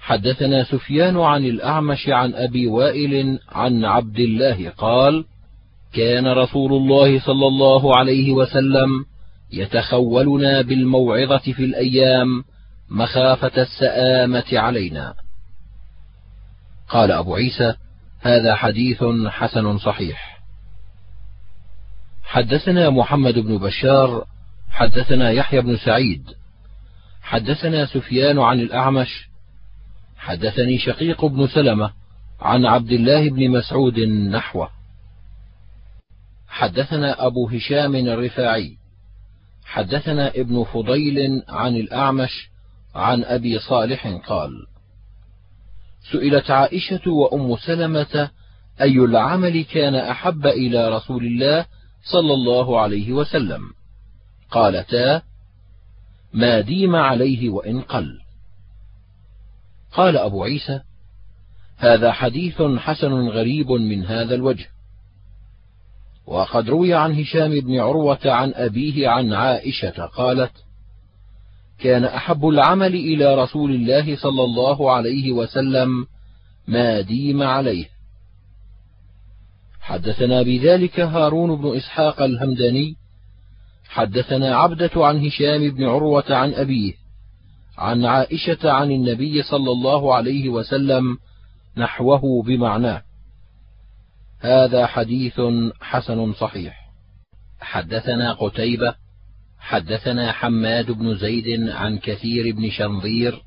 [0.00, 5.24] حدثنا سفيان عن الأعمش عن أبي وائل عن عبد الله قال
[5.92, 9.04] كان رسول الله صلى الله عليه وسلم
[9.52, 12.44] يتخولنا بالموعظة في الأيام
[12.90, 15.14] مخافة السآمة علينا.
[16.88, 17.74] قال أبو عيسى
[18.22, 20.42] هذا حديث حسن صحيح.
[22.22, 24.24] حدثنا محمد بن بشار
[24.70, 26.24] حدثنا يحيى بن سعيد
[27.22, 29.28] حدثنا سفيان عن الأعمش
[30.16, 31.92] حدثني شقيق بن سلمة
[32.40, 34.68] عن عبد الله بن مسعود نحوه.
[36.48, 38.76] حدثنا أبو هشام الرفاعي
[39.64, 42.48] حدثنا ابن فضيل عن الأعمش
[42.94, 44.50] عن أبي صالح قال
[46.10, 48.30] سئلت عائشة وأم سلمة
[48.80, 51.66] أي العمل كان أحب إلى رسول الله
[52.12, 53.60] صلى الله عليه وسلم؟
[54.50, 55.22] قالتا
[56.32, 58.20] ما ديم عليه وإن قل.
[59.92, 60.80] قال أبو عيسى
[61.76, 64.66] هذا حديث حسن غريب من هذا الوجه.
[66.26, 70.52] وقد روي عن هشام بن عروة عن أبيه عن عائشة قالت
[71.82, 76.06] كان أحب العمل إلى رسول الله صلى الله عليه وسلم
[76.68, 77.88] ما ديم عليه.
[79.80, 82.94] حدثنا بذلك هارون بن إسحاق الهمداني
[83.88, 86.92] حدثنا عبدة عن هشام بن عروة عن أبيه
[87.78, 91.18] عن عائشة عن النبي صلى الله عليه وسلم
[91.76, 93.02] نحوه بمعناه.
[94.40, 95.40] هذا حديث
[95.80, 96.82] حسن صحيح.
[97.60, 98.94] حدثنا قتيبة
[99.62, 103.42] حدثنا حماد بن زيد عن كثير بن شنظير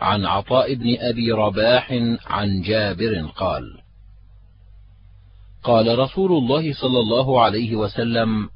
[0.00, 1.92] عن عطاء بن أبي رباح
[2.26, 3.80] عن جابر قال
[5.62, 8.48] قال رسول الله صلى الله عليه وسلم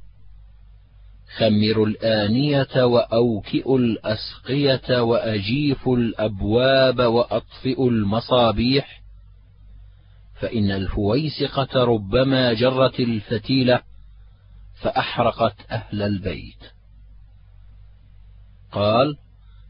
[1.37, 9.03] خمروا الآنية واوكئوا الأسقية واجيفوا الأبواب واطفئوا المصابيح
[10.41, 13.81] فإن الفويسقة ربما جرت الفتيلة.
[14.81, 16.63] فأحرقت أهل البيت.
[18.73, 19.17] قال: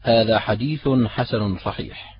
[0.01, 2.19] هذا حديث حسن صحيح.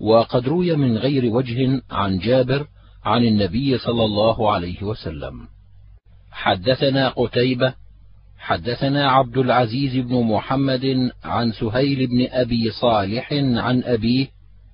[0.00, 2.66] وقد روي من غير وجه عن جابر
[3.04, 5.48] عن النبي صلى الله عليه وسلم.
[6.32, 7.74] حدثنا قتيبة
[8.38, 14.28] حدثنا عبد العزيز بن محمد عن سهيل بن أبي صالح عن أبيه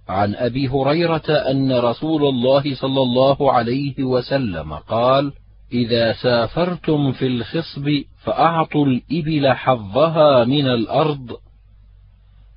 [0.09, 5.33] عن أبي هريرة أن رسول الله صلى الله عليه وسلم قال
[5.73, 7.89] إذا سافرتم في الخصب
[8.25, 11.37] فأعطوا الإبل حظها من الأرض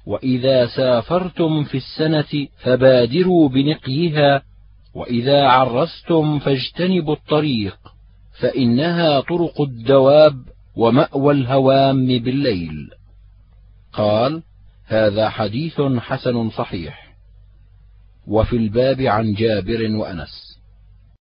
[0.05, 4.41] وإذا سافرتم في السنة فبادروا بنقيها
[4.93, 7.77] وإذا عرستم فاجتنبوا الطريق
[8.39, 10.35] فإنها طرق الدواب
[10.75, 12.89] ومأوى الهوام بالليل.
[13.93, 14.43] قال
[14.87, 17.13] هذا حديث حسن صحيح.
[18.27, 20.52] وفي الباب عن جابر وأنس.